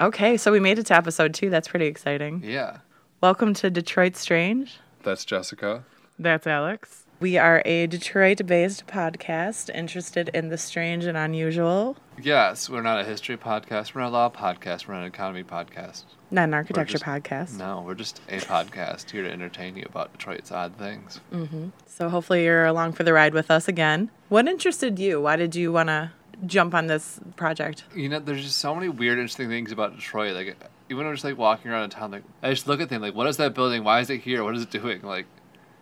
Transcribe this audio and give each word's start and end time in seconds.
Okay, 0.00 0.36
so 0.36 0.52
we 0.52 0.60
made 0.60 0.78
it 0.78 0.86
to 0.86 0.94
episode 0.96 1.34
two. 1.34 1.50
That's 1.50 1.66
pretty 1.68 1.86
exciting. 1.86 2.42
Yeah. 2.44 2.78
Welcome 3.20 3.52
to 3.54 3.68
Detroit 3.70 4.14
Strange. 4.14 4.78
That's 5.02 5.24
Jessica. 5.24 5.84
That's 6.18 6.46
Alex. 6.46 7.04
We 7.20 7.36
are 7.36 7.62
a 7.64 7.88
Detroit 7.88 8.46
based 8.46 8.86
podcast 8.86 9.74
interested 9.74 10.28
in 10.32 10.50
the 10.50 10.58
strange 10.58 11.04
and 11.04 11.18
unusual, 11.18 11.96
Yes, 12.20 12.68
we're 12.68 12.82
not 12.82 13.00
a 13.00 13.04
history 13.04 13.36
podcast. 13.36 13.94
We're 13.94 14.00
not 14.02 14.08
a 14.08 14.10
law 14.10 14.30
podcast. 14.30 14.86
We're 14.88 14.94
not 14.94 15.02
an 15.02 15.06
economy 15.08 15.44
podcast. 15.44 16.04
not 16.32 16.44
an 16.44 16.54
architecture 16.54 16.98
just- 16.98 17.04
podcast. 17.04 17.58
No, 17.58 17.82
we're 17.86 17.94
just 17.94 18.20
a 18.28 18.38
podcast 18.38 19.10
here 19.10 19.22
to 19.22 19.30
entertain 19.30 19.76
you 19.76 19.84
about 19.88 20.12
Detroit's 20.12 20.50
odd 20.52 20.76
things. 20.76 21.20
Mm-hmm. 21.32 21.68
So 21.86 22.08
hopefully 22.08 22.44
you're 22.44 22.66
along 22.66 22.92
for 22.92 23.02
the 23.04 23.12
ride 23.12 23.34
with 23.34 23.50
us 23.50 23.66
again. 23.68 24.10
What 24.28 24.46
interested 24.48 24.98
you? 24.98 25.20
Why 25.20 25.36
did 25.36 25.54
you 25.56 25.70
want 25.72 25.88
to 25.88 26.10
jump 26.46 26.74
on 26.74 26.86
this 26.86 27.20
project? 27.36 27.84
You 27.94 28.08
know, 28.08 28.18
there's 28.18 28.42
just 28.42 28.58
so 28.58 28.74
many 28.74 28.88
weird, 28.88 29.18
interesting 29.18 29.48
things 29.48 29.72
about 29.72 29.96
Detroit. 29.96 30.34
Like, 30.34 30.56
even 30.88 30.98
when 30.98 31.06
I'm 31.06 31.14
just 31.14 31.24
like 31.24 31.36
walking 31.36 31.70
around 31.70 31.84
in 31.84 31.90
town, 31.90 32.10
like 32.10 32.24
I 32.42 32.50
just 32.50 32.66
look 32.66 32.80
at 32.80 32.88
things 32.88 33.02
like, 33.02 33.14
what 33.14 33.26
is 33.26 33.36
that 33.38 33.54
building? 33.54 33.84
Why 33.84 34.00
is 34.00 34.10
it 34.10 34.20
here? 34.20 34.44
What 34.44 34.54
is 34.54 34.62
it 34.62 34.70
doing? 34.70 35.02
Like, 35.02 35.26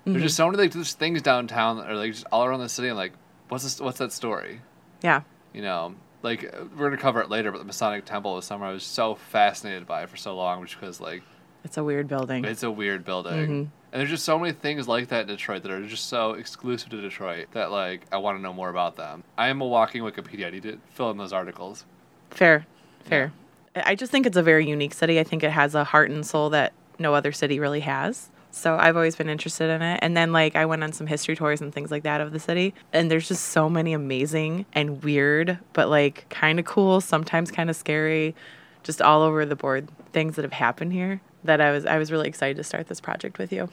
there's 0.04 0.16
mm-hmm. 0.16 0.22
just 0.22 0.36
so 0.36 0.46
many 0.46 0.62
like 0.62 0.72
just 0.72 0.98
things 0.98 1.22
downtown 1.22 1.80
or 1.80 1.94
like 1.94 2.12
just 2.12 2.26
all 2.30 2.44
around 2.44 2.60
the 2.60 2.68
city. 2.68 2.88
And 2.88 2.96
like, 2.96 3.12
what's 3.48 3.64
this? 3.64 3.80
What's 3.80 3.98
that 3.98 4.12
story? 4.12 4.60
Yeah. 5.02 5.22
You 5.52 5.62
know, 5.62 5.94
like 6.22 6.42
we're 6.76 6.90
gonna 6.90 7.00
cover 7.00 7.20
it 7.20 7.30
later, 7.30 7.50
but 7.50 7.58
the 7.58 7.64
Masonic 7.64 8.04
Temple 8.04 8.34
was 8.34 8.44
somewhere 8.44 8.70
I 8.70 8.72
was 8.72 8.84
so 8.84 9.14
fascinated 9.14 9.86
by 9.86 10.06
for 10.06 10.16
so 10.16 10.36
long, 10.36 10.64
just 10.64 10.78
because 10.78 11.00
like 11.00 11.22
It's 11.66 11.76
a 11.76 11.82
weird 11.82 12.06
building. 12.06 12.44
It's 12.44 12.62
a 12.62 12.70
weird 12.70 13.04
building. 13.04 13.32
Mm-hmm. 13.32 13.52
And 13.52 13.70
there's 14.00 14.08
just 14.08 14.24
so 14.24 14.38
many 14.38 14.52
things 14.52 14.86
like 14.86 15.08
that 15.08 15.22
in 15.22 15.26
Detroit 15.26 15.64
that 15.64 15.72
are 15.72 15.84
just 15.84 16.08
so 16.08 16.34
exclusive 16.34 16.90
to 16.90 17.00
Detroit 17.00 17.48
that 17.54 17.72
like 17.72 18.02
I 18.12 18.18
want 18.18 18.38
to 18.38 18.42
know 18.42 18.52
more 18.52 18.70
about 18.70 18.94
them. 18.94 19.24
I 19.36 19.48
am 19.48 19.60
a 19.60 19.66
walking 19.66 20.02
Wikipedia. 20.02 20.46
I 20.46 20.50
need 20.50 20.62
to 20.62 20.78
fill 20.90 21.10
in 21.10 21.16
those 21.16 21.32
articles. 21.32 21.84
Fair. 22.30 22.66
Fair. 23.00 23.32
I 23.74 23.96
just 23.96 24.12
think 24.12 24.26
it's 24.26 24.36
a 24.36 24.44
very 24.44 24.68
unique 24.68 24.94
city. 24.94 25.18
I 25.18 25.24
think 25.24 25.42
it 25.42 25.50
has 25.50 25.74
a 25.74 25.82
heart 25.82 26.08
and 26.08 26.24
soul 26.24 26.50
that 26.50 26.72
no 27.00 27.14
other 27.14 27.32
city 27.32 27.58
really 27.58 27.80
has. 27.80 28.30
So 28.52 28.76
I've 28.76 28.94
always 28.94 29.16
been 29.16 29.28
interested 29.28 29.70
in 29.70 29.82
it. 29.82 29.98
And 30.02 30.16
then 30.16 30.32
like 30.32 30.54
I 30.54 30.66
went 30.66 30.84
on 30.84 30.92
some 30.92 31.08
history 31.08 31.34
tours 31.34 31.60
and 31.60 31.74
things 31.74 31.90
like 31.90 32.04
that 32.04 32.20
of 32.20 32.30
the 32.30 32.38
city. 32.38 32.74
And 32.92 33.10
there's 33.10 33.26
just 33.26 33.46
so 33.46 33.68
many 33.68 33.92
amazing 33.92 34.66
and 34.72 35.02
weird, 35.02 35.58
but 35.72 35.88
like 35.88 36.28
kind 36.28 36.60
of 36.60 36.64
cool, 36.64 37.00
sometimes 37.00 37.50
kind 37.50 37.68
of 37.68 37.74
scary, 37.74 38.36
just 38.84 39.02
all 39.02 39.22
over 39.22 39.44
the 39.44 39.56
board 39.56 39.88
things 40.12 40.36
that 40.36 40.42
have 40.42 40.52
happened 40.52 40.92
here 40.92 41.20
that 41.46 41.60
I 41.60 41.70
was 41.70 41.86
I 41.86 41.98
was 41.98 42.10
really 42.12 42.28
excited 42.28 42.56
to 42.58 42.64
start 42.64 42.88
this 42.88 43.00
project 43.00 43.38
with 43.38 43.52
you. 43.52 43.68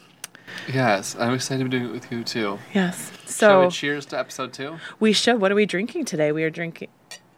Yes, 0.72 1.16
I'm 1.18 1.34
excited 1.34 1.60
to 1.60 1.70
be 1.70 1.78
doing 1.78 1.90
it 1.90 1.92
with 1.94 2.12
you 2.12 2.24
too. 2.24 2.60
Yes. 2.74 3.12
Shall 3.24 3.28
So 3.28 3.62
we 3.66 3.70
cheers 3.72 4.06
to 4.08 4.20
episode 4.20 4.54
two? 4.54 4.78
we 5.00 5.14
should 5.14 5.40
what 5.42 5.52
are 5.52 5.56
we 5.56 5.66
drinking 5.66 6.06
today? 6.06 6.32
We 6.32 6.44
are 6.44 6.50
drinking 6.50 6.90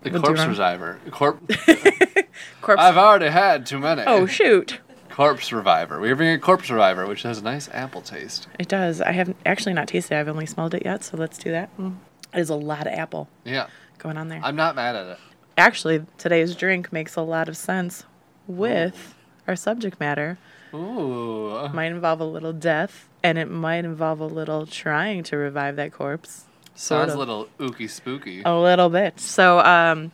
The 0.02 0.12
We'll 0.12 0.22
corpse 0.22 0.46
reviver. 0.46 1.00
Corp- 1.12 1.40
corpse 2.62 2.82
I've 2.82 2.98
already 2.98 3.30
had 3.30 3.66
too 3.66 3.80
many. 3.80 4.04
Oh 4.06 4.26
shoot. 4.26 4.80
corpse 5.10 5.52
reviver. 5.54 6.00
We're 6.00 6.16
bringing 6.16 6.36
a 6.36 6.40
corpse 6.40 6.70
reviver, 6.70 7.06
which 7.08 7.24
has 7.24 7.38
a 7.40 7.44
nice 7.44 7.70
apple 7.74 8.02
taste. 8.02 8.48
It 8.60 8.68
does. 8.68 9.02
I 9.02 9.12
have 9.14 9.34
actually 9.46 9.74
not 9.74 9.88
tasted 9.88 10.16
it. 10.16 10.20
I've 10.20 10.28
only 10.28 10.46
smelled 10.46 10.74
it 10.74 10.84
yet, 10.86 11.04
so 11.04 11.16
let's 11.18 11.38
do 11.38 11.52
that. 11.52 11.76
Mm. 11.78 11.96
It 12.34 12.40
is 12.40 12.50
a 12.50 12.56
lot 12.56 12.86
of 12.88 12.94
apple 12.94 13.30
Yeah, 13.46 13.68
going 13.98 14.18
on 14.18 14.28
there. 14.28 14.42
I'm 14.44 14.56
not 14.58 14.76
mad 14.76 14.96
at 14.96 15.08
it. 15.08 15.18
actually, 15.58 16.06
today's 16.18 16.54
drink 16.56 16.92
makes 16.92 17.16
a 17.16 17.22
lot 17.22 17.48
of 17.48 17.56
sense 17.56 18.04
with 18.48 19.16
our 19.48 19.56
subject 19.56 20.00
matter. 20.00 20.38
Ooh. 20.74 21.70
Might 21.74 21.92
involve 21.92 22.20
a 22.20 22.26
little 22.26 22.54
death, 22.54 23.08
and 23.24 23.38
it 23.38 23.50
might 23.50 23.86
involve 23.86 24.20
a 24.20 24.26
little 24.26 24.66
trying 24.66 25.24
to 25.24 25.38
revive 25.38 25.76
that 25.78 25.94
corpse. 25.94 26.46
Sounds 26.76 27.14
a 27.14 27.18
little 27.18 27.48
ooky 27.60 27.90
spooky. 27.90 28.42
A 28.44 28.54
little 28.54 28.90
bit. 28.90 29.20
So, 29.20 29.60
um, 29.60 30.12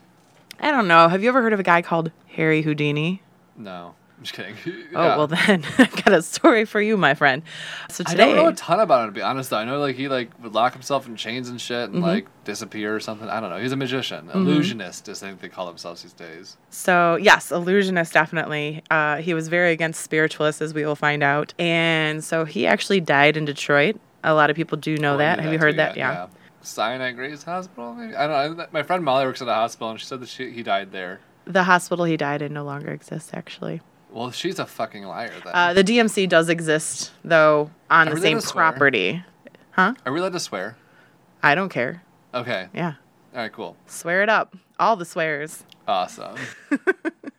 I 0.59 0.69
don't 0.69 0.87
know. 0.87 1.07
Have 1.09 1.23
you 1.23 1.29
ever 1.29 1.41
heard 1.41 1.53
of 1.53 1.59
a 1.59 1.63
guy 1.63 1.81
called 1.81 2.11
Harry 2.27 2.61
Houdini? 2.61 3.23
No, 3.57 3.95
just 4.21 4.33
kidding. 4.33 4.55
Oh, 4.95 5.03
Yeah. 5.03 5.17
well, 5.17 5.27
then 5.27 5.63
I've 5.77 6.03
got 6.03 6.13
a 6.13 6.21
story 6.21 6.65
for 6.65 6.81
you, 6.81 6.97
my 6.97 7.13
friend. 7.13 7.43
So 7.89 8.03
today, 8.03 8.23
I 8.23 8.25
don't 8.27 8.35
know 8.35 8.47
a 8.49 8.53
ton 8.53 8.79
about 8.79 9.03
him 9.07 9.13
to 9.13 9.19
be 9.19 9.21
honest. 9.21 9.49
Though 9.49 9.57
I 9.57 9.65
know 9.65 9.79
like 9.79 9.95
he 9.95 10.07
like 10.07 10.29
would 10.43 10.53
lock 10.53 10.73
himself 10.73 11.07
in 11.07 11.15
chains 11.15 11.49
and 11.49 11.59
shit 11.59 11.87
Mm-hmm. 11.87 11.95
and 11.95 12.03
like 12.03 12.27
disappear 12.43 12.95
or 12.95 12.99
something. 12.99 13.27
I 13.29 13.39
don't 13.39 13.49
know. 13.49 13.57
He's 13.57 13.71
a 13.71 13.75
magician, 13.77 14.29
illusionist, 14.33 15.07
is 15.07 15.23
I 15.23 15.27
think 15.27 15.41
they 15.41 15.49
call 15.49 15.65
themselves 15.67 16.03
these 16.03 16.13
days. 16.13 16.57
So 16.69 17.15
yes, 17.15 17.51
illusionist 17.51 18.13
definitely. 18.13 18.83
Uh, 18.91 19.17
he 19.17 19.33
was 19.33 19.47
very 19.47 19.71
against 19.71 20.01
spiritualists, 20.01 20.61
as 20.61 20.73
we 20.73 20.85
will 20.85 20.95
find 20.95 21.23
out, 21.23 21.53
and 21.59 22.23
so 22.23 22.45
he 22.45 22.67
actually 22.67 22.99
died 23.01 23.37
in 23.37 23.45
Detroit. 23.45 23.99
A 24.23 24.33
lot 24.33 24.49
of 24.49 24.55
people 24.55 24.77
do 24.77 24.97
know 24.97 25.15
I 25.15 25.17
that. 25.17 25.39
Have 25.39 25.51
you 25.51 25.57
too, 25.57 25.63
heard 25.65 25.77
that? 25.77 25.97
Yeah. 25.97 26.27
Sinai 26.63 27.11
Grace 27.13 27.41
Hospital. 27.43 27.93
Maybe 27.95 28.15
I 28.15 28.27
don't 28.27 28.57
know. 28.57 28.67
My 28.71 28.83
friend 28.83 29.03
Molly 29.03 29.25
works 29.25 29.41
at 29.41 29.47
a 29.47 29.53
hospital, 29.53 29.89
and 29.91 29.99
she 29.99 30.05
said 30.05 30.19
that 30.19 30.29
she, 30.29 30.51
he 30.51 30.61
died 30.61 30.91
there. 30.91 31.19
The 31.45 31.63
hospital 31.63 32.05
he 32.05 32.17
died 32.17 32.43
in 32.43 32.53
no 32.53 32.63
longer 32.63 32.91
exists. 32.91 33.31
Actually, 33.33 33.81
Well, 34.11 34.31
she's 34.31 34.59
a 34.59 34.65
fucking 34.65 35.03
liar. 35.05 35.31
Then. 35.43 35.53
uh, 35.55 35.73
the 35.73 35.83
DMC 35.83 36.27
does 36.29 36.49
exist 36.49 37.11
though 37.23 37.71
on 37.89 38.07
Are 38.07 38.11
the 38.11 38.15
we 38.15 38.21
same 38.21 38.37
allowed 38.37 38.41
to 38.41 38.47
swear? 38.47 38.71
property. 38.71 39.23
Huh? 39.71 39.93
are 40.05 40.11
we 40.13 40.19
allowed 40.19 40.33
to 40.33 40.39
swear? 40.39 40.75
I 41.41 41.55
don't 41.55 41.69
care. 41.69 42.03
Okay. 42.33 42.67
Yeah, 42.73 42.93
All 43.33 43.41
right. 43.41 43.51
Cool. 43.51 43.75
swear 43.87 44.21
it 44.23 44.29
up. 44.29 44.55
All 44.79 44.95
the 44.95 45.05
swears. 45.05 45.63
Awesome. 45.87 46.35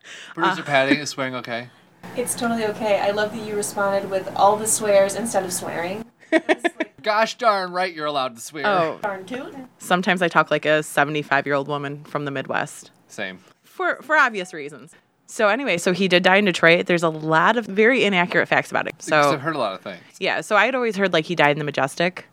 Uh. 0.02 0.34
Producer 0.34 0.62
Patty 0.64 0.96
is 0.98 1.10
swearing 1.10 1.34
okay. 1.36 1.68
It's 2.16 2.34
totally 2.34 2.66
okay. 2.66 2.98
I 2.98 3.10
love 3.12 3.32
that 3.32 3.46
you 3.46 3.54
responded 3.54 4.10
with 4.10 4.28
all 4.34 4.56
the 4.56 4.66
swears 4.66 5.14
instead 5.14 5.44
of 5.44 5.52
swearing. 5.52 6.04
Gosh 7.02 7.36
darn 7.38 7.70
right, 7.72 7.94
you're 7.94 8.06
allowed 8.06 8.34
to 8.34 8.40
swear. 8.42 8.66
Oh, 8.66 8.98
Darn 9.02 9.24
toot. 9.24 9.54
sometimes 9.78 10.20
I 10.20 10.26
talk 10.28 10.50
like 10.50 10.66
a 10.66 10.82
75 10.82 11.46
year 11.46 11.54
old 11.54 11.68
woman 11.68 12.02
from 12.04 12.24
the 12.24 12.30
Midwest. 12.32 12.90
Same. 13.06 13.38
for 13.62 14.02
for 14.02 14.16
obvious 14.16 14.52
reasons. 14.52 14.92
So 15.32 15.48
anyway, 15.48 15.78
so 15.78 15.94
he 15.94 16.08
did 16.08 16.22
die 16.22 16.36
in 16.36 16.44
Detroit. 16.44 16.84
There's 16.84 17.02
a 17.02 17.08
lot 17.08 17.56
of 17.56 17.64
very 17.64 18.04
inaccurate 18.04 18.48
facts 18.48 18.70
about 18.70 18.86
it. 18.86 18.94
So 18.98 19.32
I've 19.32 19.40
heard 19.40 19.56
a 19.56 19.58
lot 19.58 19.72
of 19.72 19.80
things. 19.80 20.02
yeah, 20.20 20.42
so 20.42 20.56
I 20.56 20.66
had 20.66 20.74
always 20.74 20.94
heard 20.94 21.14
like 21.14 21.24
he 21.24 21.34
died 21.34 21.52
in 21.52 21.58
the 21.58 21.64
Majestic. 21.64 22.26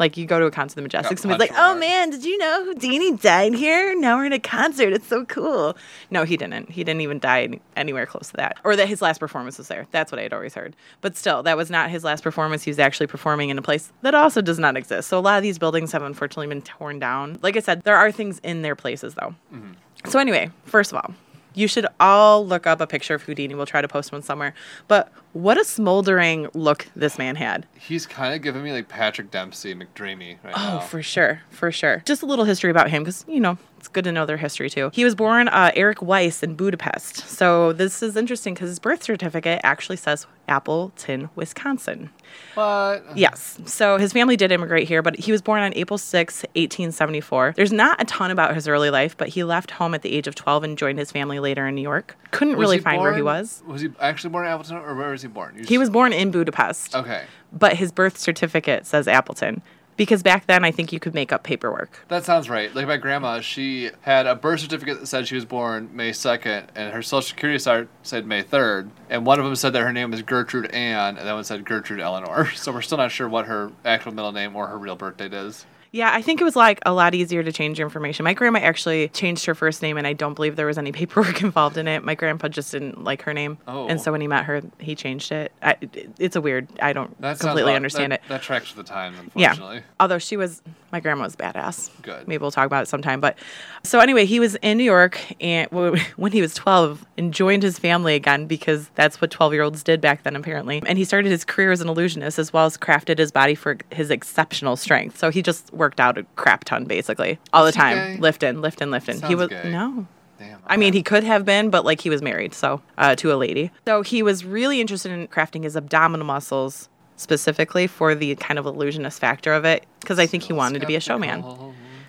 Like 0.00 0.16
you 0.16 0.26
go 0.26 0.40
to 0.40 0.46
a 0.46 0.50
concert 0.50 0.78
in 0.78 0.82
the 0.82 0.88
Majestic, 0.88 1.18
Got 1.18 1.22
somebody's 1.22 1.48
like, 1.48 1.56
"Oh 1.56 1.76
man, 1.76 2.10
did 2.10 2.24
you 2.24 2.36
know 2.38 2.64
Houdini 2.64 3.16
died 3.16 3.54
here? 3.54 3.94
Now 3.96 4.16
we're 4.16 4.24
in 4.24 4.32
a 4.32 4.40
concert. 4.40 4.92
It's 4.92 5.06
so 5.06 5.24
cool." 5.26 5.76
No, 6.10 6.24
he 6.24 6.36
didn't. 6.36 6.70
He 6.70 6.82
didn't 6.82 7.02
even 7.02 7.20
die 7.20 7.60
anywhere 7.76 8.04
close 8.04 8.30
to 8.30 8.36
that, 8.38 8.56
or 8.64 8.74
that 8.74 8.88
his 8.88 9.00
last 9.00 9.20
performance 9.20 9.56
was 9.56 9.68
there. 9.68 9.86
That's 9.92 10.10
what 10.10 10.18
I 10.18 10.22
had 10.22 10.32
always 10.32 10.54
heard. 10.54 10.74
But 11.02 11.16
still, 11.16 11.44
that 11.44 11.56
was 11.56 11.70
not 11.70 11.88
his 11.90 12.02
last 12.02 12.24
performance. 12.24 12.64
He 12.64 12.70
was 12.72 12.80
actually 12.80 13.06
performing 13.06 13.50
in 13.50 13.58
a 13.58 13.62
place 13.62 13.92
that 14.02 14.14
also 14.14 14.40
does 14.40 14.58
not 14.58 14.76
exist. 14.76 15.08
So 15.08 15.18
a 15.18 15.20
lot 15.20 15.36
of 15.36 15.44
these 15.44 15.58
buildings 15.58 15.92
have 15.92 16.02
unfortunately 16.02 16.48
been 16.48 16.62
torn 16.62 16.98
down. 16.98 17.38
Like 17.42 17.56
I 17.56 17.60
said, 17.60 17.82
there 17.82 17.96
are 17.96 18.10
things 18.10 18.40
in 18.42 18.62
their 18.62 18.74
places 18.74 19.14
though. 19.14 19.36
Mm-hmm. 19.54 20.08
So 20.08 20.18
anyway, 20.18 20.50
first 20.64 20.90
of 20.90 20.96
all, 20.96 21.14
you 21.54 21.68
should 21.68 21.86
all 21.98 22.46
look 22.46 22.66
up 22.66 22.80
a 22.80 22.86
picture 22.86 23.14
of 23.14 23.22
Houdini. 23.22 23.54
We'll 23.54 23.66
try 23.66 23.80
to 23.80 23.88
post 23.88 24.12
one 24.12 24.22
somewhere. 24.22 24.54
But 24.88 25.12
what 25.32 25.58
a 25.58 25.64
smoldering 25.64 26.48
look 26.54 26.86
this 26.96 27.18
man 27.18 27.36
had. 27.36 27.66
He's 27.78 28.06
kind 28.06 28.34
of 28.34 28.42
giving 28.42 28.62
me 28.62 28.72
like 28.72 28.88
Patrick 28.88 29.30
Dempsey 29.30 29.74
McDreamy 29.74 30.38
right 30.42 30.54
oh, 30.56 30.58
now. 30.58 30.78
Oh, 30.78 30.80
for 30.80 31.02
sure, 31.02 31.42
for 31.50 31.70
sure. 31.70 32.02
Just 32.06 32.22
a 32.22 32.26
little 32.26 32.44
history 32.44 32.70
about 32.70 32.90
him, 32.90 33.02
because 33.02 33.24
you 33.28 33.40
know 33.40 33.58
it's 33.80 33.88
good 33.88 34.04
to 34.04 34.12
know 34.12 34.26
their 34.26 34.36
history 34.36 34.68
too. 34.68 34.90
He 34.92 35.04
was 35.06 35.14
born 35.14 35.48
uh, 35.48 35.70
Eric 35.74 36.02
Weiss 36.02 36.42
in 36.42 36.54
Budapest. 36.54 37.26
So 37.26 37.72
this 37.72 38.02
is 38.02 38.14
interesting 38.14 38.52
because 38.52 38.68
his 38.68 38.78
birth 38.78 39.02
certificate 39.02 39.58
actually 39.64 39.96
says 39.96 40.26
Appleton, 40.48 41.30
Wisconsin. 41.34 42.10
What? 42.54 43.02
Yes. 43.16 43.58
So 43.64 43.96
his 43.96 44.12
family 44.12 44.36
did 44.36 44.52
immigrate 44.52 44.86
here, 44.86 45.00
but 45.00 45.18
he 45.18 45.32
was 45.32 45.40
born 45.40 45.62
on 45.62 45.72
April 45.76 45.96
6, 45.96 46.42
1874. 46.54 47.54
There's 47.56 47.72
not 47.72 48.00
a 48.02 48.04
ton 48.04 48.30
about 48.30 48.54
his 48.54 48.68
early 48.68 48.90
life, 48.90 49.16
but 49.16 49.28
he 49.28 49.44
left 49.44 49.70
home 49.70 49.94
at 49.94 50.02
the 50.02 50.12
age 50.12 50.26
of 50.26 50.34
12 50.34 50.62
and 50.64 50.76
joined 50.76 50.98
his 50.98 51.10
family 51.10 51.38
later 51.40 51.66
in 51.66 51.74
New 51.74 51.80
York. 51.82 52.18
Couldn't 52.32 52.58
Was 52.58 52.60
really 52.66 52.78
find 52.80 53.00
where 53.00 53.14
he 53.14 53.22
was. 53.22 53.62
Was 53.66 53.80
he 53.80 53.88
actually 53.98 54.30
born 54.30 54.44
in 54.44 54.52
Appleton, 54.52 54.76
or 54.76 54.94
where 54.94 55.10
was 55.10 55.22
he 55.22 55.28
born? 55.28 55.54
You 55.54 55.60
He 55.62 55.66
just- 55.68 55.78
was 55.78 55.90
born 55.90 56.12
in 56.12 56.30
Budapest, 56.30 56.94
Okay. 56.94 57.24
but 57.50 57.76
his 57.76 57.92
birth 57.92 58.18
certificate 58.18 58.84
says 58.86 59.08
Appleton 59.08 59.62
because 60.00 60.22
back 60.22 60.46
then 60.46 60.64
I 60.64 60.70
think 60.70 60.94
you 60.94 60.98
could 60.98 61.12
make 61.12 61.30
up 61.30 61.42
paperwork. 61.42 62.06
That 62.08 62.24
sounds 62.24 62.48
right. 62.48 62.74
Like 62.74 62.86
my 62.86 62.96
grandma, 62.96 63.42
she 63.42 63.90
had 64.00 64.26
a 64.26 64.34
birth 64.34 64.60
certificate 64.60 64.98
that 64.98 65.06
said 65.08 65.28
she 65.28 65.34
was 65.34 65.44
born 65.44 65.90
May 65.92 66.12
2nd, 66.12 66.68
and 66.74 66.94
her 66.94 67.02
social 67.02 67.20
security 67.20 67.62
card 67.62 67.86
said 68.02 68.24
May 68.24 68.42
3rd. 68.42 68.88
And 69.10 69.26
one 69.26 69.38
of 69.38 69.44
them 69.44 69.54
said 69.56 69.74
that 69.74 69.82
her 69.82 69.92
name 69.92 70.10
was 70.10 70.22
Gertrude 70.22 70.70
Ann, 70.70 71.18
and 71.18 71.28
that 71.28 71.34
one 71.34 71.44
said 71.44 71.66
Gertrude 71.66 72.00
Eleanor. 72.00 72.48
So 72.60 72.72
we're 72.72 72.80
still 72.80 72.96
not 72.96 73.10
sure 73.10 73.28
what 73.28 73.44
her 73.44 73.72
actual 73.84 74.14
middle 74.14 74.32
name 74.32 74.56
or 74.56 74.68
her 74.68 74.78
real 74.78 74.96
birth 74.96 75.18
date 75.18 75.34
is. 75.34 75.66
Yeah, 75.92 76.10
I 76.14 76.22
think 76.22 76.40
it 76.40 76.44
was 76.44 76.54
like 76.54 76.78
a 76.86 76.92
lot 76.92 77.14
easier 77.14 77.42
to 77.42 77.50
change 77.50 77.78
your 77.78 77.86
information. 77.86 78.22
My 78.22 78.32
grandma 78.32 78.60
actually 78.60 79.08
changed 79.08 79.44
her 79.46 79.56
first 79.56 79.82
name, 79.82 79.96
and 79.98 80.06
I 80.06 80.12
don't 80.12 80.34
believe 80.34 80.54
there 80.54 80.66
was 80.66 80.78
any 80.78 80.92
paperwork 81.00 81.42
involved 81.42 81.76
in 81.76 81.88
it. 81.88 82.04
My 82.04 82.14
grandpa 82.14 82.46
just 82.48 82.70
didn't 82.70 83.02
like 83.02 83.22
her 83.22 83.34
name, 83.34 83.58
Oh. 83.66 83.88
and 83.88 84.00
so 84.00 84.12
when 84.12 84.20
he 84.20 84.28
met 84.28 84.44
her, 84.44 84.62
he 84.78 84.94
changed 84.94 85.32
it. 85.32 85.50
I, 85.62 85.76
it's 86.18 86.36
a 86.36 86.40
weird. 86.40 86.68
I 86.80 86.92
don't 86.92 87.20
That 87.20 87.40
completely 87.40 87.74
understand 87.74 88.12
that, 88.12 88.20
it. 88.24 88.28
That 88.28 88.42
tracks 88.42 88.74
with 88.74 88.86
the 88.86 88.92
time, 88.92 89.14
Yeah. 89.34 89.80
Although 89.98 90.18
she 90.18 90.36
was, 90.36 90.62
my 90.92 91.00
grandma 91.00 91.24
was 91.24 91.34
badass. 91.34 91.90
Good. 92.02 92.28
Maybe 92.28 92.40
we'll 92.40 92.50
talk 92.52 92.66
about 92.66 92.84
it 92.84 92.86
sometime. 92.86 93.20
But 93.20 93.36
so 93.82 93.98
anyway, 93.98 94.26
he 94.26 94.38
was 94.38 94.54
in 94.56 94.78
New 94.78 94.84
York 94.84 95.20
and 95.42 95.68
when 96.16 96.32
he 96.32 96.40
was 96.40 96.54
12 96.54 97.04
and 97.18 97.34
joined 97.34 97.62
his 97.64 97.78
family 97.78 98.14
again 98.14 98.46
because 98.46 98.88
that's 98.94 99.20
what 99.20 99.30
12 99.30 99.52
year 99.54 99.62
olds 99.62 99.82
did 99.82 100.00
back 100.00 100.22
then 100.22 100.36
apparently. 100.36 100.82
And 100.86 100.98
he 100.98 101.04
started 101.04 101.30
his 101.30 101.44
career 101.44 101.70
as 101.72 101.80
an 101.80 101.88
illusionist 101.88 102.38
as 102.38 102.52
well 102.52 102.66
as 102.66 102.76
crafted 102.76 103.18
his 103.18 103.30
body 103.32 103.54
for 103.54 103.76
his 103.90 104.10
exceptional 104.10 104.76
strength. 104.76 105.18
So 105.18 105.30
he 105.30 105.42
just 105.42 105.72
worked 105.80 105.98
out 105.98 106.16
a 106.16 106.22
crap 106.36 106.62
ton 106.64 106.84
basically 106.84 107.38
all 107.52 107.64
the 107.64 107.72
time, 107.72 107.96
gay? 107.96 108.16
lifting, 108.20 108.60
lifting, 108.60 108.90
lifting. 108.92 109.20
he 109.22 109.34
was 109.34 109.48
gay. 109.48 109.68
no. 109.72 110.06
Damn. 110.38 110.58
I 110.66 110.76
mean, 110.78 110.94
he 110.94 111.02
could 111.02 111.22
have 111.24 111.44
been, 111.44 111.68
but 111.68 111.84
like 111.84 112.00
he 112.00 112.08
was 112.08 112.22
married, 112.22 112.54
so 112.54 112.80
uh, 112.96 113.14
to 113.16 113.30
a 113.30 113.36
lady. 113.36 113.70
So 113.86 114.00
he 114.02 114.22
was 114.22 114.42
really 114.44 114.80
interested 114.80 115.12
in 115.12 115.26
crafting 115.28 115.64
his 115.64 115.76
abdominal 115.76 116.24
muscles 116.26 116.88
specifically 117.16 117.86
for 117.86 118.14
the 118.14 118.34
kind 118.36 118.58
of 118.58 118.64
illusionist 118.64 119.20
factor 119.20 119.52
of 119.52 119.66
it, 119.66 119.84
because 120.00 120.18
I 120.18 120.24
think 120.26 120.44
he 120.44 120.54
wanted 120.54 120.80
to 120.80 120.86
be 120.86 120.96
a 120.96 121.00
showman. 121.00 121.44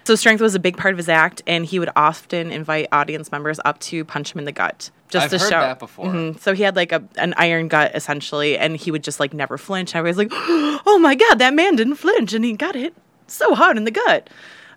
So 0.06 0.16
strength 0.16 0.40
was 0.42 0.56
a 0.56 0.60
big 0.60 0.78
part 0.78 0.94
of 0.94 0.98
his 0.98 1.10
act, 1.10 1.42
and 1.46 1.66
he 1.66 1.78
would 1.78 1.90
often 1.98 2.52
invite 2.52 2.88
audience 2.94 3.32
members 3.34 3.60
up 3.66 3.80
to 3.82 4.04
punch 4.06 4.34
him 4.34 4.40
in 4.40 4.46
the 4.46 4.52
gut, 4.54 4.90
just 5.10 5.26
I've 5.26 5.30
to 5.32 5.38
heard 5.38 5.50
show. 5.52 5.60
that 5.62 5.80
before. 5.80 6.06
Mhm. 6.06 6.40
So 6.40 6.54
he 6.54 6.64
had 6.64 6.76
like 6.78 6.92
a 6.94 7.04
an 7.18 7.34
iron 7.38 7.68
gut 7.68 7.92
essentially, 7.94 8.58
and 8.58 8.78
he 8.78 8.92
would 8.92 9.04
just 9.04 9.20
like 9.20 9.34
never 9.34 9.58
flinch. 9.58 9.94
I 9.94 10.02
was 10.02 10.18
like, 10.18 10.30
"Oh 10.34 10.98
my 11.02 11.16
god, 11.16 11.36
that 11.40 11.54
man 11.54 11.76
didn't 11.76 11.96
flinch, 11.96 12.34
and 12.34 12.44
he 12.46 12.54
got 12.54 12.76
hit 12.76 12.96
so 13.34 13.56
hard 13.56 13.78
in 13.78 13.84
the 13.86 13.92
gut." 13.92 14.30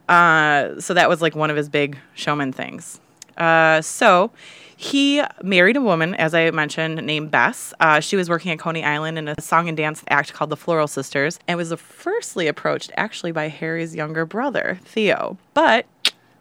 Uh, 0.09 0.81
so 0.81 0.95
that 0.95 1.09
was 1.09 1.23
like 1.23 1.35
one 1.35 1.51
of 1.51 1.56
his 1.56 1.69
big 1.69 1.99
showman 2.15 2.53
things. 2.53 3.01
Uh, 3.37 3.81
so 3.81 4.31
he 4.77 5.23
married 5.43 5.77
a 5.77 5.81
woman, 5.81 6.15
as 6.17 6.35
I 6.35 6.51
mentioned, 6.51 7.05
named 7.06 7.31
Bess. 7.31 7.73
Uh, 7.81 8.01
she 8.01 8.17
was 8.17 8.29
working 8.29 8.53
at 8.53 8.59
Coney 8.59 8.85
Island 8.85 9.19
in 9.19 9.29
a 9.29 9.41
song 9.41 9.69
and 9.69 9.77
dance 9.77 10.05
act 10.09 10.33
called 10.33 10.51
the 10.51 10.56
Floral 10.56 10.87
Sisters 10.89 11.39
and 11.49 11.56
was 11.56 11.73
firstly 11.75 12.47
approached 12.49 12.93
actually 12.97 13.33
by 13.33 13.49
Harry's 13.49 13.95
younger 13.95 14.27
brother, 14.27 14.79
Theo. 14.85 15.39
But 15.55 15.87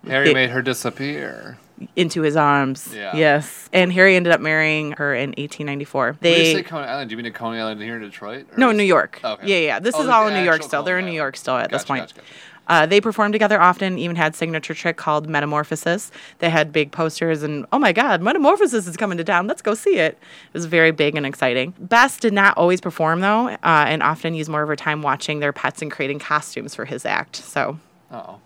Harry 0.08 0.32
It- 0.32 0.34
made 0.34 0.50
her 0.50 0.62
disappear. 0.62 1.58
Into 1.96 2.22
his 2.22 2.36
arms. 2.36 2.94
Yeah. 2.94 3.16
Yes. 3.16 3.70
And 3.74 3.92
Harry 3.94 4.16
ended 4.16 4.34
up 4.34 4.42
marrying 4.42 4.92
her 4.94 5.14
in 5.14 5.30
1894. 5.32 6.18
When 6.20 6.32
you 6.32 6.38
They 6.38 6.54
say 6.56 6.64
Coney 6.64 6.88
Island, 6.88 7.10
do 7.10 7.14
you 7.14 7.18
mean 7.18 7.32
to 7.32 7.38
Coney 7.38 7.60
Island 7.60 7.82
here 7.82 7.96
in 7.96 8.02
Detroit? 8.02 8.48
no, 8.58 8.72
New 8.72 8.84
York. 8.84 9.20
Okay. 9.24 9.48
Yeah, 9.48 9.66
yeah. 9.68 9.80
This 9.80 9.96
Oh, 9.96 10.02
is 10.04 10.08
all 10.08 10.28
in 10.28 10.34
New 10.34 10.44
York 10.44 10.64
still. 10.64 10.84
They're 10.84 11.00
in 11.00 11.06
New 11.06 11.12
York 11.12 11.36
still 11.38 11.58
at 11.58 11.72
this 11.72 11.84
point. 11.84 12.02
gotcha, 12.04 12.16
gotcha. 12.16 12.28
Uh, 12.66 12.86
they 12.86 13.02
performed 13.02 13.34
together 13.34 13.60
often, 13.62 13.98
even 13.98 14.16
had 14.16 14.34
signature 14.38 14.74
trick 14.74 14.96
called 14.96 15.28
Metamorphosis. 15.28 16.12
They 16.40 16.50
had 16.50 16.72
big 16.72 16.94
posters 16.94 17.44
and, 17.44 17.66
oh 17.74 17.78
my 17.78 17.92
God, 17.92 18.22
Metamorphosis 18.22 18.88
is 18.88 18.96
coming 18.96 19.18
to 19.18 19.24
town. 19.26 19.48
Let's 19.48 19.62
go 19.62 19.74
see 19.74 19.98
it. 19.98 20.14
It 20.14 20.54
was 20.54 20.66
very 20.66 20.92
big 20.92 21.16
and 21.18 21.26
exciting. 21.26 21.74
Bess 21.78 22.18
did 22.18 22.32
not 22.32 22.56
always 22.58 22.80
perform, 22.80 23.20
though, 23.20 23.50
uh, 23.50 23.58
and 23.64 24.02
often 24.02 24.34
used 24.34 24.50
more 24.50 24.62
of 24.62 24.70
her 24.70 24.78
time 24.78 25.02
watching 25.02 25.42
their 25.42 25.52
pets 25.52 25.82
and 25.82 25.92
creating 25.92 26.20
costumes 26.20 26.74
for 26.74 26.86
his 26.86 27.06
act. 27.06 27.36
So 27.36 27.80
Oh. 28.10 28.40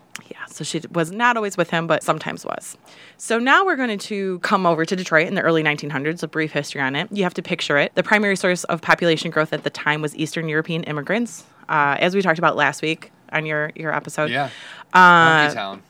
So 0.49 0.63
she 0.63 0.81
was 0.91 1.11
not 1.11 1.37
always 1.37 1.57
with 1.57 1.69
him, 1.69 1.87
but 1.87 2.03
sometimes 2.03 2.45
was. 2.45 2.77
So 3.17 3.39
now 3.39 3.65
we're 3.65 3.75
going 3.75 3.97
to 3.97 4.39
come 4.39 4.65
over 4.65 4.85
to 4.85 4.95
Detroit 4.95 5.27
in 5.27 5.35
the 5.35 5.41
early 5.41 5.63
1900s, 5.63 6.23
a 6.23 6.27
brief 6.27 6.51
history 6.51 6.81
on 6.81 6.95
it. 6.95 7.07
You 7.11 7.23
have 7.23 7.33
to 7.35 7.41
picture 7.41 7.77
it. 7.77 7.93
The 7.95 8.03
primary 8.03 8.35
source 8.35 8.63
of 8.65 8.81
population 8.81 9.31
growth 9.31 9.53
at 9.53 9.63
the 9.63 9.69
time 9.69 10.01
was 10.01 10.15
Eastern 10.15 10.49
European 10.49 10.83
immigrants, 10.83 11.43
uh, 11.69 11.97
as 11.99 12.15
we 12.15 12.21
talked 12.21 12.39
about 12.39 12.55
last 12.55 12.81
week 12.81 13.11
on 13.31 13.45
your, 13.45 13.71
your 13.75 13.93
episode. 13.93 14.29
Yeah. 14.29 14.49
Uh, 14.93 15.53
Town. 15.53 15.83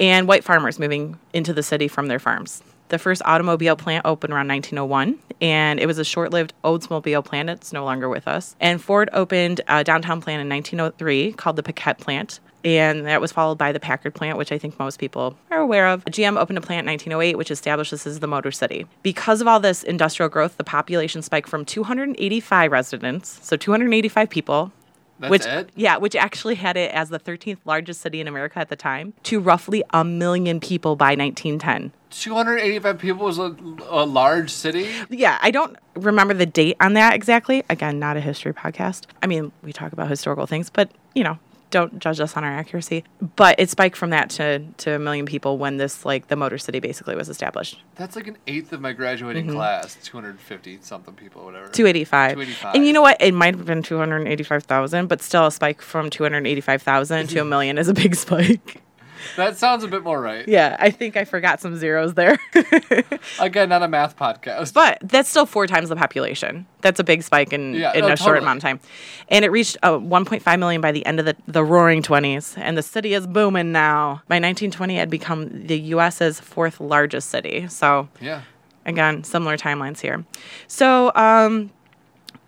and 0.00 0.26
white 0.26 0.44
farmers 0.44 0.78
moving 0.78 1.18
into 1.32 1.52
the 1.52 1.62
city 1.62 1.88
from 1.88 2.08
their 2.08 2.18
farms. 2.18 2.62
The 2.88 2.98
first 2.98 3.22
automobile 3.24 3.74
plant 3.74 4.04
opened 4.04 4.34
around 4.34 4.48
1901, 4.48 5.18
and 5.40 5.80
it 5.80 5.86
was 5.86 5.96
a 5.96 6.04
short 6.04 6.30
lived 6.30 6.52
Oldsmobile 6.62 7.24
plant. 7.24 7.48
It's 7.48 7.72
no 7.72 7.84
longer 7.86 8.06
with 8.06 8.28
us. 8.28 8.54
And 8.60 8.82
Ford 8.82 9.08
opened 9.14 9.62
a 9.66 9.82
downtown 9.82 10.20
plant 10.20 10.42
in 10.42 10.48
1903 10.50 11.32
called 11.32 11.56
the 11.56 11.62
Piquette 11.62 11.98
plant. 11.98 12.40
And 12.64 13.06
that 13.06 13.20
was 13.20 13.32
followed 13.32 13.58
by 13.58 13.72
the 13.72 13.80
Packard 13.80 14.14
plant, 14.14 14.38
which 14.38 14.52
I 14.52 14.58
think 14.58 14.78
most 14.78 14.98
people 15.00 15.36
are 15.50 15.58
aware 15.58 15.88
of. 15.88 16.04
GM 16.04 16.38
opened 16.38 16.58
a 16.58 16.60
plant 16.60 16.86
in 16.86 16.92
1908, 16.92 17.36
which 17.36 17.50
established 17.50 17.90
this 17.90 18.06
as 18.06 18.20
the 18.20 18.26
Motor 18.28 18.52
City. 18.52 18.86
Because 19.02 19.40
of 19.40 19.48
all 19.48 19.58
this 19.60 19.82
industrial 19.82 20.28
growth, 20.28 20.56
the 20.56 20.64
population 20.64 21.22
spiked 21.22 21.48
from 21.48 21.64
285 21.64 22.70
residents, 22.70 23.38
so 23.42 23.56
285 23.56 24.30
people, 24.30 24.70
That's 25.18 25.30
which 25.30 25.46
it? 25.46 25.70
yeah, 25.74 25.96
which 25.96 26.14
actually 26.14 26.54
had 26.54 26.76
it 26.76 26.92
as 26.92 27.08
the 27.08 27.18
13th 27.18 27.58
largest 27.64 28.00
city 28.00 28.20
in 28.20 28.28
America 28.28 28.60
at 28.60 28.68
the 28.68 28.76
time, 28.76 29.12
to 29.24 29.40
roughly 29.40 29.82
a 29.90 30.04
million 30.04 30.60
people 30.60 30.94
by 30.94 31.16
1910. 31.16 31.92
285 32.10 32.98
people 32.98 33.24
was 33.24 33.38
a, 33.38 33.56
a 33.88 34.04
large 34.06 34.50
city? 34.50 34.88
Yeah, 35.10 35.38
I 35.42 35.50
don't 35.50 35.76
remember 35.96 36.34
the 36.34 36.46
date 36.46 36.76
on 36.78 36.92
that 36.92 37.14
exactly. 37.14 37.64
Again, 37.70 37.98
not 37.98 38.16
a 38.16 38.20
history 38.20 38.52
podcast. 38.52 39.06
I 39.22 39.26
mean, 39.26 39.50
we 39.62 39.72
talk 39.72 39.92
about 39.92 40.08
historical 40.08 40.46
things, 40.46 40.70
but 40.70 40.90
you 41.14 41.24
know, 41.24 41.38
don't 41.72 41.98
judge 41.98 42.20
us 42.20 42.36
on 42.36 42.44
our 42.44 42.52
accuracy. 42.52 43.02
But 43.34 43.56
it 43.58 43.68
spiked 43.68 43.96
from 43.96 44.10
that 44.10 44.30
to 44.30 44.60
to 44.78 44.94
a 44.94 44.98
million 45.00 45.26
people 45.26 45.58
when 45.58 45.78
this 45.78 46.04
like 46.04 46.28
the 46.28 46.36
Motor 46.36 46.58
City 46.58 46.78
basically 46.78 47.16
was 47.16 47.28
established. 47.28 47.80
That's 47.96 48.14
like 48.14 48.28
an 48.28 48.38
eighth 48.46 48.72
of 48.72 48.80
my 48.80 48.92
graduating 48.92 49.46
Mm-hmm. 49.46 49.56
class. 49.56 49.96
250 50.04 50.78
something 50.82 51.14
people, 51.14 51.44
whatever. 51.44 51.66
285. 51.68 52.32
285. 52.34 52.74
And 52.76 52.86
you 52.86 52.92
know 52.92 53.02
what? 53.02 53.16
It 53.20 53.34
might 53.34 53.56
have 53.56 53.66
been 53.66 53.82
285,000, 53.82 55.08
but 55.08 55.20
still 55.22 55.46
a 55.46 55.50
spike 55.50 55.82
from 55.82 56.08
285,000 56.10 57.26
to 57.30 57.38
a 57.40 57.44
million 57.44 57.78
is 57.78 57.88
a 57.88 57.94
big 57.94 58.14
spike. 58.14 58.82
That 59.36 59.56
sounds 59.56 59.84
a 59.84 59.88
bit 59.88 60.02
more 60.02 60.20
right. 60.20 60.46
Yeah, 60.46 60.76
I 60.78 60.90
think 60.90 61.16
I 61.16 61.24
forgot 61.24 61.60
some 61.60 61.76
zeros 61.76 62.14
there. 62.14 62.38
Again, 63.40 63.68
not 63.68 63.82
a 63.82 63.88
math 63.88 64.16
podcast. 64.16 64.72
But 64.74 64.98
that's 65.02 65.28
still 65.28 65.46
four 65.46 65.66
times 65.66 65.88
the 65.88 65.96
population. 65.96 66.66
That's 66.80 67.00
a 67.00 67.04
big 67.04 67.22
spike 67.22 67.52
in, 67.52 67.74
Yeah, 67.74 67.92
in 67.94 68.00
no, 68.06 68.12
a 68.12 68.16
short 68.16 68.38
amount 68.38 68.58
of 68.58 68.62
time. 68.62 68.80
And 69.28 69.44
it 69.44 69.50
reached 69.50 69.76
uh, 69.82 69.92
1.5 69.92 70.58
million 70.58 70.80
by 70.80 70.92
the 70.92 71.04
end 71.06 71.18
of 71.20 71.26
the, 71.26 71.36
the 71.46 71.64
roaring 71.64 72.02
20s. 72.02 72.56
And 72.58 72.76
the 72.76 72.82
city 72.82 73.14
is 73.14 73.26
booming 73.26 73.72
now. 73.72 74.22
By 74.28 74.36
1920, 74.36 74.96
it 74.96 74.98
had 74.98 75.10
become 75.10 75.66
the 75.66 75.78
U.S.'s 75.78 76.40
fourth 76.40 76.80
largest 76.80 77.30
city. 77.30 77.68
So, 77.68 78.08
yeah. 78.20 78.42
again, 78.84 79.24
similar 79.24 79.56
timelines 79.56 80.00
here. 80.00 80.24
So, 80.66 81.12
um, 81.14 81.70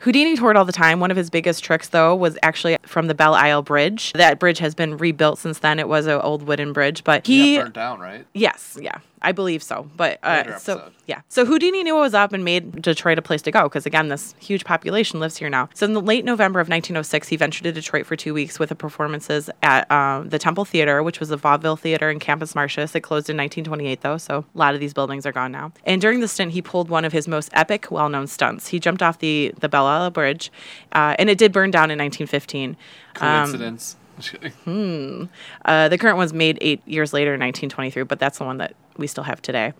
Houdini 0.04 0.36
toured 0.36 0.54
all 0.58 0.66
the 0.66 0.72
time. 0.72 1.00
One 1.00 1.10
of 1.10 1.16
his 1.16 1.30
biggest 1.30 1.64
tricks, 1.64 1.88
though, 1.88 2.14
was 2.14 2.36
actually 2.42 2.76
from 2.82 3.06
the 3.06 3.14
Belle 3.14 3.32
Isle 3.32 3.62
Bridge. 3.62 4.12
That 4.12 4.38
bridge 4.38 4.58
has 4.58 4.74
been 4.74 4.98
rebuilt 4.98 5.38
since 5.38 5.60
then. 5.60 5.78
It 5.78 5.88
was 5.88 6.06
an 6.06 6.20
old 6.20 6.42
wooden 6.42 6.74
bridge, 6.74 7.04
but 7.04 7.26
he 7.26 7.54
yeah, 7.54 7.62
burnt 7.62 7.74
down, 7.74 8.00
right? 8.00 8.26
Yes, 8.34 8.76
yeah, 8.78 8.98
I 9.24 9.32
believe 9.32 9.62
so. 9.62 9.88
But 9.96 10.18
uh, 10.22 10.58
so 10.58 10.90
yeah, 11.06 11.22
so 11.28 11.46
Houdini 11.46 11.82
knew 11.82 11.94
what 11.94 12.02
was 12.02 12.14
up 12.14 12.34
and 12.34 12.44
made 12.44 12.82
Detroit 12.82 13.18
a 13.18 13.22
place 13.22 13.40
to 13.42 13.50
go 13.50 13.64
because 13.64 13.86
again, 13.86 14.08
this 14.08 14.34
huge 14.38 14.64
population 14.64 15.18
lives 15.18 15.38
here 15.38 15.48
now. 15.48 15.70
So 15.74 15.86
in 15.86 15.94
the 15.94 16.00
late 16.00 16.26
November 16.26 16.60
of 16.60 16.68
1906, 16.68 17.28
he 17.28 17.36
ventured 17.36 17.64
to 17.64 17.72
Detroit 17.72 18.04
for 18.04 18.16
two 18.16 18.34
weeks 18.34 18.58
with 18.58 18.68
the 18.68 18.74
performances 18.74 19.48
at 19.62 19.90
um, 19.90 20.28
the 20.28 20.38
Temple 20.38 20.66
Theater, 20.66 21.02
which 21.02 21.20
was 21.20 21.30
a 21.30 21.38
vaudeville 21.38 21.76
theater 21.76 22.10
in 22.10 22.18
Campus 22.18 22.54
Martius. 22.54 22.94
It 22.94 23.00
closed 23.00 23.30
in 23.30 23.36
1928, 23.38 24.02
though, 24.02 24.18
so 24.18 24.44
a 24.54 24.58
lot 24.58 24.74
of 24.74 24.80
these 24.80 24.92
buildings 24.92 25.24
are 25.24 25.32
gone 25.32 25.50
now. 25.50 25.72
And 25.84 26.02
during 26.02 26.20
the 26.20 26.28
stint, 26.28 26.52
he 26.52 26.60
pulled 26.60 26.90
one 26.90 27.06
of 27.06 27.12
his 27.12 27.26
most 27.26 27.48
epic, 27.54 27.90
well-known 27.90 28.26
stunts. 28.26 28.68
He 28.68 28.78
jumped 28.78 29.02
off 29.02 29.18
the 29.18 29.54
the 29.58 29.68
Belle 29.70 29.86
Isle 29.86 30.10
Bridge, 30.10 30.52
uh, 30.92 31.16
and 31.18 31.30
it 31.30 31.38
did 31.38 31.50
burn 31.50 31.70
down 31.70 31.90
in 31.90 31.98
1915. 31.98 32.70
Um, 32.70 32.76
Coincidence. 33.14 33.92
Just 33.92 34.03
kidding. 34.20 35.28
uh, 35.64 35.88
the 35.88 35.98
current 35.98 36.16
one's 36.16 36.32
made 36.32 36.58
eight 36.60 36.86
years 36.86 37.12
later 37.12 37.34
in 37.34 37.40
1923, 37.40 38.02
but 38.04 38.18
that's 38.18 38.38
the 38.38 38.44
one 38.44 38.58
that 38.58 38.74
we 38.96 39.06
still 39.06 39.24
have 39.24 39.42
today. 39.42 39.72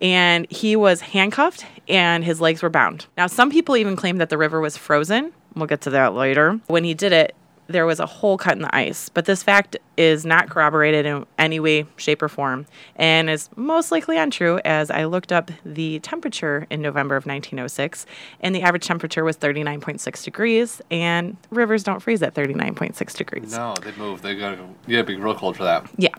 And 0.00 0.50
he 0.50 0.76
was 0.76 1.00
handcuffed 1.00 1.66
and 1.88 2.24
his 2.24 2.40
legs 2.40 2.62
were 2.62 2.70
bound. 2.70 3.06
Now, 3.16 3.26
some 3.26 3.50
people 3.50 3.76
even 3.76 3.96
claim 3.96 4.16
that 4.18 4.30
the 4.30 4.38
river 4.38 4.60
was 4.60 4.76
frozen. 4.76 5.32
We'll 5.54 5.66
get 5.66 5.82
to 5.82 5.90
that 5.90 6.14
later. 6.14 6.58
When 6.66 6.84
he 6.84 6.94
did 6.94 7.12
it, 7.12 7.34
there 7.68 7.86
was 7.86 8.00
a 8.00 8.06
hole 8.06 8.36
cut 8.36 8.54
in 8.54 8.62
the 8.62 8.74
ice, 8.74 9.08
but 9.08 9.24
this 9.24 9.42
fact 9.42 9.76
is 9.96 10.24
not 10.24 10.50
corroborated 10.50 11.06
in 11.06 11.26
any 11.38 11.60
way, 11.60 11.86
shape, 11.96 12.22
or 12.22 12.28
form, 12.28 12.66
and 12.96 13.30
is 13.30 13.48
most 13.56 13.92
likely 13.92 14.18
untrue 14.18 14.60
as 14.64 14.90
I 14.90 15.04
looked 15.04 15.32
up 15.32 15.50
the 15.64 16.00
temperature 16.00 16.66
in 16.70 16.82
November 16.82 17.16
of 17.16 17.24
1906, 17.24 18.06
and 18.40 18.54
the 18.54 18.62
average 18.62 18.86
temperature 18.86 19.24
was 19.24 19.36
39.6 19.36 20.24
degrees, 20.24 20.82
and 20.90 21.36
rivers 21.50 21.82
don't 21.82 22.00
freeze 22.00 22.22
at 22.22 22.34
39.6 22.34 23.16
degrees. 23.16 23.52
No, 23.52 23.74
they 23.82 23.92
move. 23.92 24.22
They 24.22 24.34
gotta, 24.34 24.62
you 24.86 24.96
gotta 24.96 25.04
be 25.04 25.16
real 25.16 25.34
cold 25.34 25.56
for 25.56 25.64
that. 25.64 25.88
Yeah. 25.96 26.14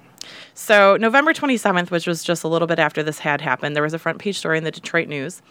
So 0.54 0.98
November 0.98 1.34
27th, 1.34 1.92
which 1.92 2.08
was 2.08 2.24
just 2.24 2.44
a 2.44 2.48
little 2.48 2.68
bit 2.68 2.80
after 2.80 3.04
this 3.04 3.20
had 3.20 3.42
happened, 3.42 3.76
there 3.76 3.84
was 3.84 3.94
a 3.94 4.00
front 4.00 4.20
page 4.20 4.38
story 4.38 4.58
in 4.58 4.64
the 4.64 4.72
Detroit 4.72 5.08
News 5.08 5.42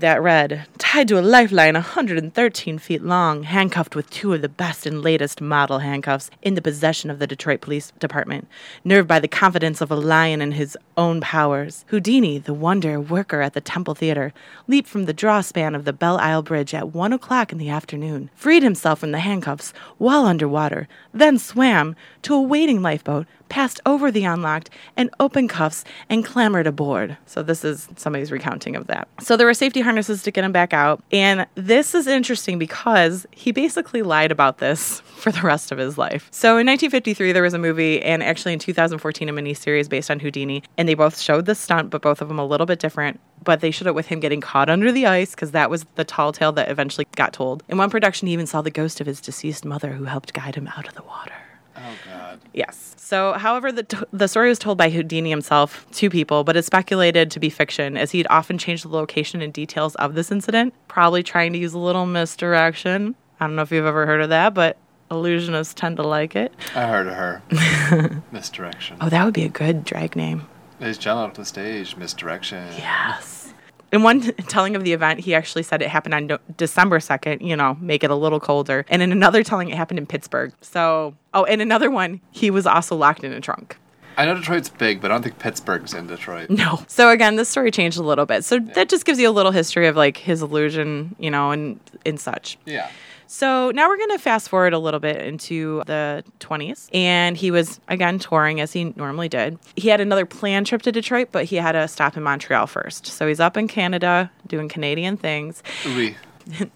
that 0.00 0.22
read 0.22 0.66
Tied 0.78 1.08
to 1.08 1.18
a 1.18 1.22
lifeline 1.22 1.74
113 1.74 2.78
feet 2.78 3.02
long, 3.02 3.44
handcuffed 3.44 3.94
with 3.94 4.10
two 4.10 4.32
of 4.32 4.42
the 4.42 4.48
best 4.48 4.86
and 4.86 5.02
latest 5.02 5.40
model 5.40 5.78
handcuffs 5.78 6.30
in 6.42 6.54
the 6.54 6.62
possession 6.62 7.10
of 7.10 7.18
the 7.18 7.26
Detroit 7.26 7.60
Police 7.60 7.92
Department, 7.98 8.48
nerved 8.84 9.08
by 9.08 9.20
the 9.20 9.28
confidence 9.28 9.80
of 9.80 9.90
a 9.90 9.96
lion 9.96 10.40
in 10.40 10.52
his 10.52 10.76
own 10.96 11.20
powers. 11.20 11.84
Houdini, 11.88 12.38
the 12.38 12.54
wonder 12.54 13.00
worker 13.00 13.40
at 13.40 13.54
the 13.54 13.60
Temple 13.60 13.94
Theater, 13.94 14.32
leaped 14.66 14.88
from 14.88 15.04
the 15.04 15.12
draw 15.12 15.40
span 15.40 15.74
of 15.74 15.84
the 15.84 15.92
Belle 15.92 16.18
Isle 16.18 16.42
Bridge 16.42 16.74
at 16.74 16.92
one 16.92 17.12
o'clock 17.12 17.52
in 17.52 17.58
the 17.58 17.68
afternoon, 17.68 18.30
freed 18.34 18.62
himself 18.62 18.98
from 18.98 19.12
the 19.12 19.18
handcuffs 19.18 19.72
while 19.98 20.24
underwater, 20.24 20.88
then 21.12 21.38
swam 21.38 21.96
to 22.22 22.34
a 22.34 22.42
waiting 22.42 22.82
lifeboat, 22.82 23.26
passed 23.48 23.80
over 23.86 24.10
the 24.10 24.24
unlocked 24.24 24.70
and 24.96 25.10
open 25.20 25.46
cuffs, 25.46 25.84
and 26.08 26.24
clambered 26.24 26.66
aboard. 26.66 27.16
So, 27.26 27.42
this 27.42 27.64
is 27.64 27.88
somebody's 27.96 28.32
recounting 28.32 28.74
of 28.74 28.86
that. 28.88 29.06
So, 29.20 29.36
there 29.36 29.46
were 29.46 29.54
safety 29.54 29.80
harnesses 29.80 30.22
to 30.24 30.30
get 30.30 30.44
him 30.44 30.52
back 30.52 30.72
out. 30.72 31.02
And 31.12 31.46
this 31.54 31.94
is 31.94 32.06
interesting 32.06 32.58
because 32.58 33.26
he 33.30 33.52
basically 33.52 34.02
lied 34.02 34.32
about 34.32 34.58
this 34.58 35.00
for 35.04 35.30
the 35.30 35.42
rest 35.42 35.72
of 35.72 35.78
his 35.78 35.96
life. 35.96 36.28
So, 36.30 36.58
in 36.58 36.66
1953, 36.66 37.32
there 37.32 37.42
was 37.42 37.54
a 37.54 37.58
movie, 37.58 38.02
and 38.02 38.22
actually 38.22 38.54
in 38.54 38.58
2014, 38.58 39.28
a 39.28 39.32
miniseries 39.32 39.88
based 39.88 40.10
on 40.10 40.18
Houdini. 40.18 40.62
And 40.76 40.83
they 40.86 40.94
both 40.94 41.18
showed 41.18 41.46
the 41.46 41.54
stunt, 41.54 41.90
but 41.90 42.02
both 42.02 42.20
of 42.20 42.28
them 42.28 42.38
a 42.38 42.46
little 42.46 42.66
bit 42.66 42.78
different. 42.78 43.20
But 43.42 43.60
they 43.60 43.70
showed 43.70 43.88
it 43.88 43.94
with 43.94 44.06
him 44.06 44.20
getting 44.20 44.40
caught 44.40 44.70
under 44.70 44.90
the 44.90 45.06
ice 45.06 45.32
because 45.34 45.50
that 45.50 45.70
was 45.70 45.84
the 45.96 46.04
tall 46.04 46.32
tale 46.32 46.52
that 46.52 46.70
eventually 46.70 47.06
got 47.16 47.32
told. 47.32 47.62
In 47.68 47.78
one 47.78 47.90
production, 47.90 48.26
he 48.26 48.32
even 48.32 48.46
saw 48.46 48.62
the 48.62 48.70
ghost 48.70 49.00
of 49.00 49.06
his 49.06 49.20
deceased 49.20 49.64
mother 49.64 49.92
who 49.92 50.04
helped 50.04 50.32
guide 50.32 50.54
him 50.54 50.68
out 50.76 50.88
of 50.88 50.94
the 50.94 51.02
water. 51.02 51.32
Oh 51.76 51.94
God. 52.06 52.40
Yes. 52.52 52.94
So, 52.96 53.34
however, 53.34 53.70
the, 53.70 53.82
t- 53.82 53.98
the 54.12 54.28
story 54.28 54.48
was 54.48 54.58
told 54.58 54.78
by 54.78 54.88
Houdini 54.88 55.28
himself 55.28 55.86
to 55.92 56.08
people, 56.08 56.42
but 56.44 56.56
it's 56.56 56.66
speculated 56.66 57.30
to 57.32 57.40
be 57.40 57.50
fiction 57.50 57.96
as 57.96 58.12
he'd 58.12 58.26
often 58.30 58.56
changed 58.56 58.84
the 58.84 58.88
location 58.88 59.42
and 59.42 59.52
details 59.52 59.94
of 59.96 60.14
this 60.14 60.30
incident, 60.32 60.72
probably 60.88 61.22
trying 61.22 61.52
to 61.52 61.58
use 61.58 61.74
a 61.74 61.78
little 61.78 62.06
misdirection. 62.06 63.14
I 63.40 63.46
don't 63.46 63.56
know 63.56 63.62
if 63.62 63.72
you've 63.72 63.84
ever 63.84 64.06
heard 64.06 64.22
of 64.22 64.30
that, 64.30 64.54
but 64.54 64.78
illusionists 65.10 65.74
tend 65.74 65.98
to 65.98 66.02
like 66.02 66.34
it. 66.34 66.52
I 66.74 66.86
heard 66.86 67.06
of 67.06 67.14
her. 67.14 68.22
Misdirection. 68.32 68.96
Oh, 69.00 69.08
that 69.08 69.24
would 69.24 69.34
be 69.34 69.44
a 69.44 69.48
good 69.48 69.84
drag 69.84 70.16
name. 70.16 70.46
And 70.80 70.98
gentlemen, 70.98 71.30
up 71.30 71.36
the 71.36 71.44
stage. 71.44 71.96
Misdirection. 71.96 72.66
Yes. 72.76 73.54
In 73.92 74.02
one 74.02 74.20
telling 74.48 74.74
of 74.74 74.84
the 74.84 74.92
event, 74.92 75.20
he 75.20 75.34
actually 75.34 75.62
said 75.62 75.80
it 75.80 75.88
happened 75.88 76.14
on 76.14 76.38
December 76.56 76.98
2nd, 76.98 77.46
you 77.46 77.56
know, 77.56 77.76
make 77.80 78.02
it 78.02 78.10
a 78.10 78.16
little 78.16 78.40
colder. 78.40 78.84
And 78.88 79.02
in 79.02 79.12
another 79.12 79.44
telling, 79.44 79.68
it 79.68 79.76
happened 79.76 79.98
in 79.98 80.06
Pittsburgh. 80.06 80.52
So, 80.60 81.14
oh, 81.32 81.44
and 81.44 81.62
another 81.62 81.90
one, 81.90 82.20
he 82.30 82.50
was 82.50 82.66
also 82.66 82.96
locked 82.96 83.22
in 83.22 83.32
a 83.32 83.40
trunk. 83.40 83.76
I 84.16 84.26
know 84.26 84.34
Detroit's 84.34 84.68
big, 84.68 85.00
but 85.00 85.10
I 85.10 85.14
don't 85.14 85.22
think 85.22 85.38
Pittsburgh's 85.38 85.94
in 85.94 86.06
Detroit. 86.06 86.50
No. 86.50 86.84
So 86.86 87.10
again, 87.10 87.36
this 87.36 87.48
story 87.48 87.70
changed 87.70 87.98
a 87.98 88.02
little 88.02 88.26
bit. 88.26 88.44
So 88.44 88.58
that 88.74 88.88
just 88.88 89.04
gives 89.04 89.18
you 89.18 89.28
a 89.28 89.32
little 89.32 89.52
history 89.52 89.86
of 89.86 89.96
like 89.96 90.16
his 90.16 90.42
illusion, 90.42 91.16
you 91.18 91.30
know, 91.30 91.50
and 91.50 91.80
and 92.06 92.18
such. 92.18 92.58
Yeah. 92.64 92.90
So 93.26 93.70
now 93.72 93.88
we're 93.88 93.96
going 93.96 94.10
to 94.10 94.18
fast 94.18 94.48
forward 94.48 94.72
a 94.72 94.78
little 94.78 95.00
bit 95.00 95.16
into 95.18 95.82
the 95.86 96.24
20s. 96.40 96.88
And 96.94 97.36
he 97.36 97.50
was, 97.50 97.80
again, 97.88 98.18
touring 98.18 98.60
as 98.60 98.72
he 98.72 98.84
normally 98.96 99.28
did. 99.28 99.58
He 99.76 99.88
had 99.88 100.00
another 100.00 100.26
planned 100.26 100.66
trip 100.66 100.82
to 100.82 100.92
Detroit, 100.92 101.28
but 101.32 101.44
he 101.44 101.56
had 101.56 101.72
to 101.72 101.88
stop 101.88 102.16
in 102.16 102.22
Montreal 102.22 102.66
first. 102.66 103.06
So 103.06 103.26
he's 103.26 103.40
up 103.40 103.56
in 103.56 103.68
Canada 103.68 104.30
doing 104.46 104.68
Canadian 104.68 105.16
things. 105.16 105.62
Oui. 105.86 106.16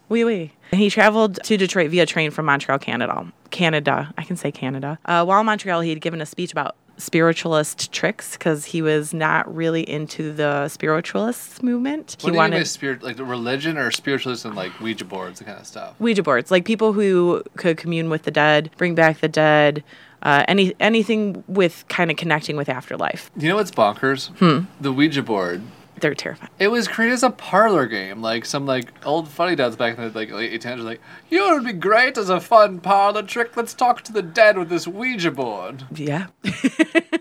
Wee 0.08 0.24
wee. 0.24 0.52
And 0.72 0.80
he 0.80 0.90
traveled 0.90 1.42
to 1.44 1.56
Detroit 1.56 1.90
via 1.90 2.06
train 2.06 2.30
from 2.30 2.46
Montreal, 2.46 2.78
Canada. 2.78 3.30
Canada. 3.50 4.12
I 4.16 4.24
can 4.24 4.36
say 4.36 4.50
Canada. 4.50 4.98
Uh, 5.04 5.24
while 5.24 5.40
in 5.40 5.46
Montreal, 5.46 5.80
he 5.82 5.90
had 5.90 6.00
given 6.00 6.20
a 6.20 6.26
speech 6.26 6.52
about 6.52 6.76
spiritualist 6.98 7.92
tricks 7.92 8.32
because 8.32 8.66
he 8.66 8.82
was 8.82 9.14
not 9.14 9.52
really 9.54 9.88
into 9.88 10.32
the 10.32 10.68
spiritualist 10.68 11.62
movement. 11.62 12.16
What 12.20 12.22
he 12.22 12.26
do 12.26 12.26
you 12.26 12.32
mean 12.32 12.50
by 12.50 12.56
wanted 12.56 12.66
spirit, 12.66 13.02
like 13.02 13.16
the 13.16 13.24
religion 13.24 13.78
or 13.78 13.90
spiritualism, 13.90 14.52
like 14.52 14.78
Ouija 14.80 15.04
boards, 15.04 15.38
that 15.38 15.46
kind 15.46 15.58
of 15.58 15.66
stuff? 15.66 15.98
Ouija 16.00 16.22
boards, 16.22 16.50
like 16.50 16.64
people 16.64 16.92
who 16.92 17.42
could 17.56 17.76
commune 17.78 18.10
with 18.10 18.24
the 18.24 18.30
dead, 18.30 18.70
bring 18.76 18.94
back 18.94 19.20
the 19.20 19.28
dead, 19.28 19.82
uh, 20.22 20.44
any 20.48 20.74
anything 20.80 21.44
with 21.46 21.84
kind 21.88 22.10
of 22.10 22.16
connecting 22.16 22.56
with 22.56 22.68
afterlife. 22.68 23.30
You 23.36 23.48
know 23.48 23.56
what's 23.56 23.70
bonkers? 23.70 24.28
Hmm. 24.38 24.66
The 24.80 24.92
Ouija 24.92 25.22
board. 25.22 25.62
They're 26.00 26.14
terrifying. 26.14 26.50
It 26.58 26.68
was 26.68 26.86
created 26.88 27.14
as 27.14 27.22
a 27.22 27.30
parlor 27.30 27.86
game. 27.86 28.22
Like 28.22 28.44
some 28.44 28.66
like 28.66 28.88
old 29.06 29.28
funny 29.28 29.56
dads 29.56 29.76
back 29.76 29.98
in 29.98 30.04
the 30.04 30.10
like 30.18 30.30
late 30.30 30.60
1800s, 30.60 30.84
like, 30.84 31.00
you 31.30 31.38
know, 31.38 31.54
would 31.54 31.64
be 31.64 31.72
great 31.72 32.16
as 32.18 32.28
a 32.30 32.40
fun 32.40 32.80
parlor 32.80 33.22
trick. 33.22 33.56
Let's 33.56 33.74
talk 33.74 34.02
to 34.04 34.12
the 34.12 34.22
dead 34.22 34.56
with 34.58 34.68
this 34.68 34.86
Ouija 34.88 35.30
board. 35.30 35.84
Yeah. 35.94 36.26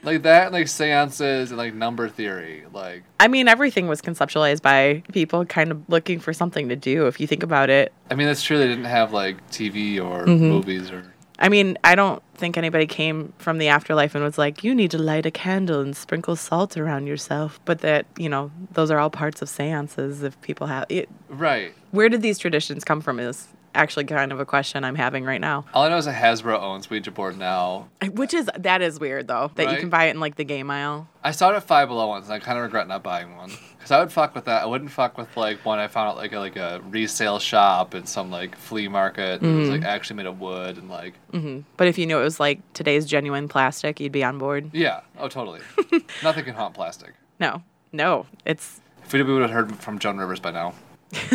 Like 0.04 0.22
that, 0.24 0.46
and 0.46 0.54
like 0.54 0.70
seances 0.70 1.52
and 1.52 1.58
like 1.58 1.74
number 1.74 2.08
theory. 2.08 2.64
Like 2.72 3.04
I 3.20 3.28
mean, 3.28 3.50
everything 3.50 3.90
was 3.90 4.02
conceptualized 4.02 4.62
by 4.62 5.04
people 5.12 5.44
kind 5.46 5.70
of 5.70 5.84
looking 5.90 6.20
for 6.22 6.32
something 6.32 6.70
to 6.70 6.78
do. 6.78 7.08
If 7.08 7.20
you 7.20 7.28
think 7.28 7.44
about 7.44 7.70
it, 7.70 7.92
I 8.10 8.16
mean, 8.16 8.28
that's 8.28 8.42
true. 8.42 8.58
They 8.58 8.70
didn't 8.70 8.86
have 8.86 9.12
like 9.12 9.46
TV 9.52 10.00
or 10.02 10.26
Mm-hmm. 10.26 10.46
movies 10.48 10.92
or. 10.92 11.04
I 11.40 11.50
mean, 11.50 11.78
I 11.84 11.96
don't 11.96 12.22
think 12.36 12.58
anybody 12.58 12.88
came 12.88 13.34
from 13.38 13.58
the 13.58 13.68
afterlife 13.68 14.16
and 14.16 14.24
was 14.24 14.38
like, 14.38 14.64
you 14.64 14.74
need 14.74 14.92
to 14.92 14.98
light 14.98 15.26
a 15.26 15.32
candle 15.32 15.82
and 15.82 15.96
sprinkle 15.96 16.36
salt 16.36 16.78
around 16.78 17.08
yourself. 17.08 17.60
But 17.66 17.80
that, 17.80 18.06
you 18.18 18.30
know, 18.30 18.52
those 18.74 18.92
are 18.92 19.00
all 19.00 19.10
parts 19.10 19.42
of 19.42 19.50
seances 19.50 20.24
if 20.24 20.40
people 20.42 20.68
have 20.68 20.86
it. 20.90 21.10
Right. 21.30 21.74
Where 21.92 22.10
did 22.10 22.22
these 22.22 22.40
traditions 22.40 22.84
come 22.84 23.02
from 23.02 23.20
is 23.20 23.48
actually 23.76 24.06
kind 24.06 24.32
of 24.32 24.40
a 24.40 24.46
question 24.46 24.84
I'm 24.84 24.96
having 24.96 25.24
right 25.24 25.40
now. 25.40 25.66
All 25.74 25.84
I 25.84 25.90
know 25.90 25.98
is 25.98 26.06
that 26.06 26.20
Hasbro 26.20 26.60
owns 26.60 26.90
Ouija 26.90 27.12
board 27.12 27.38
now. 27.38 27.90
Which 28.14 28.34
is, 28.34 28.50
that 28.58 28.82
is 28.82 29.00
weird 29.00 29.28
though, 29.28 29.52
that 29.56 29.72
you 29.72 29.78
can 29.78 29.90
buy 29.90 30.06
it 30.06 30.12
in 30.12 30.20
like 30.20 30.36
the 30.36 30.44
game 30.44 30.72
aisle. 30.72 31.08
I 31.24 31.32
saw 31.32 31.52
it 31.52 31.56
at 31.56 31.64
Five 31.64 31.88
Below 31.88 32.08
once, 32.08 32.26
and 32.26 32.34
I 32.34 32.40
kind 32.40 32.58
of 32.58 32.64
regret 32.64 32.88
not 32.88 33.04
buying 33.04 33.36
one. 33.36 33.52
Cause 33.88 33.92
I 33.94 34.00
would 34.02 34.12
fuck 34.12 34.36
with 34.36 34.44
that. 34.46 34.64
I 34.64 34.66
wouldn't 34.66 34.92
fuck 34.92 35.18
with 35.18 35.38
like 35.38 35.64
one 35.64 35.80
I 35.80 35.88
found 35.88 36.10
out 36.10 36.18
like 36.18 36.34
a, 36.34 36.40
like 36.40 36.58
a 36.58 36.82
resale 36.90 37.40
shop 37.40 37.94
and 37.94 38.06
some 38.06 38.30
like 38.30 38.58
flea 38.58 38.90
market 38.90 39.40
that 39.40 39.48
was 39.48 39.70
like 39.70 39.80
Mm-hmm. 39.80 39.86
actually 39.88 40.18
made 40.18 40.26
of 40.26 40.42
wood 40.42 40.78
and 40.78 40.90
like 40.90 41.14
Mhm. 41.32 41.64
But 41.78 41.88
if 41.88 41.98
you 41.98 42.06
knew 42.06 42.20
it 42.20 42.24
was 42.24 42.38
like 42.38 42.60
today's 42.74 43.06
genuine 43.06 43.48
plastic, 43.48 44.02
you'd 44.02 44.12
be 44.12 44.26
on 44.26 44.40
board. 44.40 44.72
yeah, 44.74 45.00
oh 45.18 45.30
totally. 45.30 45.62
Nothing 46.22 46.44
can 46.44 46.54
haunt 46.54 46.74
plastic. 46.74 47.14
No, 47.40 47.64
no, 47.94 48.26
it's 48.46 48.82
If 49.06 49.14
we 49.14 49.24
would 49.24 49.42
have 49.42 49.52
heard 49.52 49.74
from 49.78 50.00
Joan 50.00 50.18
Rivers 50.18 50.42
by 50.42 50.52
now. 50.52 50.74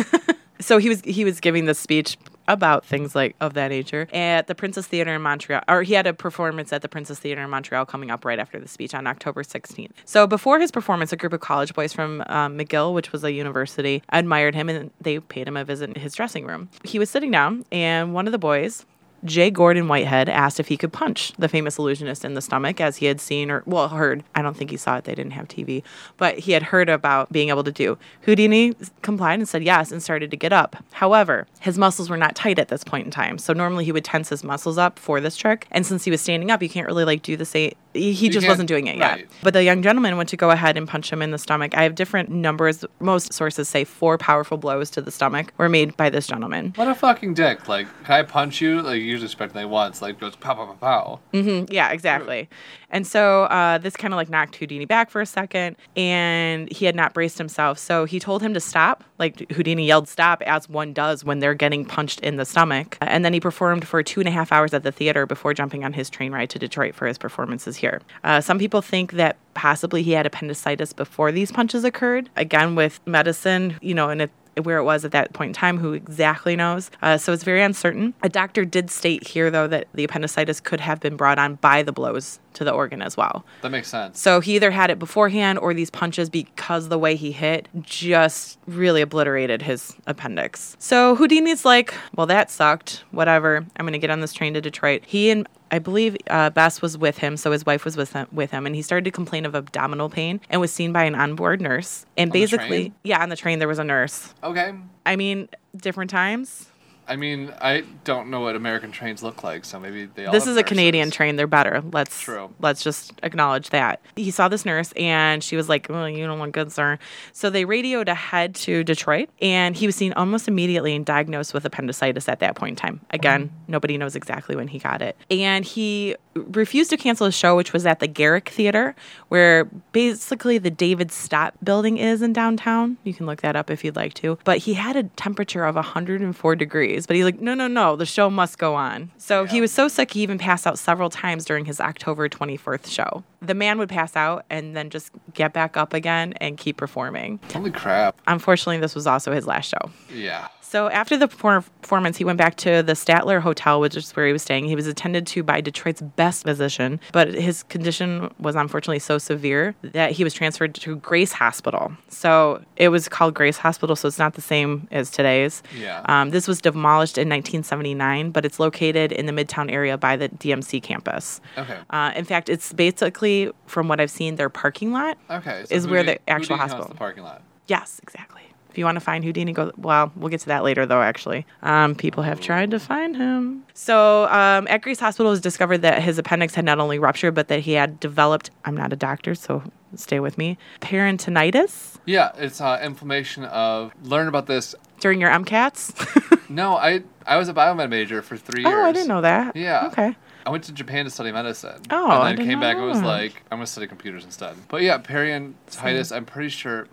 so 0.59 0.77
he 0.77 0.89
was 0.89 1.01
he 1.01 1.25
was 1.25 1.39
giving 1.39 1.65
this 1.65 1.79
speech 1.79 2.17
about 2.47 2.85
things 2.85 3.15
like 3.15 3.35
of 3.39 3.53
that 3.53 3.69
nature 3.69 4.07
at 4.13 4.47
the 4.47 4.55
Princess 4.55 4.87
Theater 4.87 5.13
in 5.15 5.21
Montreal 5.21 5.61
or 5.67 5.83
he 5.83 5.93
had 5.93 6.07
a 6.07 6.13
performance 6.13 6.73
at 6.73 6.81
the 6.81 6.89
Princess 6.89 7.19
Theater 7.19 7.41
in 7.41 7.49
Montreal 7.49 7.85
coming 7.85 8.11
up 8.11 8.25
right 8.25 8.39
after 8.39 8.59
the 8.59 8.67
speech 8.67 8.93
on 8.93 9.07
October 9.07 9.43
16th. 9.43 9.91
So 10.05 10.27
before 10.27 10.59
his 10.59 10.71
performance 10.71 11.11
a 11.13 11.17
group 11.17 11.33
of 11.33 11.39
college 11.39 11.73
boys 11.73 11.93
from 11.93 12.23
um, 12.27 12.57
McGill 12.57 12.93
which 12.93 13.11
was 13.11 13.23
a 13.23 13.31
university 13.31 14.03
admired 14.09 14.55
him 14.55 14.69
and 14.69 14.91
they 15.01 15.19
paid 15.19 15.47
him 15.47 15.57
a 15.57 15.63
visit 15.63 15.89
in 15.89 16.01
his 16.01 16.13
dressing 16.13 16.45
room. 16.45 16.69
He 16.83 16.99
was 16.99 17.09
sitting 17.09 17.31
down 17.31 17.65
and 17.71 18.13
one 18.13 18.27
of 18.27 18.31
the 18.31 18.37
boys 18.37 18.85
Jay 19.25 19.49
Gordon 19.49 19.87
Whitehead 19.87 20.27
asked 20.29 20.59
if 20.59 20.67
he 20.67 20.77
could 20.77 20.91
punch 20.91 21.33
the 21.37 21.47
famous 21.47 21.77
illusionist 21.77 22.25
in 22.25 22.33
the 22.33 22.41
stomach 22.41 22.81
as 22.81 22.97
he 22.97 23.05
had 23.05 23.21
seen 23.21 23.49
or, 23.49 23.63
well, 23.65 23.89
heard. 23.89 24.23
I 24.35 24.41
don't 24.41 24.55
think 24.55 24.69
he 24.69 24.77
saw 24.77 24.97
it, 24.97 25.05
they 25.05 25.15
didn't 25.15 25.31
have 25.31 25.47
TV, 25.47 25.83
but 26.17 26.39
he 26.39 26.51
had 26.51 26.63
heard 26.63 26.89
about 26.89 27.31
being 27.31 27.49
able 27.49 27.63
to 27.63 27.71
do. 27.71 27.97
Houdini 28.21 28.73
complied 29.01 29.39
and 29.39 29.47
said 29.47 29.63
yes 29.63 29.91
and 29.91 30.03
started 30.03 30.31
to 30.31 30.37
get 30.37 30.51
up. 30.51 30.83
However, 30.91 31.47
his 31.59 31.77
muscles 31.77 32.09
were 32.09 32.17
not 32.17 32.35
tight 32.35 32.59
at 32.59 32.67
this 32.67 32.83
point 32.83 33.05
in 33.05 33.11
time. 33.11 33.37
So 33.37 33.53
normally 33.53 33.85
he 33.85 33.91
would 33.91 34.05
tense 34.05 34.29
his 34.29 34.43
muscles 34.43 34.77
up 34.77 34.99
for 34.99 35.21
this 35.21 35.37
trick. 35.37 35.67
And 35.71 35.85
since 35.85 36.03
he 36.03 36.11
was 36.11 36.21
standing 36.21 36.51
up, 36.51 36.61
you 36.61 36.69
can't 36.69 36.87
really 36.87 37.05
like 37.05 37.21
do 37.21 37.37
the 37.37 37.45
same. 37.45 37.73
He 37.93 38.29
just 38.29 38.47
wasn't 38.47 38.67
doing 38.67 38.87
it 38.87 38.97
yet. 38.97 39.11
right. 39.11 39.27
But 39.43 39.53
the 39.53 39.63
young 39.63 39.81
gentleman 39.83 40.17
went 40.17 40.29
to 40.29 40.37
go 40.37 40.49
ahead 40.49 40.77
and 40.77 40.87
punch 40.87 41.11
him 41.11 41.21
in 41.21 41.31
the 41.31 41.37
stomach. 41.37 41.75
I 41.77 41.83
have 41.83 41.95
different 41.95 42.29
numbers. 42.29 42.83
Most 42.99 43.33
sources 43.33 43.69
say 43.69 43.83
four 43.83 44.17
powerful 44.17 44.57
blows 44.57 44.89
to 44.91 45.01
the 45.01 45.11
stomach 45.11 45.53
were 45.57 45.69
made 45.69 45.95
by 45.97 46.09
this 46.09 46.25
gentleman. 46.27 46.73
What 46.75 46.87
a 46.87 46.95
fucking 46.95 47.33
dick! 47.35 47.67
Like, 47.67 47.87
can 48.03 48.13
I 48.15 48.23
punch 48.23 48.61
you? 48.61 48.81
Like, 48.81 48.95
you 48.95 49.03
usually 49.05 49.25
expect 49.27 49.53
they 49.53 49.65
once. 49.65 50.01
Like, 50.01 50.19
goes 50.19 50.35
pow 50.35 50.55
pow 50.55 50.65
pow 50.65 50.73
pow. 50.73 51.19
Mm, 51.33 51.71
Yeah, 51.71 51.91
exactly. 51.91 52.49
And 52.89 53.07
so 53.07 53.43
uh, 53.45 53.79
this 53.79 53.95
kind 53.95 54.13
of 54.13 54.17
like 54.17 54.29
knocked 54.29 54.55
Houdini 54.57 54.85
back 54.85 55.09
for 55.09 55.19
a 55.19 55.25
second, 55.25 55.75
and 55.95 56.71
he 56.71 56.85
had 56.85 56.95
not 56.95 57.13
braced 57.13 57.37
himself. 57.37 57.79
So 57.79 58.05
he 58.05 58.19
told 58.19 58.41
him 58.41 58.53
to 58.53 58.59
stop. 58.59 59.03
Like 59.17 59.49
Houdini 59.51 59.85
yelled 59.87 60.07
stop, 60.07 60.41
as 60.43 60.67
one 60.69 60.93
does 60.93 61.23
when 61.23 61.39
they're 61.39 61.53
getting 61.55 61.85
punched 61.85 62.19
in 62.19 62.35
the 62.37 62.45
stomach. 62.45 62.97
And 63.01 63.23
then 63.25 63.33
he 63.33 63.39
performed 63.39 63.87
for 63.87 64.03
two 64.03 64.19
and 64.19 64.27
a 64.29 64.31
half 64.31 64.51
hours 64.51 64.73
at 64.73 64.83
the 64.83 64.91
theater 64.91 65.25
before 65.25 65.53
jumping 65.53 65.83
on 65.83 65.93
his 65.93 66.09
train 66.09 66.31
ride 66.33 66.49
to 66.51 66.59
Detroit 66.59 66.93
for 66.93 67.07
his 67.07 67.17
performances 67.17 67.77
here. 67.83 68.01
Uh, 68.23 68.39
some 68.39 68.57
people 68.57 68.81
think 68.81 69.11
that 69.11 69.35
possibly 69.53 70.01
he 70.01 70.11
had 70.11 70.25
appendicitis 70.25 70.93
before 70.93 71.31
these 71.31 71.51
punches 71.51 71.83
occurred. 71.83 72.29
Again, 72.37 72.75
with 72.75 72.99
medicine, 73.05 73.77
you 73.81 73.93
know, 73.93 74.09
and 74.09 74.21
it 74.21 74.31
where 74.61 74.77
it 74.77 74.83
was 74.83 75.03
at 75.03 75.11
that 75.11 75.33
point 75.33 75.49
in 75.49 75.53
time, 75.53 75.79
who 75.79 75.93
exactly 75.93 76.55
knows? 76.55 76.91
Uh, 77.01 77.17
so 77.17 77.33
it's 77.33 77.43
very 77.43 77.63
uncertain. 77.63 78.13
A 78.21 78.29
doctor 78.29 78.65
did 78.65 78.91
state 78.91 79.27
here, 79.27 79.49
though, 79.49 79.67
that 79.67 79.87
the 79.95 80.03
appendicitis 80.03 80.59
could 80.59 80.79
have 80.79 80.99
been 80.99 81.15
brought 81.15 81.39
on 81.39 81.55
by 81.55 81.81
the 81.81 81.91
blows 81.91 82.39
to 82.53 82.63
the 82.63 82.71
organ 82.71 83.01
as 83.01 83.17
well. 83.17 83.45
That 83.61 83.71
makes 83.71 83.87
sense. 83.87 84.19
So 84.19 84.39
he 84.39 84.55
either 84.55 84.71
had 84.71 84.89
it 84.89 84.99
beforehand 84.99 85.59
or 85.59 85.73
these 85.73 85.89
punches, 85.89 86.29
because 86.29 86.89
the 86.89 86.99
way 86.99 87.15
he 87.15 87.31
hit 87.31 87.67
just 87.81 88.59
really 88.67 89.01
obliterated 89.01 89.61
his 89.61 89.95
appendix. 90.07 90.75
So 90.79 91.15
Houdini's 91.15 91.65
like, 91.65 91.93
well, 92.15 92.27
that 92.27 92.51
sucked. 92.51 93.03
Whatever. 93.11 93.65
I'm 93.77 93.85
going 93.85 93.93
to 93.93 93.99
get 93.99 94.09
on 94.09 94.21
this 94.21 94.33
train 94.33 94.53
to 94.53 94.61
Detroit. 94.61 95.03
He 95.05 95.29
and 95.29 95.47
I 95.71 95.79
believe 95.79 96.15
uh, 96.29 96.51
Bess 96.51 96.83
was 96.83 96.99
with 96.99 97.17
him, 97.17 97.35
so 97.35 97.51
his 97.51 97.65
wife 97.65 97.83
was 97.83 97.97
with 97.97 98.13
him, 98.13 98.27
with 98.31 98.51
him, 98.51 98.67
and 98.67 98.75
he 98.75 98.83
started 98.83 99.05
to 99.05 99.11
complain 99.11 99.43
of 99.43 99.55
abdominal 99.55 100.07
pain 100.07 100.39
and 100.51 100.61
was 100.61 100.71
seen 100.71 100.93
by 100.93 101.03
an 101.03 101.15
onboard 101.15 101.61
nurse. 101.61 102.05
And 102.15 102.31
the 102.31 102.39
basically, 102.39 102.93
yeah, 103.03 103.23
on 103.23 103.29
the 103.29 103.35
train 103.35 103.57
there 103.57 103.67
was 103.67 103.79
a 103.79 103.83
nurse. 103.83 104.35
Okay. 104.43 104.73
I 105.05 105.15
mean, 105.15 105.49
different 105.75 106.11
times. 106.11 106.67
I 107.13 107.15
mean, 107.15 107.53
I 107.61 107.83
don't 108.05 108.31
know 108.31 108.39
what 108.39 108.55
American 108.55 108.91
trains 108.91 109.21
look 109.21 109.43
like, 109.43 109.65
so 109.65 109.79
maybe 109.79 110.05
they 110.05 110.25
all. 110.25 110.31
this 110.31 110.47
is 110.47 110.57
a 110.57 110.63
Canadian 110.63 111.11
train. 111.11 111.35
They're 111.35 111.45
better. 111.45 111.83
Let's 111.91 112.19
True. 112.19 112.51
let's 112.59 112.83
just 112.83 113.13
acknowledge 113.21 113.69
that. 113.69 114.01
He 114.15 114.31
saw 114.31 114.47
this 114.47 114.65
nurse 114.65 114.91
and 114.93 115.43
she 115.43 115.55
was 115.55 115.69
like, 115.69 115.85
"Well, 115.91 116.09
you 116.09 116.25
don't 116.25 116.39
look 116.39 116.53
good, 116.53 116.71
sir." 116.71 116.97
So 117.31 117.51
they 117.51 117.65
radioed 117.65 118.09
ahead 118.09 118.55
to 118.55 118.83
Detroit, 118.83 119.29
and 119.43 119.75
he 119.75 119.85
was 119.85 119.95
seen 119.95 120.11
almost 120.13 120.47
immediately 120.47 120.95
and 120.95 121.05
diagnosed 121.05 121.53
with 121.53 121.65
appendicitis 121.65 122.27
at 122.27 122.39
that 122.39 122.55
point 122.55 122.71
in 122.71 122.75
time. 122.77 123.01
Again, 123.11 123.49
mm-hmm. 123.49 123.71
nobody 123.71 123.99
knows 123.99 124.15
exactly 124.15 124.55
when 124.55 124.67
he 124.67 124.79
got 124.79 125.03
it, 125.03 125.15
and 125.29 125.63
he 125.63 126.15
refused 126.35 126.89
to 126.89 126.97
cancel 126.97 127.25
his 127.25 127.35
show, 127.35 127.55
which 127.55 127.73
was 127.73 127.85
at 127.85 127.99
the 127.99 128.07
Garrick 128.07 128.49
Theater, 128.49 128.95
where 129.29 129.65
basically 129.91 130.57
the 130.57 130.69
David 130.71 131.11
Stott 131.11 131.53
building 131.63 131.97
is 131.97 132.21
in 132.21 132.33
downtown. 132.33 132.97
You 133.03 133.13
can 133.13 133.25
look 133.25 133.41
that 133.41 133.55
up 133.55 133.69
if 133.69 133.83
you'd 133.83 133.95
like 133.95 134.13
to. 134.15 134.37
But 134.43 134.59
he 134.59 134.73
had 134.73 134.95
a 134.95 135.03
temperature 135.03 135.65
of 135.65 135.75
104 135.75 136.55
degrees, 136.55 137.05
but 137.07 137.15
he's 137.15 137.25
like, 137.25 137.39
"No, 137.39 137.53
no, 137.53 137.67
no, 137.67 137.95
the 137.95 138.05
show 138.05 138.29
must 138.29 138.57
go 138.57 138.75
on." 138.75 139.11
So 139.17 139.45
he 139.45 139.61
was 139.61 139.71
so 139.71 139.87
sick 139.87 140.13
he 140.13 140.21
even 140.21 140.37
passed 140.37 140.65
out 140.67 140.79
several 140.79 141.09
times 141.09 141.45
during 141.45 141.65
his 141.65 141.79
October 141.79 142.29
24th 142.29 142.87
show. 142.87 143.23
The 143.41 143.53
man 143.53 143.77
would 143.77 143.89
pass 143.89 144.15
out 144.15 144.45
and 144.49 144.75
then 144.75 144.89
just 144.89 145.11
get 145.33 145.53
back 145.53 145.75
up 145.77 145.93
again 145.93 146.33
and 146.39 146.57
keep 146.57 146.77
performing. 146.77 147.39
Holy 147.51 147.71
crap! 147.71 148.19
Unfortunately, 148.27 148.79
this 148.79 148.95
was 148.95 149.07
also 149.07 149.31
his 149.31 149.45
last 149.45 149.69
show. 149.69 149.91
Yeah. 150.13 150.47
So 150.73 150.89
after 150.89 151.15
the 151.17 151.27
performance, 151.27 152.17
he 152.17 152.25
went 152.25 152.39
back 152.39 152.55
to 152.55 152.81
the 152.81 152.93
Statler 152.93 153.39
Hotel, 153.39 153.79
which 153.79 153.95
is 153.95 154.09
where 154.15 154.25
he 154.25 154.33
was 154.33 154.41
staying. 154.41 154.65
He 154.65 154.75
was 154.75 154.87
attended 154.87 155.27
to 155.27 155.43
by 155.43 155.61
Detroit's 155.61 156.01
best 156.01 156.45
physician, 156.45 156.99
but 157.11 157.31
his 157.31 157.61
condition 157.61 158.33
was 158.39 158.55
unfortunately 158.55 158.97
so 158.97 159.19
severe 159.19 159.75
that 159.83 160.13
he 160.13 160.23
was 160.23 160.33
transferred 160.33 160.73
to 160.73 160.95
Grace 160.95 161.31
Hospital. 161.31 161.91
So 162.09 162.63
it 162.75 162.89
was 162.89 163.07
called 163.07 163.35
Grace 163.35 163.57
Hospital, 163.57 163.95
so 163.95 164.07
it's 164.07 164.17
not 164.17 164.33
the 164.33 164.41
same 164.41 164.87
as 164.89 165.11
today's. 165.11 165.61
Yeah. 165.77 166.01
Um, 166.05 166.31
this 166.31 166.47
was 166.47 166.59
demolished 166.59 167.19
in 167.19 167.29
1979, 167.29 168.31
but 168.31 168.43
it's 168.43 168.59
located 168.59 169.11
in 169.11 169.27
the 169.27 169.31
Midtown 169.31 169.71
area 169.71 169.95
by 169.95 170.15
the 170.15 170.29
DMC 170.29 170.81
campus. 170.81 171.39
Okay. 171.55 171.77
Uh, 171.91 172.13
in 172.15 172.25
fact, 172.25 172.49
it's 172.49 172.73
basically, 172.73 173.51
from 173.67 173.87
what 173.89 173.99
I've 173.99 174.09
seen, 174.09 174.37
their 174.37 174.49
parking 174.49 174.91
lot. 174.91 175.19
Okay. 175.29 175.65
is 175.69 175.85
where 175.85 176.01
the 176.03 176.17
actual 176.27 176.57
hospital- 176.57 176.87
The 176.87 176.95
parking 176.95 177.21
lot. 177.21 177.43
Yes, 177.67 177.99
exactly. 178.01 178.41
If 178.73 178.79
you 178.79 178.85
want 178.85 178.95
to 178.95 179.01
find 179.01 179.23
Houdini, 179.23 179.53
go. 179.53 179.71
Well, 179.77 180.11
we'll 180.15 180.29
get 180.29 180.39
to 180.39 180.47
that 180.47 180.63
later, 180.63 180.87
though. 180.87 181.03
Actually, 181.03 181.45
um, 181.61 181.93
people 181.93 182.23
have 182.23 182.41
tried 182.41 182.71
to 182.71 182.79
find 182.79 183.15
him. 183.15 183.63
So 183.75 184.23
um, 184.29 184.67
at 184.67 184.81
Grace 184.81 184.99
Hospital, 184.99 185.27
it 185.27 185.33
was 185.33 185.41
discovered 185.41 185.83
that 185.83 186.01
his 186.01 186.17
appendix 186.17 186.55
had 186.55 186.65
not 186.65 186.79
only 186.79 186.97
ruptured, 186.97 187.35
but 187.35 187.49
that 187.49 187.59
he 187.59 187.73
had 187.73 187.99
developed. 187.99 188.49
I'm 188.65 188.75
not 188.75 188.91
a 188.91 188.95
doctor, 188.95 189.35
so 189.35 189.61
stay 189.95 190.19
with 190.19 190.39
me. 190.39 190.57
Peritonitis 190.81 191.99
Yeah, 192.07 192.31
it's 192.35 192.59
uh, 192.61 192.79
inflammation 192.83 193.43
of. 193.45 193.93
Learn 194.03 194.27
about 194.27 194.47
this. 194.47 194.73
during 194.99 195.21
your 195.21 195.29
MCATs. 195.29 196.31
No, 196.49 196.75
I 196.75 197.01
I 197.25 197.37
was 197.37 197.49
a 197.49 197.53
biomed 197.53 197.89
major 197.89 198.21
for 198.21 198.37
three 198.37 198.61
years. 198.61 198.73
oh, 198.75 198.83
I 198.83 198.91
didn't 198.91 199.07
know 199.07 199.21
that. 199.21 199.55
Yeah. 199.55 199.87
Okay. 199.87 200.15
I 200.45 200.49
went 200.49 200.65
to 200.65 200.71
Japan 200.71 201.05
to 201.05 201.09
study 201.09 201.31
medicine. 201.31 201.81
Oh, 201.89 202.03
and 202.03 202.13
I 202.13 202.27
then 202.29 202.35
did 202.35 202.47
came 202.47 202.59
back 202.59 202.75
and 202.77 202.85
was 202.85 203.01
like, 203.01 203.33
I'm 203.49 203.57
gonna 203.57 203.65
study 203.65 203.87
computers 203.87 204.23
instead. 204.23 204.55
But 204.67 204.81
yeah, 204.81 204.97
periodontitis. 204.99 206.15
I'm 206.15 206.25
pretty 206.25 206.49
sure. 206.49 206.87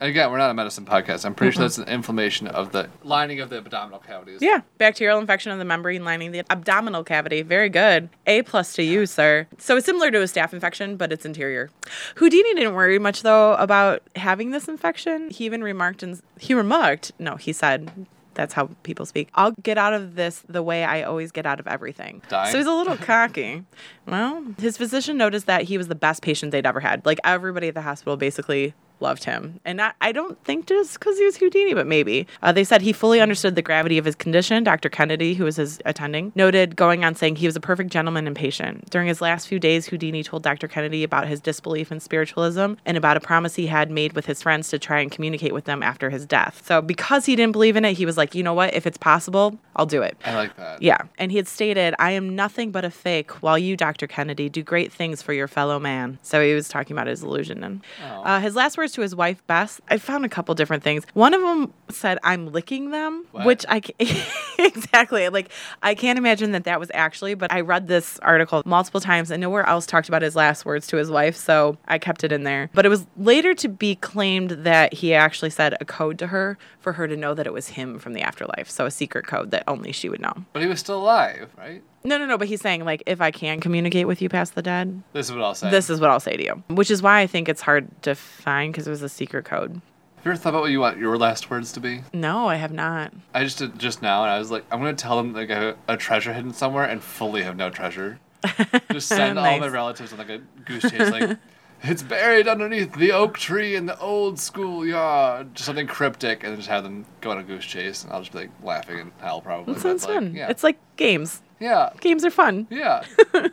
Again, 0.00 0.30
we're 0.30 0.38
not 0.38 0.50
a 0.50 0.54
medicine 0.54 0.84
podcast. 0.84 1.24
I'm 1.24 1.34
pretty 1.34 1.54
sure 1.54 1.62
that's 1.62 1.78
an 1.78 1.88
inflammation 1.88 2.46
of 2.46 2.72
the 2.72 2.90
lining 3.02 3.40
of 3.40 3.48
the 3.48 3.56
abdominal 3.56 3.98
cavities. 3.98 4.40
Yeah, 4.42 4.60
bacterial 4.76 5.18
infection 5.18 5.52
of 5.52 5.58
the 5.58 5.64
membrane 5.64 6.04
lining 6.04 6.32
the 6.32 6.42
abdominal 6.50 7.02
cavity. 7.02 7.40
Very 7.42 7.70
good. 7.70 8.10
A 8.26 8.42
plus 8.42 8.74
to 8.74 8.82
you, 8.82 9.06
sir. 9.06 9.46
So 9.58 9.76
it's 9.78 9.86
similar 9.86 10.10
to 10.10 10.18
a 10.20 10.24
staph 10.24 10.52
infection, 10.52 10.96
but 10.96 11.12
it's 11.12 11.24
interior. 11.24 11.70
Houdini 12.16 12.54
didn't 12.54 12.74
worry 12.74 12.98
much 12.98 13.22
though 13.22 13.54
about 13.54 14.02
having 14.16 14.50
this 14.50 14.68
infection. 14.68 15.30
He 15.30 15.46
even 15.46 15.64
remarked 15.64 16.02
and 16.02 16.20
he 16.38 16.52
remarked, 16.52 17.12
no, 17.18 17.36
he 17.36 17.52
said. 17.52 18.06
That's 18.34 18.52
how 18.52 18.68
people 18.82 19.06
speak. 19.06 19.30
I'll 19.34 19.52
get 19.62 19.78
out 19.78 19.94
of 19.94 20.14
this 20.14 20.44
the 20.46 20.62
way 20.62 20.84
I 20.84 21.04
always 21.04 21.32
get 21.32 21.46
out 21.46 21.58
of 21.58 21.66
everything. 21.66 22.20
Dying? 22.28 22.52
So 22.52 22.58
he's 22.58 22.66
a 22.66 22.72
little 22.72 22.96
cocky. 22.98 23.64
Well, 24.06 24.44
his 24.58 24.76
physician 24.76 25.16
noticed 25.16 25.46
that 25.46 25.62
he 25.62 25.78
was 25.78 25.88
the 25.88 25.94
best 25.94 26.20
patient 26.20 26.52
they'd 26.52 26.66
ever 26.66 26.80
had. 26.80 27.06
Like 27.06 27.18
everybody 27.24 27.68
at 27.68 27.74
the 27.74 27.80
hospital 27.80 28.18
basically 28.18 28.74
loved 29.00 29.24
him. 29.24 29.60
And 29.64 29.76
not, 29.76 29.94
I 30.00 30.12
don't 30.12 30.42
think 30.44 30.66
just 30.66 30.98
because 30.98 31.18
he 31.18 31.24
was 31.24 31.36
Houdini, 31.36 31.74
but 31.74 31.86
maybe. 31.86 32.26
Uh, 32.42 32.52
they 32.52 32.64
said 32.64 32.82
he 32.82 32.92
fully 32.92 33.20
understood 33.20 33.54
the 33.54 33.62
gravity 33.62 33.98
of 33.98 34.04
his 34.04 34.14
condition. 34.14 34.64
Dr. 34.64 34.88
Kennedy, 34.88 35.34
who 35.34 35.44
was 35.44 35.56
his 35.56 35.78
attending, 35.84 36.32
noted 36.34 36.76
going 36.76 37.04
on 37.04 37.14
saying 37.14 37.36
he 37.36 37.46
was 37.46 37.56
a 37.56 37.60
perfect 37.60 37.90
gentleman 37.90 38.26
and 38.26 38.34
patient. 38.34 38.88
During 38.90 39.08
his 39.08 39.20
last 39.20 39.48
few 39.48 39.58
days, 39.58 39.86
Houdini 39.86 40.22
told 40.22 40.42
Dr. 40.42 40.68
Kennedy 40.68 41.02
about 41.04 41.26
his 41.28 41.40
disbelief 41.40 41.92
in 41.92 42.00
spiritualism 42.00 42.74
and 42.86 42.96
about 42.96 43.16
a 43.16 43.20
promise 43.20 43.54
he 43.54 43.66
had 43.66 43.90
made 43.90 44.14
with 44.14 44.26
his 44.26 44.42
friends 44.42 44.68
to 44.70 44.78
try 44.78 45.00
and 45.00 45.10
communicate 45.10 45.52
with 45.52 45.64
them 45.64 45.82
after 45.82 46.10
his 46.10 46.24
death. 46.26 46.62
So 46.64 46.80
because 46.80 47.26
he 47.26 47.36
didn't 47.36 47.52
believe 47.52 47.76
in 47.76 47.84
it, 47.84 47.94
he 47.94 48.06
was 48.06 48.16
like, 48.16 48.34
you 48.34 48.42
know 48.42 48.54
what? 48.54 48.74
If 48.74 48.86
it's 48.86 48.98
possible, 48.98 49.58
I'll 49.76 49.86
do 49.86 50.02
it. 50.02 50.16
I 50.24 50.34
like 50.34 50.56
that. 50.56 50.80
Yeah. 50.82 51.02
And 51.18 51.30
he 51.30 51.36
had 51.36 51.48
stated, 51.48 51.94
I 51.98 52.12
am 52.12 52.34
nothing 52.34 52.70
but 52.70 52.84
a 52.84 52.90
fake, 52.90 53.30
while 53.42 53.58
you, 53.58 53.76
Dr. 53.76 54.06
Kennedy, 54.06 54.48
do 54.48 54.62
great 54.62 54.92
things 54.92 55.20
for 55.22 55.32
your 55.32 55.48
fellow 55.48 55.78
man. 55.78 56.18
So 56.22 56.42
he 56.42 56.54
was 56.54 56.68
talking 56.68 56.96
about 56.96 57.06
his 57.06 57.22
illusion. 57.22 57.62
And 57.62 57.82
Oh. 58.02 58.22
uh, 58.22 58.40
his 58.40 58.54
last 58.56 58.78
words 58.86 58.94
to 58.94 59.00
his 59.00 59.16
wife, 59.16 59.44
Bess, 59.48 59.80
I 59.90 59.98
found 59.98 60.24
a 60.24 60.28
couple 60.28 60.54
different 60.54 60.84
things. 60.84 61.04
One 61.12 61.34
of 61.34 61.40
them 61.40 61.72
said, 61.90 62.18
I'm 62.22 62.52
licking 62.52 62.90
them, 62.90 63.26
What? 63.32 63.44
which 63.44 63.64
I 63.68 63.82
exactly 64.58 65.28
like, 65.28 65.50
I 65.82 65.96
can't 65.96 66.18
imagine 66.18 66.52
that 66.52 66.64
that 66.64 66.78
was 66.78 66.88
actually, 66.94 67.34
but 67.34 67.52
I 67.52 67.62
read 67.62 67.88
this 67.88 68.18
article 68.20 68.62
multiple 68.64 69.00
times 69.00 69.32
and 69.32 69.40
nowhere 69.40 69.66
else 69.66 69.86
talked 69.86 70.08
about 70.08 70.22
his 70.22 70.36
last 70.36 70.64
words 70.64 70.86
to 70.88 70.96
his 70.96 71.10
wife. 71.10 71.34
So 71.36 71.78
I 71.88 71.98
kept 71.98 72.22
it 72.22 72.30
in 72.30 72.44
there. 72.44 72.70
But 72.74 72.86
it 72.86 72.88
was 72.88 73.06
later 73.16 73.54
to 73.54 73.68
be 73.68 73.96
claimed 73.96 74.50
that 74.50 74.94
he 74.94 75.12
actually 75.14 75.50
said 75.50 75.74
a 75.80 75.84
code 75.84 76.18
to 76.20 76.28
her 76.28 76.56
for 76.78 76.92
her 76.92 77.08
to 77.08 77.16
know 77.16 77.34
that 77.34 77.46
it 77.46 77.52
was 77.52 77.68
him 77.70 77.98
from 77.98 78.12
the 78.12 78.22
afterlife. 78.22 78.70
So 78.70 78.86
a 78.86 78.90
secret 78.92 79.26
code 79.26 79.50
that 79.50 79.64
only 79.66 79.90
she 79.90 80.08
would 80.08 80.20
know. 80.20 80.44
But 80.52 80.62
he 80.62 80.68
was 80.68 80.78
still 80.78 80.98
alive, 81.00 81.50
right? 81.58 81.82
No, 82.06 82.16
no, 82.18 82.24
no. 82.26 82.38
But 82.38 82.48
he's 82.48 82.60
saying 82.60 82.84
like, 82.84 83.02
if 83.06 83.20
I 83.20 83.30
can 83.30 83.60
communicate 83.60 84.06
with 84.06 84.22
you 84.22 84.28
past 84.28 84.54
the 84.54 84.62
dead, 84.62 85.02
This 85.12 85.26
is 85.28 85.32
what 85.34 85.42
I'll 85.44 85.54
say. 85.54 85.70
this 85.70 85.90
is 85.90 86.00
what 86.00 86.10
I'll 86.10 86.20
say 86.20 86.36
to 86.36 86.42
you. 86.44 86.62
Which 86.68 86.90
is 86.90 87.02
why 87.02 87.20
I 87.20 87.26
think 87.26 87.48
it's 87.48 87.60
hard 87.62 87.88
to 88.02 88.14
find 88.14 88.72
because 88.72 88.86
it 88.86 88.90
was 88.90 89.02
a 89.02 89.08
secret 89.08 89.44
code. 89.44 89.72
Have 90.16 90.24
you 90.24 90.30
ever 90.32 90.36
thought 90.40 90.48
about 90.50 90.62
what 90.62 90.70
you 90.70 90.80
want 90.80 90.98
your 90.98 91.16
last 91.18 91.50
words 91.50 91.70
to 91.72 91.80
be? 91.80 92.02
No, 92.12 92.48
I 92.48 92.56
have 92.56 92.72
not. 92.72 93.12
I 93.34 93.44
just 93.44 93.58
did 93.58 93.78
just 93.78 94.02
now, 94.02 94.22
and 94.22 94.30
I 94.30 94.38
was 94.38 94.50
like, 94.50 94.64
I'm 94.72 94.78
gonna 94.80 94.94
tell 94.94 95.16
them 95.16 95.32
like 95.32 95.50
a, 95.50 95.76
a 95.86 95.96
treasure 95.96 96.32
hidden 96.32 96.52
somewhere, 96.52 96.84
and 96.84 97.02
fully 97.02 97.42
have 97.42 97.56
no 97.56 97.70
treasure. 97.70 98.18
Just 98.92 99.08
send 99.08 99.38
all 99.38 99.44
my 99.44 99.58
Nice. 99.58 99.70
relatives 99.70 100.12
on 100.12 100.18
like 100.18 100.28
a 100.28 100.38
goose 100.64 100.82
chase, 100.88 101.10
like 101.10 101.36
it's 101.82 102.02
buried 102.02 102.46
underneath 102.46 102.94
the 102.94 103.10
oak 103.12 103.36
tree 103.38 103.74
in 103.74 103.86
the 103.86 103.98
old 103.98 104.38
schoolyard. 104.38 105.54
Just 105.54 105.66
something 105.66 105.86
cryptic, 105.86 106.42
and 106.44 106.52
then 106.52 106.58
just 106.58 106.68
have 106.68 106.84
them 106.84 107.06
go 107.20 107.30
on 107.30 107.38
a 107.38 107.42
goose 107.42 107.64
chase, 107.64 108.04
and 108.04 108.12
I'll 108.12 108.20
just 108.20 108.32
be 108.32 108.38
like 108.40 108.50
laughing 108.62 108.98
in 108.98 109.12
hell 109.20 109.40
probably. 109.40 109.74
That 109.74 109.82
but, 109.82 109.88
sounds 109.88 110.04
like, 110.04 110.14
fun. 110.14 110.34
Yeah. 110.34 110.48
It's 110.48 110.62
like 110.62 110.78
games. 110.96 111.42
Yeah, 111.60 111.90
Games 112.00 112.24
are 112.24 112.30
fun. 112.30 112.66
yeah. 112.70 113.02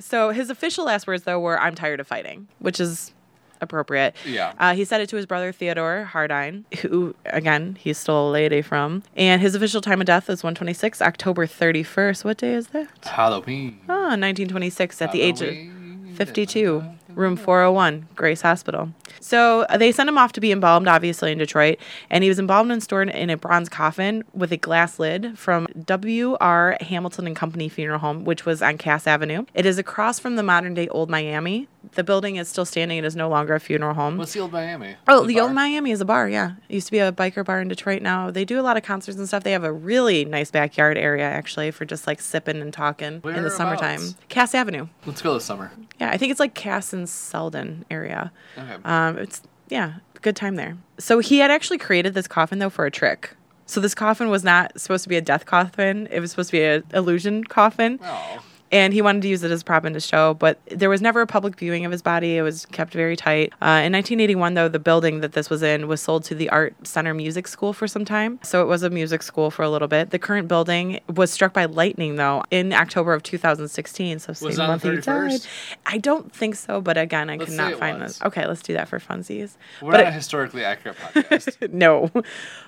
So 0.00 0.30
his 0.30 0.50
official 0.50 0.84
last 0.84 1.06
words 1.06 1.22
though 1.22 1.40
were 1.40 1.58
"I'm 1.58 1.74
tired 1.74 1.98
of 2.00 2.06
fighting," 2.06 2.48
which 2.58 2.78
is 2.80 3.14
appropriate. 3.60 4.14
Yeah. 4.26 4.52
Uh, 4.58 4.74
he 4.74 4.84
said 4.84 5.00
it 5.00 5.08
to 5.10 5.16
his 5.16 5.24
brother 5.24 5.50
Theodore 5.52 6.10
Hardeen, 6.12 6.64
who 6.80 7.14
again 7.24 7.76
he 7.80 7.92
stole 7.94 8.30
a 8.30 8.32
lady 8.32 8.60
from. 8.60 9.02
And 9.16 9.40
his 9.40 9.54
official 9.54 9.80
time 9.80 10.00
of 10.02 10.06
death 10.06 10.28
is 10.28 10.42
126 10.42 11.00
October 11.00 11.46
31st. 11.46 12.24
What 12.24 12.36
day 12.38 12.52
is 12.54 12.66
that? 12.68 12.88
Halloween. 13.06 13.80
Oh, 13.88 13.94
1926 13.94 15.00
at 15.00 15.12
the 15.12 15.22
age 15.22 15.40
of 15.40 15.48
Halloween. 15.48 16.14
52, 16.16 16.84
room 17.14 17.36
401, 17.36 18.08
Grace 18.14 18.42
Hospital. 18.42 18.90
So 19.20 19.62
uh, 19.62 19.78
they 19.78 19.92
sent 19.92 20.08
him 20.08 20.18
off 20.18 20.32
to 20.32 20.40
be 20.40 20.52
embalmed, 20.52 20.86
obviously, 20.88 21.32
in 21.32 21.38
Detroit. 21.38 21.78
And 22.10 22.22
he 22.22 22.28
was 22.28 22.38
embalmed 22.38 22.70
and 22.72 22.82
stored 22.82 23.08
in 23.08 23.30
a 23.30 23.36
bronze 23.36 23.68
coffin 23.68 24.22
with 24.34 24.52
a 24.52 24.56
glass 24.56 24.98
lid 24.98 25.38
from 25.38 25.66
W.R. 25.84 26.76
Hamilton 26.80 27.26
and 27.26 27.34
Company 27.36 27.68
Funeral 27.68 27.98
Home, 28.00 28.24
which 28.24 28.44
was 28.44 28.60
on 28.62 28.76
Cass 28.78 29.06
Avenue. 29.06 29.46
It 29.54 29.66
is 29.66 29.78
across 29.78 30.18
from 30.18 30.36
the 30.36 30.42
modern 30.42 30.74
day 30.74 30.88
Old 30.88 31.08
Miami. 31.08 31.68
The 31.92 32.04
building 32.04 32.36
is 32.36 32.48
still 32.48 32.64
standing. 32.64 32.98
It 32.98 33.04
is 33.04 33.14
no 33.14 33.28
longer 33.28 33.54
a 33.54 33.60
funeral 33.60 33.94
home. 33.94 34.16
What's 34.16 34.32
the 34.32 34.40
old 34.40 34.52
Miami? 34.52 34.96
Oh, 35.06 35.22
The 35.22 35.34
the, 35.34 35.40
old 35.40 35.52
Miami 35.52 35.90
is 35.90 36.00
a 36.00 36.04
bar, 36.04 36.28
yeah. 36.28 36.52
It 36.68 36.74
used 36.74 36.86
to 36.86 36.92
be 36.92 36.98
a 36.98 37.12
biker 37.12 37.44
bar 37.44 37.60
in 37.60 37.68
Detroit 37.68 38.00
now. 38.02 38.30
They 38.30 38.44
do 38.44 38.58
a 38.58 38.62
lot 38.62 38.76
of 38.76 38.82
concerts 38.82 39.18
and 39.18 39.28
stuff. 39.28 39.44
They 39.44 39.52
have 39.52 39.64
a 39.64 39.72
really 39.72 40.24
nice 40.24 40.50
backyard 40.50 40.96
area, 40.96 41.24
actually, 41.24 41.70
for 41.70 41.84
just 41.84 42.06
like 42.06 42.20
sipping 42.20 42.60
and 42.60 42.72
talking 42.72 43.20
in 43.24 43.42
the 43.42 43.50
summertime. 43.50 44.00
Cass 44.28 44.54
Avenue. 44.54 44.88
Let's 45.06 45.20
go 45.22 45.34
this 45.34 45.44
summer. 45.44 45.70
Yeah, 46.00 46.10
I 46.10 46.16
think 46.16 46.30
it's 46.30 46.40
like 46.40 46.54
Cass 46.54 46.92
and 46.92 47.03
Selden 47.06 47.84
area. 47.90 48.32
Okay. 48.58 48.76
Um, 48.84 49.18
it's, 49.18 49.42
yeah, 49.68 49.94
good 50.22 50.36
time 50.36 50.56
there. 50.56 50.76
So 50.98 51.18
he 51.18 51.38
had 51.38 51.50
actually 51.50 51.78
created 51.78 52.14
this 52.14 52.26
coffin, 52.26 52.58
though, 52.58 52.70
for 52.70 52.86
a 52.86 52.90
trick. 52.90 53.34
So 53.66 53.80
this 53.80 53.94
coffin 53.94 54.28
was 54.28 54.44
not 54.44 54.78
supposed 54.78 55.02
to 55.04 55.08
be 55.08 55.16
a 55.16 55.20
death 55.22 55.46
coffin. 55.46 56.06
It 56.10 56.20
was 56.20 56.30
supposed 56.30 56.50
to 56.50 56.56
be 56.56 56.62
an 56.64 56.84
illusion 56.92 57.44
coffin. 57.44 57.98
oh. 58.02 58.42
And 58.74 58.92
he 58.92 59.00
wanted 59.00 59.22
to 59.22 59.28
use 59.28 59.44
it 59.44 59.50
as 59.52 59.62
a 59.62 59.64
prop 59.64 59.84
in 59.84 59.94
his 59.94 60.04
show, 60.04 60.34
but 60.34 60.58
there 60.66 60.90
was 60.90 61.00
never 61.00 61.20
a 61.20 61.26
public 61.26 61.56
viewing 61.56 61.84
of 61.84 61.92
his 61.92 62.02
body. 62.02 62.36
It 62.36 62.42
was 62.42 62.66
kept 62.66 62.92
very 62.92 63.14
tight. 63.16 63.52
Uh, 63.62 63.80
in 63.86 63.92
1981, 63.92 64.54
though, 64.54 64.68
the 64.68 64.80
building 64.80 65.20
that 65.20 65.32
this 65.32 65.48
was 65.48 65.62
in 65.62 65.86
was 65.86 66.00
sold 66.02 66.24
to 66.24 66.34
the 66.34 66.50
Art 66.50 66.74
Center 66.86 67.14
Music 67.14 67.46
School 67.46 67.72
for 67.72 67.86
some 67.86 68.04
time. 68.04 68.40
So 68.42 68.62
it 68.62 68.66
was 68.66 68.82
a 68.82 68.90
music 68.90 69.22
school 69.22 69.52
for 69.52 69.62
a 69.62 69.70
little 69.70 69.86
bit. 69.86 70.10
The 70.10 70.18
current 70.18 70.48
building 70.48 70.98
was 71.14 71.30
struck 71.30 71.52
by 71.52 71.66
lightning, 71.66 72.16
though, 72.16 72.42
in 72.50 72.72
October 72.72 73.14
of 73.14 73.22
2016. 73.22 74.18
So 74.18 74.32
same 74.32 74.56
month 74.56 74.82
he 74.82 74.90
died. 74.90 75.02
31st? 75.04 75.46
I 75.86 75.98
don't 75.98 76.32
think 76.32 76.56
so, 76.56 76.80
but 76.80 76.98
again, 76.98 77.30
I 77.30 77.36
Let's 77.36 77.50
could 77.52 77.56
not 77.56 77.74
find 77.78 78.00
was. 78.00 78.18
this. 78.18 78.26
Okay, 78.26 78.44
let's 78.46 78.62
do 78.62 78.72
that 78.74 78.88
for 78.88 78.98
funsies. 78.98 79.56
We're 79.80 79.92
but 79.92 79.98
not 79.98 80.06
it- 80.06 80.08
a 80.08 80.12
historically 80.12 80.64
accurate 80.64 80.96
podcast. 80.98 81.72
no. 81.72 82.10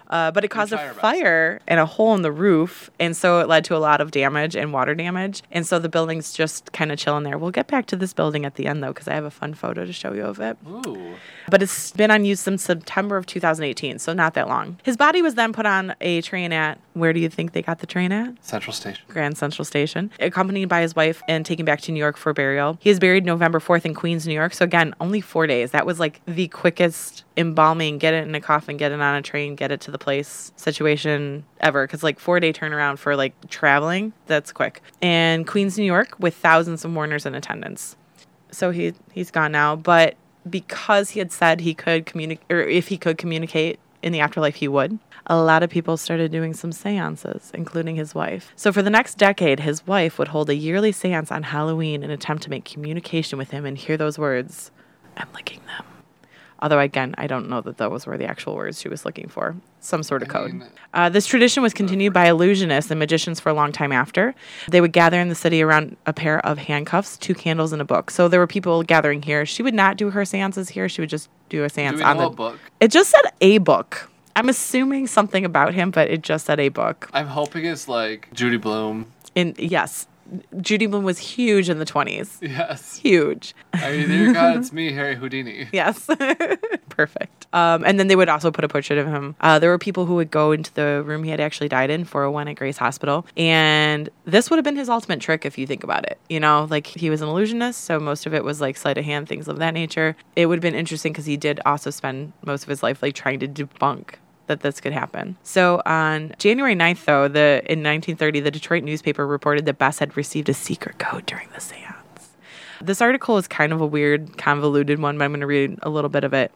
Uh, 0.09 0.31
but 0.31 0.45
it 0.45 0.49
caused 0.49 0.73
a 0.73 0.95
fire 0.95 1.61
and 1.67 1.81
a 1.81 1.87
hole 1.87 2.15
in 2.15 2.23
the 2.23 2.33
roof. 2.33 2.91
And 2.99 3.17
so 3.17 3.41
it 3.41 3.49
led 3.49 3.65
to 3.67 3.77
a 3.77 3.79
lot 3.79 4.01
of 4.01 4.11
damage 4.11 4.57
and 4.57 4.73
water 4.73 4.95
damage. 4.95 5.43
And 5.51 5.67
so 5.67 5.79
the 5.79 5.89
building's 5.89 6.33
just 6.33 6.73
kind 6.73 6.93
of 6.93 6.99
chilling 6.99 7.25
there. 7.25 7.39
We'll 7.39 7.51
get 7.51 7.67
back 7.67 7.87
to 7.87 7.97
this 7.97 8.13
building 8.13 8.45
at 8.45 8.55
the 8.55 8.67
end, 8.67 8.83
though, 8.83 8.93
because 8.93 9.09
I 9.09 9.15
have 9.15 9.25
a 9.25 9.31
fun 9.31 9.55
photo 9.55 9.85
to 9.85 9.93
show 9.93 10.13
you 10.13 10.25
of 10.25 10.41
it. 10.41 10.57
Ooh. 10.69 11.15
But 11.51 11.63
it's 11.63 11.93
been 11.93 12.11
unused 12.11 12.43
since 12.43 12.63
September 12.63 13.17
of 13.17 13.27
2018, 13.27 13.99
so 13.99 14.13
not 14.13 14.35
that 14.35 14.49
long. 14.49 14.79
His 14.83 14.97
body 14.97 15.23
was 15.23 15.35
then 15.35 15.53
put 15.53 15.67
on 15.67 15.95
a 16.01 16.21
train 16.23 16.53
at, 16.53 16.79
where 16.95 17.13
do 17.13 17.21
you 17.21 17.29
think 17.29 17.53
they 17.53 17.63
got 17.63 17.79
the 17.79 17.87
train 17.87 18.13
at? 18.13 18.35
Central 18.45 18.73
Station. 18.73 19.05
Grand 19.09 19.39
Central 19.39 19.65
Station, 19.65 20.11
accompanied 20.19 20.69
by 20.69 20.81
his 20.81 20.97
wife 20.97 21.23
and 21.29 21.47
taken 21.47 21.65
back 21.65 21.81
to 21.83 21.93
New 21.93 22.01
York 22.01 22.17
for 22.17 22.33
burial. 22.33 22.79
He 22.81 22.91
is 22.91 22.99
buried 22.99 23.25
November 23.25 23.61
4th 23.61 23.85
in 23.85 23.95
Queens, 23.95 24.27
New 24.27 24.35
York. 24.35 24.55
So, 24.55 24.65
again, 24.65 24.95
only 25.01 25.21
four 25.21 25.47
days. 25.47 25.71
That 25.71 25.87
was 25.87 26.01
like 26.01 26.21
the 26.27 26.49
quickest 26.49 27.25
embalming, 27.37 27.99
get 27.99 28.15
it 28.15 28.27
in 28.27 28.35
a 28.35 28.41
coffin, 28.41 28.77
get 28.77 28.93
it 28.93 29.01
on 29.01 29.17
a 29.17 29.23
train, 29.23 29.55
get 29.55 29.71
it 29.71 29.81
to 29.83 29.91
the 29.91 29.99
place 29.99 30.53
situation 30.57 31.45
ever. 31.61 31.87
Because, 31.87 32.03
like, 32.03 32.19
four 32.19 32.41
day 32.41 32.53
turnaround 32.53 32.99
for 32.99 33.17
like 33.17 33.35
traveling, 33.49 34.13
that's 34.27 34.53
quick. 34.53 34.83
And 35.03 35.47
Queens, 35.47 35.79
New 35.79 35.85
York, 35.85 36.17
with 36.19 36.35
thousands 36.35 36.85
of 36.85 36.91
mourners 36.91 37.27
in 37.27 37.35
attendance. 37.35 37.97
So, 38.51 38.71
he, 38.71 38.95
he's 39.13 39.31
gone 39.31 39.53
now. 39.53 39.77
But 39.77 40.17
because 40.49 41.11
he 41.11 41.19
had 41.19 41.33
said 41.33 41.61
he 41.61 41.75
could 41.75 42.07
communicate, 42.07 42.47
or 42.51 42.63
if 42.63 42.89
he 42.89 42.97
could 42.97 43.19
communicate 43.19 43.79
in 44.03 44.13
the 44.13 44.21
afterlife, 44.21 44.57
he 44.57 44.69
would. 44.69 44.99
A 45.29 45.37
lot 45.37 45.65
of 45.65 45.71
people 45.71 45.97
started 45.97 46.31
doing 46.31 46.55
some 46.55 46.71
seances, 46.71 47.51
including 47.53 47.97
his 47.97 48.15
wife. 48.15 48.53
So, 48.55 48.73
for 48.73 48.81
the 48.81 48.91
next 48.91 49.19
decade, 49.19 49.61
his 49.61 49.87
wife 49.87 50.19
would 50.19 50.29
hold 50.29 50.49
a 50.49 50.55
yearly 50.55 50.93
seance 50.93 51.33
on 51.33 51.43
Halloween 51.43 52.05
in 52.05 52.11
attempt 52.11 52.45
to 52.45 52.51
make 52.51 52.65
communication 52.65 53.37
with 53.37 53.51
him 53.51 53.67
and 53.67 53.77
hear 53.77 53.97
those 53.97 54.19
words 54.19 54.71
I'm 55.17 55.29
licking 55.35 55.61
them. 55.67 55.96
Although, 56.67 56.81
again, 56.81 57.15
I 57.17 57.29
don't 57.29 57.49
know 57.49 57.61
that 57.61 57.77
those 57.77 58.09
were 58.09 58.19
the 58.19 58.25
actual 58.25 58.57
words 58.57 58.81
she 58.81 58.89
was 58.89 59.05
looking 59.05 59.29
for. 59.29 59.55
Some 59.79 60.03
sort 60.03 60.23
of 60.25 60.29
I 60.31 60.33
code. 60.33 60.53
mean- 60.55 60.65
Uh, 60.93 61.09
this 61.09 61.25
tradition 61.25 61.63
was 61.63 61.73
continued 61.73 62.13
by 62.13 62.27
illusionists 62.27 62.91
and 62.91 62.99
magicians 62.99 63.39
for 63.39 63.51
a 63.51 63.55
long 63.55 63.71
time 63.71 63.93
after. 63.93 64.35
They 64.69 64.81
would 64.81 64.91
gather 64.93 65.21
in 65.21 65.29
the 65.29 65.37
city 65.37 65.63
around 65.63 65.97
a 66.07 66.13
pair 66.13 66.45
of 66.45 66.59
handcuffs, 66.59 67.19
two 67.19 67.35
candles, 67.37 67.73
and 67.73 67.81
a 67.81 67.85
book. 67.85 68.11
So 68.11 68.27
there 68.27 68.41
were 68.41 68.49
people 68.49 68.83
gathering 68.83 69.23
here. 69.23 69.47
She 69.47 69.63
would 69.63 69.75
not 69.75 69.97
do 69.97 70.11
her 70.11 70.25
seances 70.25 70.71
here. 70.71 70.89
She 70.89 71.01
would 71.03 71.09
just 71.11 71.29
do 71.51 71.63
a 71.63 71.69
Do 71.69 71.75
seance 71.77 71.99
we 71.99 72.03
on 72.03 72.17
the 72.17 72.31
book? 72.31 72.59
It 72.81 72.89
just 72.91 73.11
said 73.11 73.31
a 73.41 73.59
book. 73.59 74.11
I'm 74.35 74.49
assuming 74.49 75.07
something 75.07 75.45
about 75.45 75.73
him, 75.73 75.93
but 75.93 76.11
it 76.11 76.23
just 76.23 76.47
said 76.47 76.59
a 76.59 76.69
book. 76.71 77.09
I'm 77.13 77.29
hoping 77.29 77.65
it's 77.65 77.87
like 77.87 78.29
Judy 78.33 78.57
Blume. 78.57 79.07
In 79.37 79.55
yes, 79.57 80.09
Judy 80.61 80.87
Blume 80.87 81.05
was 81.05 81.19
huge 81.19 81.69
in 81.69 81.79
the 81.79 81.85
20s. 81.85 82.39
Yes. 82.41 82.97
Huge. 82.97 83.55
I 83.73 83.93
mean, 83.93 84.09
dear 84.09 84.33
God, 84.33 84.57
it's 84.57 84.73
me, 84.73 84.93
Harry 84.93 85.15
Houdini. 85.15 85.69
Yes. 85.73 86.09
Perfect. 86.89 87.47
Um, 87.53 87.85
and 87.85 87.99
then 87.99 88.09
they 88.09 88.17
would 88.17 88.29
also 88.29 88.51
put 88.51 88.65
a 88.65 88.69
portrait 88.69 88.99
of 88.99 89.07
him. 89.07 89.37
Uh, 89.41 89.59
there 89.59 89.71
were 89.71 89.79
people 89.79 90.07
who 90.07 90.15
would 90.17 90.31
go 90.31 90.53
into 90.53 90.73
the 90.75 91.03
room 91.05 91.25
he 91.25 91.31
had 91.31 91.41
actually 91.41 91.69
died 91.69 91.91
in, 91.91 92.05
401 92.05 92.49
at 92.49 92.57
Grace 92.57 92.79
Hospital. 92.79 93.27
And 93.37 94.09
this 94.25 94.51
would 94.51 94.57
have 94.57 94.65
been 94.65 94.77
his 94.77 94.89
ultimate 94.89 95.21
trick 95.21 95.45
if 95.45 95.59
you 95.59 95.67
think 95.67 95.85
about 95.85 96.07
it. 96.07 96.19
You 96.29 96.41
know, 96.41 96.67
like 96.71 96.87
he 96.87 97.11
was 97.11 97.23
an 97.23 97.29
illusionist, 97.29 97.85
so 97.85 98.01
most 98.01 98.27
of 98.27 98.35
it 98.35 98.45
was 98.45 98.61
like 98.61 98.77
sleight 98.77 98.99
of 98.99 99.05
hand, 99.05 99.29
things 99.29 99.49
of 99.49 99.59
that 99.59 99.75
nature. 99.75 100.17
It 100.35 100.47
would 100.47 100.57
have 100.57 100.63
been 100.63 100.75
interesting 100.75 101.13
because 101.13 101.27
he 101.27 101.37
did 101.37 101.61
also 101.67 101.91
spend 101.91 102.33
most 102.45 102.63
of 102.63 102.69
his 102.69 102.83
life 102.83 103.03
like 103.03 103.15
trying 103.15 103.41
to 103.41 103.49
debunk 103.49 104.15
that 104.47 104.61
this 104.61 104.81
could 104.81 104.93
happen. 104.93 105.37
So 105.43 105.83
on 105.87 106.35
January 106.39 106.75
9th, 106.75 107.05
though, 107.05 107.29
the 107.29 107.63
in 107.67 107.83
1930, 107.83 108.41
the 108.41 108.51
Detroit 108.51 108.85
newspaper 108.85 109.27
reported 109.27 109.67
that 109.67 109.79
Bess 109.79 109.99
had 109.99 110.17
received 110.17 110.49
a 110.49 110.55
secret 110.55 110.99
code 110.99 111.27
during 111.27 111.49
the 111.55 111.61
seance. 111.61 111.97
This 112.81 113.01
article 113.01 113.39
is 113.39 113.49
kind 113.49 113.73
of 113.73 113.81
a 113.81 113.87
weird, 113.87 114.37
convoluted 114.37 115.01
one, 115.01 115.19
but 115.19 115.25
I'm 115.25 115.31
going 115.31 115.41
to 115.41 115.47
read 115.47 115.79
a 115.83 115.91
little 115.91 116.11
bit 116.11 116.25
of 116.25 116.35
it. 116.35 116.53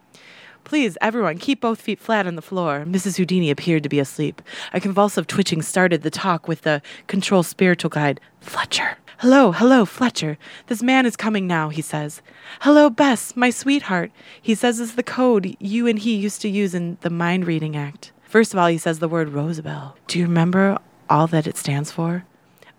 Please, 0.64 0.98
everyone, 1.00 1.38
keep 1.38 1.60
both 1.60 1.80
feet 1.80 1.98
flat 1.98 2.26
on 2.26 2.36
the 2.36 2.42
floor. 2.42 2.84
Mrs. 2.86 3.16
Houdini 3.16 3.50
appeared 3.50 3.82
to 3.82 3.88
be 3.88 3.98
asleep. 3.98 4.42
A 4.72 4.80
convulsive 4.80 5.26
twitching 5.26 5.62
started 5.62 6.02
the 6.02 6.10
talk 6.10 6.46
with 6.46 6.62
the 6.62 6.82
control 7.06 7.42
spiritual 7.42 7.88
guide, 7.88 8.20
Fletcher. 8.40 8.98
Hello, 9.20 9.52
hello, 9.52 9.84
Fletcher. 9.84 10.38
This 10.68 10.82
man 10.82 11.04
is 11.04 11.14
coming 11.14 11.46
now, 11.46 11.68
he 11.68 11.82
says. 11.82 12.22
Hello, 12.62 12.88
Bess, 12.88 13.36
my 13.36 13.50
sweetheart. 13.50 14.10
He 14.40 14.54
says 14.54 14.80
it's 14.80 14.94
the 14.94 15.02
code 15.02 15.58
you 15.60 15.86
and 15.86 15.98
he 15.98 16.14
used 16.16 16.40
to 16.40 16.48
use 16.48 16.74
in 16.74 16.96
the 17.02 17.10
mind 17.10 17.46
reading 17.46 17.76
act. 17.76 18.12
First 18.22 18.54
of 18.54 18.58
all, 18.58 18.68
he 18.68 18.78
says 18.78 18.98
the 18.98 19.10
word 19.10 19.28
Rosabelle. 19.28 19.94
Do 20.06 20.18
you 20.18 20.24
remember 20.24 20.78
all 21.10 21.26
that 21.26 21.46
it 21.46 21.58
stands 21.58 21.92
for? 21.92 22.24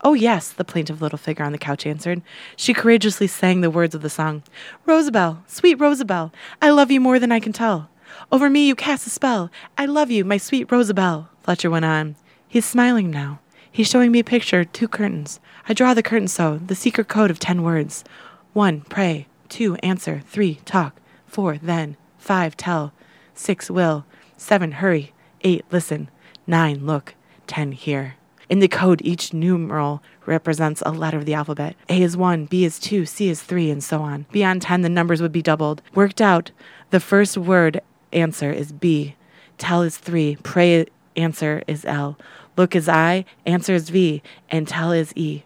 Oh, 0.03 0.15
yes, 0.15 0.51
the 0.51 0.65
plaintive 0.65 0.99
little 0.99 1.19
figure 1.19 1.45
on 1.45 1.51
the 1.51 1.59
couch 1.59 1.85
answered. 1.85 2.23
She 2.55 2.73
courageously 2.73 3.27
sang 3.27 3.61
the 3.61 3.69
words 3.69 3.93
of 3.93 4.01
the 4.01 4.09
song 4.09 4.41
Rosabelle, 4.87 5.43
sweet 5.45 5.79
Rosabelle, 5.79 6.33
I 6.59 6.71
love 6.71 6.89
you 6.89 6.99
more 6.99 7.19
than 7.19 7.31
I 7.31 7.39
can 7.39 7.53
tell. 7.53 7.87
Over 8.31 8.49
me 8.49 8.65
you 8.65 8.73
cast 8.73 9.05
a 9.05 9.11
spell. 9.11 9.51
I 9.77 9.85
love 9.85 10.09
you, 10.09 10.25
my 10.25 10.37
sweet 10.37 10.71
Rosabelle, 10.71 11.29
Fletcher 11.43 11.69
went 11.69 11.85
on. 11.85 12.15
He's 12.47 12.65
smiling 12.65 13.11
now. 13.11 13.41
He's 13.73 13.87
showing 13.87 14.11
me 14.11 14.19
a 14.19 14.23
picture, 14.23 14.65
two 14.65 14.89
curtains. 14.89 15.39
I 15.69 15.73
draw 15.73 15.93
the 15.93 16.03
curtain 16.03 16.27
so, 16.27 16.57
the 16.57 16.75
secret 16.75 17.07
code 17.07 17.31
of 17.31 17.39
ten 17.39 17.63
words. 17.63 18.03
One, 18.51 18.81
pray. 18.81 19.27
Two, 19.47 19.75
answer. 19.75 20.21
Three, 20.27 20.55
talk. 20.65 20.99
Four, 21.25 21.57
then. 21.57 21.95
Five, 22.17 22.57
tell. 22.57 22.91
Six, 23.33 23.71
will. 23.71 24.05
Seven, 24.35 24.73
hurry. 24.73 25.13
Eight, 25.41 25.63
listen. 25.71 26.09
Nine, 26.45 26.85
look. 26.85 27.15
Ten, 27.47 27.71
hear. 27.71 28.15
In 28.49 28.59
the 28.59 28.67
code, 28.67 29.01
each 29.05 29.33
numeral 29.33 30.03
represents 30.25 30.83
a 30.85 30.91
letter 30.91 31.17
of 31.17 31.25
the 31.25 31.33
alphabet. 31.33 31.77
A 31.87 32.01
is 32.01 32.17
1, 32.17 32.47
B 32.47 32.65
is 32.65 32.77
2, 32.77 33.05
C 33.05 33.29
is 33.29 33.41
3, 33.41 33.71
and 33.71 33.81
so 33.81 34.01
on. 34.01 34.25
Beyond 34.33 34.61
10, 34.63 34.81
the 34.81 34.89
numbers 34.89 35.21
would 35.21 35.31
be 35.31 35.41
doubled. 35.41 35.81
Worked 35.95 36.19
out, 36.19 36.51
the 36.89 36.99
first 36.99 37.37
word 37.37 37.79
answer 38.11 38.51
is 38.51 38.73
B. 38.73 39.15
Tell 39.57 39.81
is 39.81 39.97
3, 39.97 40.35
pray 40.43 40.87
answer 41.15 41.63
is 41.67 41.85
L. 41.85 42.17
Look 42.57 42.75
is 42.75 42.89
I, 42.89 43.25
answer 43.45 43.73
is 43.73 43.89
V, 43.89 44.21
and 44.49 44.67
tell 44.67 44.91
is 44.91 45.13
E. 45.15 45.43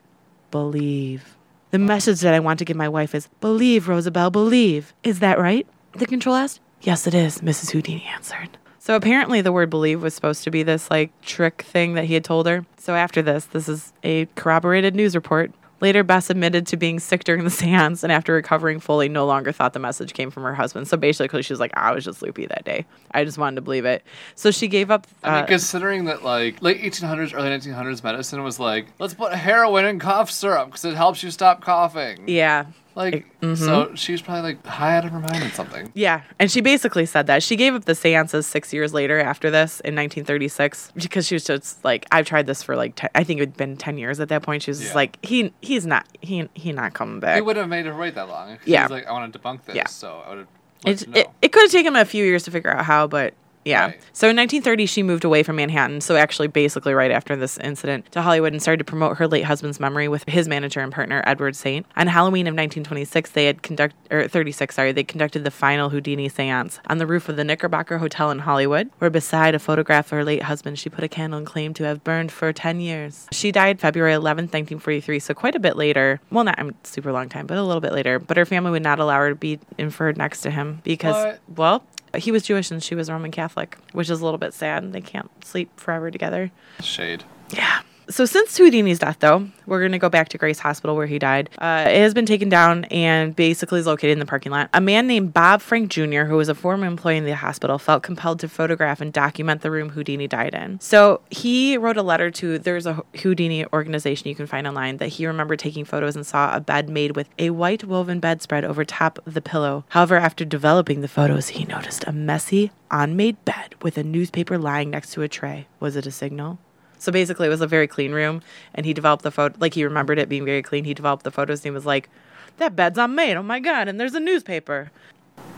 Believe. 0.51 1.37
The 1.71 1.79
message 1.79 2.21
that 2.21 2.33
I 2.33 2.39
want 2.39 2.59
to 2.59 2.65
give 2.65 2.77
my 2.77 2.89
wife 2.89 3.13
is 3.13 3.27
Believe, 3.41 3.87
Rosabelle, 3.87 4.31
believe. 4.31 4.93
Is 5.03 5.19
that 5.19 5.39
right? 5.39 5.67
The 5.93 6.05
control 6.05 6.35
asked. 6.35 6.61
Yes, 6.81 7.07
it 7.07 7.13
is, 7.13 7.39
Mrs. 7.39 7.71
Houdini 7.71 8.05
answered. 8.13 8.57
So 8.79 8.95
apparently 8.95 9.41
the 9.41 9.51
word 9.51 9.71
believe 9.71 10.03
was 10.03 10.13
supposed 10.13 10.43
to 10.43 10.51
be 10.51 10.61
this 10.61 10.91
like 10.91 11.09
trick 11.21 11.63
thing 11.63 11.95
that 11.95 12.05
he 12.05 12.13
had 12.13 12.23
told 12.23 12.45
her. 12.45 12.65
So 12.77 12.93
after 12.95 13.21
this, 13.21 13.45
this 13.45 13.67
is 13.67 13.93
a 14.03 14.27
corroborated 14.35 14.95
news 14.95 15.15
report. 15.15 15.51
Later, 15.85 16.03
Bess 16.03 16.31
admitted 16.31 16.65
to 16.65 16.77
being 16.77 16.99
sick 16.99 17.25
during 17.25 17.43
the 17.43 17.51
seance 17.51 18.01
and 18.01 18.11
after 18.11 18.33
recovering 18.33 18.79
fully, 18.79 19.07
no 19.07 19.23
longer 19.27 19.51
thought 19.51 19.73
the 19.73 19.79
message 19.79 20.13
came 20.13 20.31
from 20.31 20.41
her 20.41 20.55
husband. 20.55 20.87
So 20.87 20.97
basically, 20.97 21.43
she 21.43 21.53
was 21.53 21.59
like, 21.59 21.69
I 21.77 21.91
was 21.91 22.03
just 22.03 22.23
loopy 22.23 22.47
that 22.47 22.65
day. 22.65 22.87
I 23.11 23.23
just 23.23 23.37
wanted 23.37 23.57
to 23.57 23.61
believe 23.61 23.85
it. 23.85 24.03
So 24.33 24.49
she 24.49 24.67
gave 24.67 24.89
up. 24.89 25.05
I 25.23 25.35
mean, 25.35 25.43
uh, 25.43 25.45
considering 25.45 26.05
that 26.05 26.23
like 26.23 26.59
late 26.63 26.81
1800s, 26.81 27.35
early 27.35 27.49
1900s 27.49 28.03
medicine 28.03 28.41
was 28.41 28.59
like, 28.59 28.87
let's 28.97 29.13
put 29.13 29.31
heroin 29.33 29.85
in 29.85 29.99
cough 29.99 30.31
syrup 30.31 30.69
because 30.69 30.85
it 30.85 30.95
helps 30.95 31.21
you 31.21 31.29
stop 31.29 31.61
coughing. 31.61 32.27
yeah. 32.27 32.65
Like, 32.95 33.25
mm-hmm. 33.41 33.55
so 33.55 33.93
she 33.95 34.13
was 34.13 34.21
probably 34.21 34.53
like 34.53 34.65
high 34.65 34.95
out 34.95 35.03
of 35.03 35.11
her 35.11 35.19
mind 35.19 35.43
or 35.43 35.49
something. 35.49 35.91
Yeah, 35.93 36.21
and 36.39 36.49
she 36.49 36.61
basically 36.61 37.05
said 37.05 37.27
that 37.27 37.43
she 37.43 37.57
gave 37.57 37.73
up 37.75 37.83
the 37.83 37.93
seances 37.93 38.47
six 38.47 38.71
years 38.71 38.93
later 38.93 39.19
after 39.19 39.51
this 39.51 39.81
in 39.81 39.95
1936 39.95 40.93
because 40.95 41.27
she 41.27 41.35
was 41.35 41.43
just 41.43 41.83
like, 41.83 42.05
I've 42.11 42.25
tried 42.25 42.45
this 42.47 42.63
for 42.63 42.75
like, 42.77 42.95
10, 42.95 43.09
I 43.13 43.25
think 43.25 43.39
it 43.39 43.43
had 43.49 43.57
been 43.57 43.75
10 43.75 43.97
years 43.97 44.19
at 44.21 44.29
that 44.29 44.43
point. 44.43 44.63
She 44.63 44.71
was 44.71 44.79
just 44.79 44.91
Yeah. 44.91 44.95
like, 44.95 45.25
he 45.25 45.53
he's 45.61 45.85
not 45.85 46.05
he 46.21 46.47
he 46.53 46.71
not 46.71 46.93
coming 46.93 47.19
back. 47.19 47.37
It 47.37 47.45
would 47.45 47.57
have 47.57 47.67
made 47.67 47.85
her 47.85 47.95
wait 47.95 48.15
that 48.15 48.29
long. 48.29 48.57
She 48.63 48.71
Yeah. 48.71 48.83
was 48.83 48.91
like, 48.91 49.07
I 49.07 49.11
want 49.11 49.31
to 49.33 49.39
debunk 49.39 49.65
this, 49.65 49.75
Yeah. 49.75 49.87
so 49.87 50.23
I 50.25 50.29
would 50.29 50.37
have. 50.39 50.47
It, 50.85 51.17
it, 51.17 51.27
it 51.41 51.51
could 51.51 51.63
have 51.63 51.71
taken 51.71 51.95
him 51.95 52.01
a 52.01 52.05
few 52.05 52.23
years 52.23 52.43
to 52.43 52.51
figure 52.51 52.71
out 52.71 52.85
how, 52.85 53.07
but 53.07 53.33
yeah. 53.65 53.87
Right. 53.87 53.99
So 54.13 54.29
in 54.29 54.37
1930, 54.37 54.85
she 54.85 55.03
moved 55.03 55.25
away 55.25 55.43
from 55.43 55.57
Manhattan. 55.57 55.99
So 56.01 56.15
actually, 56.15 56.47
basically, 56.47 56.93
right 56.93 57.11
after 57.11 57.35
this 57.35 57.57
incident, 57.57 58.11
to 58.13 58.21
Hollywood 58.21 58.53
and 58.53 58.61
started 58.61 58.77
to 58.77 58.83
promote 58.83 59.17
her 59.17 59.27
late 59.27 59.43
husband's 59.43 59.79
memory 59.79 60.07
with 60.07 60.23
his 60.27 60.47
manager 60.47 60.79
and 60.79 60.91
partner 60.93 61.23
Edward 61.25 61.55
Saint. 61.55 61.85
On 61.97 62.07
Halloween 62.07 62.47
of 62.47 62.51
1926, 62.53 63.31
they 63.31 63.45
had 63.45 63.63
conduct 63.63 63.95
or 64.11 64.27
36, 64.27 64.73
sorry, 64.75 64.91
they 64.91 65.03
conducted 65.03 65.43
the 65.43 65.51
final 65.51 65.89
Houdini 65.89 66.29
séance 66.29 66.79
on 66.87 66.99
the 66.99 67.07
roof 67.07 67.27
of 67.27 67.35
the 67.35 67.43
Knickerbocker 67.43 67.97
Hotel 67.97 68.31
in 68.31 68.39
Hollywood, 68.39 68.89
where 68.99 69.09
beside 69.09 69.55
a 69.55 69.59
photograph 69.59 70.05
of 70.07 70.11
her 70.11 70.23
late 70.23 70.43
husband, 70.43 70.77
she 70.79 70.89
put 70.89 71.03
a 71.03 71.07
candle 71.07 71.37
and 71.37 71.47
claimed 71.47 71.75
to 71.77 71.83
have 71.83 72.03
burned 72.03 72.31
for 72.31 72.53
10 72.53 72.79
years. 72.79 73.27
She 73.31 73.51
died 73.51 73.79
February 73.79 74.13
11th, 74.13 74.53
1943, 74.53 75.19
so 75.19 75.33
quite 75.33 75.55
a 75.55 75.59
bit 75.59 75.75
later. 75.75 76.21
Well, 76.31 76.43
not 76.43 76.59
a 76.59 76.73
super 76.83 77.11
long 77.11 77.29
time, 77.29 77.47
but 77.47 77.57
a 77.57 77.63
little 77.63 77.81
bit 77.81 77.93
later. 77.93 78.19
But 78.19 78.37
her 78.37 78.45
family 78.45 78.71
would 78.71 78.83
not 78.83 78.99
allow 78.99 79.17
her 79.19 79.29
to 79.29 79.35
be 79.35 79.59
inferred 79.77 80.17
next 80.17 80.41
to 80.41 80.51
him 80.51 80.81
because, 80.83 81.15
What? 81.15 81.39
well, 81.55 81.83
he 82.17 82.31
was 82.31 82.43
Jewish 82.43 82.71
and 82.71 82.81
she 82.83 82.95
was 82.95 83.09
Roman 83.09 83.31
Catholic, 83.31 83.77
which 83.93 84.09
is 84.09 84.21
a 84.21 84.23
little 84.23 84.37
bit 84.37 84.53
sad. 84.53 84.91
They 84.93 85.01
can't 85.01 85.29
sleep 85.43 85.69
forever 85.79 86.11
together. 86.11 86.51
Shade. 86.81 87.23
Yeah. 87.51 87.81
So 88.09 88.25
since 88.25 88.57
Houdini's 88.57 88.99
death, 88.99 89.17
though, 89.19 89.47
we're 89.65 89.79
going 89.79 89.91
to 89.93 89.97
go 89.97 90.09
back 90.09 90.29
to 90.29 90.37
Grace 90.37 90.59
Hospital 90.59 90.95
where 90.95 91.07
he 91.07 91.17
died. 91.17 91.49
Uh, 91.57 91.85
it 91.87 91.97
has 91.97 92.13
been 92.13 92.25
taken 92.25 92.49
down 92.49 92.85
and 92.85 93.35
basically 93.35 93.79
is 93.79 93.87
located 93.87 94.11
in 94.11 94.19
the 94.19 94.25
parking 94.25 94.51
lot. 94.51 94.69
A 94.73 94.81
man 94.81 95.07
named 95.07 95.33
Bob 95.33 95.61
Frank 95.61 95.89
Jr., 95.89 96.23
who 96.23 96.35
was 96.35 96.47
a 96.47 96.55
former 96.55 96.85
employee 96.85 97.17
in 97.17 97.25
the 97.25 97.35
hospital, 97.35 97.79
felt 97.79 98.03
compelled 98.03 98.39
to 98.41 98.47
photograph 98.47 99.01
and 99.01 99.11
document 99.11 99.61
the 99.61 99.71
room 99.71 99.89
Houdini 99.89 100.27
died 100.27 100.53
in. 100.53 100.79
So 100.79 101.21
he 101.31 101.77
wrote 101.77 101.97
a 101.97 102.03
letter 102.03 102.29
to 102.31 102.59
there's 102.59 102.85
a 102.85 103.03
Houdini 103.21 103.65
organization 103.73 104.27
you 104.27 104.35
can 104.35 104.47
find 104.47 104.67
online 104.67 104.97
that 104.97 105.07
he 105.07 105.25
remembered 105.25 105.59
taking 105.59 105.85
photos 105.85 106.15
and 106.15 106.25
saw 106.25 106.55
a 106.55 106.59
bed 106.59 106.89
made 106.89 107.15
with 107.15 107.29
a 107.39 107.49
white 107.49 107.83
woven 107.83 108.19
bedspread 108.19 108.63
over 108.63 108.85
top 108.85 109.19
of 109.25 109.33
the 109.33 109.41
pillow. 109.41 109.83
However, 109.89 110.17
after 110.17 110.45
developing 110.45 111.01
the 111.01 111.07
photos, 111.07 111.49
he 111.49 111.65
noticed 111.65 112.03
a 112.05 112.11
messy, 112.11 112.71
unmade 112.91 113.43
bed 113.45 113.75
with 113.81 113.97
a 113.97 114.03
newspaper 114.03 114.57
lying 114.57 114.91
next 114.91 115.11
to 115.13 115.23
a 115.23 115.27
tray. 115.27 115.67
Was 115.79 115.95
it 115.95 116.05
a 116.05 116.11
signal? 116.11 116.59
So 116.97 117.11
basically, 117.11 117.47
it 117.47 117.49
was 117.49 117.61
a 117.61 117.67
very 117.67 117.87
clean 117.87 118.11
room, 118.11 118.41
and 118.73 118.85
he 118.85 118.93
developed 118.93 119.23
the 119.23 119.31
photo. 119.31 119.55
Like 119.59 119.73
he 119.73 119.83
remembered 119.83 120.19
it 120.19 120.29
being 120.29 120.45
very 120.45 120.61
clean. 120.61 120.85
He 120.85 120.93
developed 120.93 121.23
the 121.23 121.31
photos, 121.31 121.59
and 121.59 121.65
he 121.65 121.71
was 121.71 121.85
like, 121.85 122.09
"That 122.57 122.75
bed's 122.75 122.97
unmade. 122.97 123.37
Oh 123.37 123.43
my 123.43 123.59
god!" 123.59 123.87
And 123.87 123.99
there's 123.99 124.15
a 124.15 124.19
newspaper. 124.19 124.91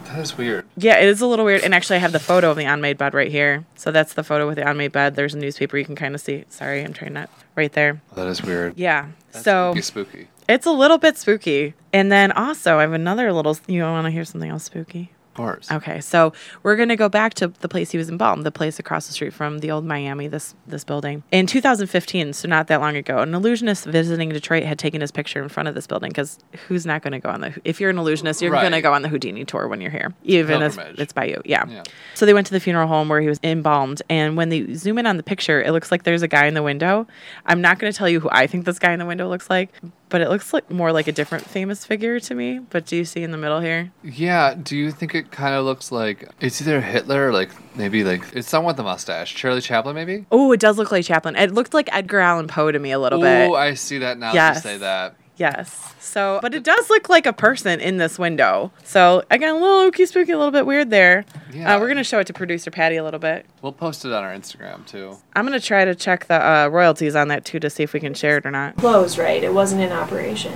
That 0.06 0.19
is 0.19 0.38
weird. 0.38 0.65
Yeah, 0.78 0.97
it 1.00 1.08
is 1.08 1.21
a 1.21 1.28
little 1.28 1.43
weird. 1.45 1.63
And 1.63 1.76
actually, 1.76 1.97
I 1.97 2.00
have 2.00 2.13
the 2.13 2.19
photo 2.19 2.50
of 2.52 2.58
the 2.58 2.63
unmade 2.63 2.97
bed 2.97 3.13
right 3.13 3.30
here. 3.30 3.65
So 3.76 3.91
that's 3.91 4.13
the 4.13 4.23
photo 4.23 4.47
with 4.47 4.56
the 4.56 4.67
unmade 4.67 4.93
bed. 4.93 5.15
There's 5.15 5.34
a 5.34 5.38
newspaper 5.38 5.78
you 5.78 5.86
can 5.86 5.95
kind 5.95 6.15
of 6.15 6.21
see. 6.21 6.45
Sorry, 6.50 6.84
I'm 6.84 6.93
trying 6.93 7.13
not 7.13 7.30
right 7.56 7.71
there. 7.73 8.02
That 8.15 8.28
is 8.28 8.41
weird. 8.41 8.78
Yeah. 8.78 9.08
That's 9.32 9.43
so 9.43 9.71
spooky, 9.73 9.82
spooky. 9.82 10.28
it's 10.47 10.65
a 10.65 10.71
little 10.71 10.97
bit 10.97 11.17
spooky. 11.17 11.73
And 11.91 12.12
then 12.12 12.32
also, 12.32 12.78
I 12.78 12.82
have 12.82 12.93
another 12.93 13.34
little. 13.34 13.58
You 13.67 13.84
want 13.84 14.06
to 14.06 14.12
hear 14.12 14.23
something 14.26 14.50
else 14.50 14.63
spooky? 14.63 15.12
Course. 15.38 15.71
Okay, 15.71 16.02
so 16.02 16.34
we're 16.63 16.76
gonna 16.76 16.95
go 16.95 17.10
back 17.10 17.36
to 17.36 17.50
the 17.50 17.69
place 17.69 17.91
he 17.91 17.97
was 18.00 18.10
embalmed, 18.10 18.43
the 18.43 18.52
place 18.52 18.80
across 18.80 19.06
the 19.06 19.13
street 19.13 19.34
from 19.34 19.60
the 19.60 19.69
old 19.69 19.86
Miami, 19.86 20.28
this 20.28 20.56
this 20.65 20.84
building. 20.84 21.21
In 21.32 21.45
2015, 21.45 22.34
so 22.34 22.47
not 22.47 22.65
that 22.67 22.82
long 22.82 22.95
ago, 22.95 23.19
an 23.19 23.36
illusionist 23.36 23.86
visiting 23.86 24.30
Detroit 24.30 24.63
had 24.63 24.80
taken 24.80 25.00
his 25.00 25.12
picture 25.12 25.43
in 25.43 25.47
front 25.47 25.69
of 25.69 25.76
this 25.76 25.86
building 25.86 26.10
because 26.10 26.39
who's 26.67 26.88
not 26.88 27.04
gonna 27.04 27.19
go 27.19 27.30
on 27.30 27.41
the? 27.41 27.54
If 27.63 27.80
you're 27.80 27.91
an 27.91 28.00
illusionist, 28.00 28.41
you're 28.41 28.50
gonna 28.50 28.82
go 28.82 28.93
on 28.93 29.04
the 29.04 29.10
Houdini 29.10 29.45
tour 29.45 29.67
when 29.67 29.80
you're 29.80 29.91
here, 29.91 30.12
even 30.23 30.63
if 30.63 30.76
it's 30.97 31.13
by 31.13 31.26
you. 31.26 31.39
Yeah. 31.45 31.65
Yeah. 31.69 31.84
So 32.15 32.26
they 32.26 32.34
went 32.34 32.47
to 32.47 32.54
the 32.54 32.60
funeral 32.60 32.88
home 32.88 33.08
where 33.08 33.21
he 33.21 33.28
was 33.28 33.39
embalmed, 33.43 34.02
and 34.10 34.38
when 34.38 34.50
they 34.50 34.73
zoom 34.73 34.97
in 34.97 35.06
on 35.06 35.17
the 35.17 35.23
picture, 35.23 35.62
it 35.62 35.69
looks 35.69 35.91
like 35.91 36.02
there's 36.02 36.23
a 36.23 36.28
guy 36.28 36.47
in 36.47 36.56
the 36.56 36.63
window. 36.63 37.06
I'm 37.45 37.62
not 37.62 37.78
gonna 37.78 37.93
tell 37.93 38.10
you 38.10 38.19
who 38.21 38.30
I 38.32 38.47
think 38.47 38.65
this 38.65 38.80
guy 38.80 38.91
in 38.91 38.97
the 38.97 39.06
window 39.06 39.30
looks 39.30 39.52
like, 39.52 39.69
but 40.10 40.21
it 40.21 40.30
looks 40.30 40.52
like 40.52 40.71
more 40.71 40.91
like 40.91 41.08
a 41.08 41.12
different 41.12 41.45
famous 41.45 41.86
figure 41.86 42.19
to 42.21 42.34
me. 42.34 42.58
But 42.58 42.88
do 42.88 42.95
you 42.95 43.06
see 43.06 43.21
in 43.21 43.32
the 43.32 43.38
middle 43.38 43.60
here? 43.60 43.91
Yeah. 44.04 44.56
Do 44.56 44.76
you 44.76 44.91
think 44.91 45.13
it 45.13 45.27
kind 45.32 45.56
of 45.56 45.66
looks 45.66 45.92
like 45.92 46.30
it's 46.40 46.62
either 46.62 46.82
Hitler 46.82 47.30
or 47.30 47.34
like 47.34 47.50
maybe 47.76 48.04
like 48.04 48.24
it's 48.34 48.48
someone 48.50 48.74
with 48.74 48.80
a 48.80 48.84
mustache? 48.84 49.34
Charlie 49.36 49.62
Chaplin, 49.62 49.96
maybe? 49.96 50.26
Oh, 50.32 50.52
it 50.52 50.60
does 50.60 50.78
look 50.78 50.92
like 50.92 51.06
Chaplin. 51.06 51.36
It 51.36 51.54
looked 51.54 51.74
like 51.74 51.90
Edgar 51.94 52.20
Allan 52.20 52.48
Poe 52.48 52.72
to 52.72 52.80
me 52.80 52.92
a 52.92 53.00
little 53.00 53.22
bit. 53.22 53.50
Oh, 53.50 53.56
I 53.56 53.74
see 53.74 54.00
that 54.00 54.18
now. 54.18 54.28
that 54.34 54.36
Yes. 54.36 54.56
you 54.58 54.62
say 54.62 54.78
that. 54.78 55.16
Yes. 55.38 55.94
So, 56.00 56.40
but 56.42 56.56
it 56.56 56.63
does 56.63 56.90
look 56.90 57.10
like 57.10 57.28
a 57.28 57.34
person 57.34 57.80
in 57.80 57.98
this 57.98 58.18
window. 58.18 58.72
So 58.84 59.24
again, 59.30 59.54
a 59.54 59.60
little 59.60 59.92
ooky 59.92 60.08
spooky, 60.08 60.32
a 60.32 60.38
little 60.38 60.52
bit 60.52 60.66
weird 60.66 60.90
there. 60.90 61.26
Yeah. 61.54 61.76
Uh, 61.76 61.80
we're 61.80 61.88
gonna 61.90 62.04
show 62.04 62.18
it 62.18 62.26
to 62.28 62.34
producer 62.34 62.72
Patty 62.72 62.96
a 62.96 63.04
little 63.04 63.20
bit. 63.20 63.46
We'll 63.62 63.72
post 63.72 64.04
it 64.04 64.12
on 64.12 64.24
our 64.24 64.34
Instagram 64.34 64.84
too. 64.88 65.16
I'm 65.36 65.46
gonna 65.46 65.60
try 65.60 65.86
to 65.86 65.94
check 65.94 66.26
the 66.26 66.44
uh, 66.44 66.68
royalties 66.70 67.16
on 67.16 67.28
that 67.28 67.46
too 67.46 67.60
to 67.60 67.70
see 67.70 67.84
if 67.84 67.94
we 67.94 68.00
can 68.00 68.16
share 68.16 68.38
it 68.38 68.48
or 68.48 68.52
not. 68.52 68.78
Closed, 68.78 69.20
right? 69.20 69.44
It 69.44 69.54
wasn't 69.54 69.82
in 69.84 69.92
operation. 69.92 70.54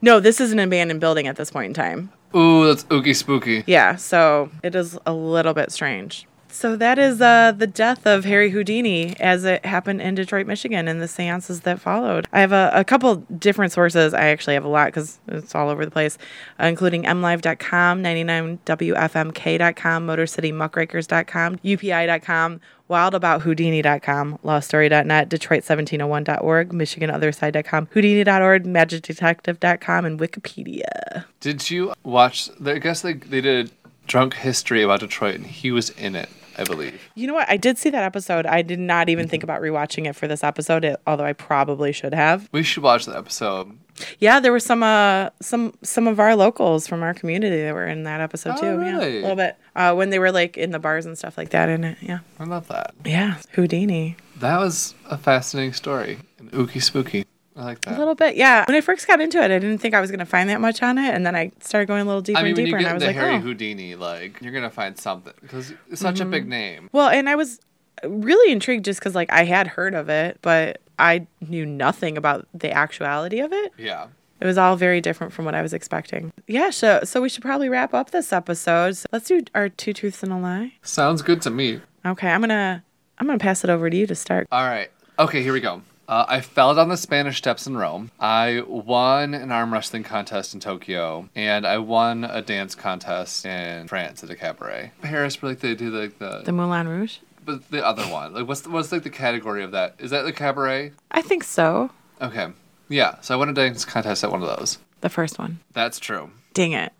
No, 0.00 0.18
this 0.18 0.40
is 0.40 0.50
an 0.50 0.58
abandoned 0.60 1.00
building 1.00 1.26
at 1.26 1.36
this 1.36 1.50
point 1.50 1.66
in 1.66 1.74
time. 1.74 2.10
Ooh, 2.34 2.66
that's 2.66 2.84
ooky 2.84 3.14
spooky. 3.14 3.64
Yeah, 3.66 3.96
so 3.96 4.50
it 4.62 4.74
is 4.74 4.98
a 5.06 5.12
little 5.12 5.54
bit 5.54 5.72
strange. 5.72 6.26
So 6.56 6.74
that 6.76 6.98
is 6.98 7.20
uh, 7.20 7.52
the 7.52 7.66
death 7.66 8.06
of 8.06 8.24
Harry 8.24 8.48
Houdini 8.48 9.14
as 9.20 9.44
it 9.44 9.66
happened 9.66 10.00
in 10.00 10.14
Detroit, 10.14 10.46
Michigan, 10.46 10.88
and 10.88 11.02
the 11.02 11.08
seances 11.08 11.60
that 11.60 11.78
followed. 11.78 12.26
I 12.32 12.40
have 12.40 12.52
a, 12.52 12.70
a 12.72 12.82
couple 12.82 13.16
different 13.16 13.72
sources. 13.72 14.14
I 14.14 14.28
actually 14.28 14.54
have 14.54 14.64
a 14.64 14.68
lot 14.68 14.86
because 14.86 15.18
it's 15.28 15.54
all 15.54 15.68
over 15.68 15.84
the 15.84 15.90
place, 15.90 16.16
uh, 16.58 16.64
including 16.64 17.02
mlive.com, 17.02 18.02
99wfmk.com, 18.02 20.06
motorcitymuckrakers.com, 20.06 21.58
upi.com, 21.58 22.60
wildabouthoudini.com, 22.88 24.38
lawstory.net, 24.44 25.28
detroit1701.org, 25.28 26.70
michiganotherside.com, 26.70 27.88
houdini.org, 27.92 28.64
magicdetective.com, 28.64 30.04
and 30.04 30.20
Wikipedia. 30.20 31.24
Did 31.40 31.70
you 31.70 31.92
watch? 32.04 32.50
I 32.64 32.78
guess 32.78 33.02
they 33.02 33.14
they 33.14 33.40
did 33.40 33.68
a 33.68 33.70
drunk 34.06 34.34
history 34.34 34.82
about 34.82 35.00
Detroit, 35.00 35.34
and 35.34 35.46
he 35.46 35.70
was 35.70 35.90
in 35.90 36.14
it, 36.14 36.28
I 36.56 36.64
believe. 36.64 37.00
You 37.14 37.26
know 37.26 37.34
what? 37.34 37.48
I 37.48 37.56
did 37.56 37.78
see 37.78 37.90
that 37.90 38.02
episode. 38.02 38.46
I 38.46 38.62
did 38.62 38.78
not 38.78 39.08
even 39.08 39.28
think 39.28 39.42
mm-hmm. 39.42 39.50
about 39.50 39.62
rewatching 39.62 40.08
it 40.08 40.14
for 40.14 40.28
this 40.28 40.44
episode, 40.44 40.96
although 41.06 41.24
I 41.24 41.32
probably 41.32 41.92
should 41.92 42.14
have. 42.14 42.48
We 42.52 42.62
should 42.62 42.82
watch 42.82 43.06
the 43.06 43.16
episode. 43.16 43.76
Yeah, 44.18 44.40
there 44.40 44.52
were 44.52 44.60
some 44.60 44.82
uh 44.82 45.30
some 45.40 45.74
some 45.82 46.06
of 46.06 46.20
our 46.20 46.36
locals 46.36 46.86
from 46.86 47.02
our 47.02 47.14
community 47.14 47.62
that 47.62 47.74
were 47.74 47.86
in 47.86 48.02
that 48.04 48.20
episode 48.20 48.54
Oh, 48.58 48.60
too. 48.60 48.66
Yeah, 48.66 48.90
really? 48.96 49.18
a 49.18 49.20
little 49.22 49.36
bit. 49.36 49.56
Uh, 49.74 49.94
when 49.94 50.10
they 50.10 50.18
were 50.18 50.32
like 50.32 50.56
in 50.56 50.70
the 50.70 50.78
bars 50.78 51.06
and 51.06 51.16
stuff 51.16 51.36
like 51.38 51.50
that 51.50 51.68
in 51.68 51.84
it. 51.84 51.98
Yeah. 52.00 52.18
I 52.38 52.44
love 52.44 52.68
that. 52.68 52.94
Yeah. 53.04 53.36
Houdini. 53.52 54.16
That 54.38 54.58
was 54.58 54.94
a 55.06 55.16
fascinating 55.18 55.72
story 55.72 56.18
and 56.38 56.50
ooky 56.52 56.82
spooky. 56.82 57.24
I 57.56 57.64
like 57.64 57.80
that. 57.82 57.96
A 57.96 57.98
little 57.98 58.14
bit. 58.14 58.36
Yeah. 58.36 58.64
When 58.68 58.76
I 58.76 58.82
first 58.82 59.06
got 59.08 59.20
into 59.22 59.38
it, 59.38 59.44
I 59.50 59.58
didn't 59.58 59.78
think 59.78 59.94
I 59.94 60.00
was 60.02 60.10
gonna 60.10 60.26
find 60.26 60.50
that 60.50 60.60
much 60.60 60.82
on 60.82 60.98
it, 60.98 61.14
and 61.14 61.24
then 61.24 61.34
I 61.34 61.52
started 61.60 61.86
going 61.86 62.02
a 62.02 62.04
little 62.04 62.20
deeper 62.20 62.38
I 62.38 62.42
mean, 62.42 62.50
and 62.58 62.66
deeper, 62.66 62.76
and 62.76 62.86
I 62.86 62.92
was 62.92 63.02
like, 63.02 63.16
Harry 63.16 63.36
oh. 63.36 63.40
Houdini, 63.40 63.94
like 63.94 64.40
you're 64.42 64.52
gonna 64.52 64.68
find 64.70 64.98
something 64.98 65.32
because 65.40 65.72
it's 65.90 66.02
such 66.02 66.16
Mm-hmm. 66.16 66.28
a 66.28 66.30
big 66.30 66.46
name. 66.48 66.90
Well, 66.92 67.08
and 67.08 67.30
I 67.30 67.34
was 67.34 67.60
really 68.04 68.52
intrigued 68.52 68.84
just 68.84 69.00
because 69.00 69.14
like 69.14 69.32
I 69.32 69.44
had 69.44 69.68
heard 69.68 69.94
of 69.94 70.10
it, 70.10 70.38
but 70.42 70.82
I 70.98 71.26
knew 71.40 71.66
nothing 71.66 72.16
about 72.16 72.46
the 72.54 72.70
actuality 72.72 73.40
of 73.40 73.52
it. 73.52 73.72
Yeah. 73.78 74.06
It 74.40 74.46
was 74.46 74.58
all 74.58 74.76
very 74.76 75.00
different 75.00 75.32
from 75.32 75.44
what 75.44 75.54
I 75.54 75.62
was 75.62 75.72
expecting. 75.72 76.32
Yeah, 76.46 76.70
so 76.70 77.00
so 77.04 77.22
we 77.22 77.28
should 77.28 77.42
probably 77.42 77.68
wrap 77.68 77.94
up 77.94 78.10
this 78.10 78.32
episode. 78.32 78.96
So 78.96 79.06
let's 79.12 79.28
do 79.28 79.42
our 79.54 79.68
two 79.70 79.92
truths 79.94 80.22
and 80.22 80.32
a 80.32 80.36
lie. 80.36 80.72
Sounds 80.82 81.22
good 81.22 81.40
to 81.42 81.50
me. 81.50 81.80
Okay, 82.04 82.28
I'm 82.28 82.40
gonna 82.40 82.84
I'm 83.18 83.26
gonna 83.26 83.38
pass 83.38 83.64
it 83.64 83.70
over 83.70 83.88
to 83.88 83.96
you 83.96 84.06
to 84.06 84.14
start. 84.14 84.46
All 84.52 84.64
right. 84.64 84.90
Okay, 85.18 85.42
here 85.42 85.54
we 85.54 85.60
go. 85.60 85.80
Uh, 86.08 86.24
I 86.28 86.40
fell 86.40 86.74
down 86.74 86.88
the 86.88 86.96
Spanish 86.96 87.38
steps 87.38 87.66
in 87.66 87.76
Rome. 87.76 88.10
I 88.20 88.62
won 88.66 89.34
an 89.34 89.50
arm 89.50 89.72
wrestling 89.72 90.04
contest 90.04 90.54
in 90.54 90.60
Tokyo, 90.60 91.28
and 91.34 91.66
I 91.66 91.78
won 91.78 92.22
a 92.22 92.42
dance 92.42 92.74
contest 92.76 93.44
in 93.44 93.88
France 93.88 94.22
at 94.22 94.30
a 94.30 94.36
cabaret. 94.36 94.92
Paris, 95.02 95.42
like 95.42 95.60
they 95.60 95.74
do 95.74 95.90
like 95.90 96.18
the, 96.18 96.42
The 96.44 96.52
Moulin 96.52 96.86
Rouge. 96.86 97.18
But 97.46 97.70
the 97.70 97.84
other 97.86 98.02
one. 98.04 98.34
Like 98.34 98.46
what's 98.46 98.66
what's 98.66 98.92
like 98.92 99.02
the 99.04 99.10
category 99.10 99.62
of 99.64 99.70
that? 99.72 99.94
Is 99.98 100.10
that 100.10 100.22
the 100.22 100.32
cabaret? 100.32 100.92
I 101.10 101.22
think 101.22 101.44
so. 101.44 101.90
Okay. 102.20 102.48
Yeah. 102.88 103.20
So 103.20 103.34
I 103.34 103.36
won 103.38 103.48
a 103.48 103.52
dance 103.54 103.84
contest 103.84 104.22
at 104.24 104.30
one 104.30 104.42
of 104.42 104.58
those. 104.58 104.78
The 105.00 105.08
first 105.08 105.38
one. 105.38 105.60
That's 105.72 105.98
true. 105.98 106.30
Dang 106.52 106.72
it, 106.72 106.92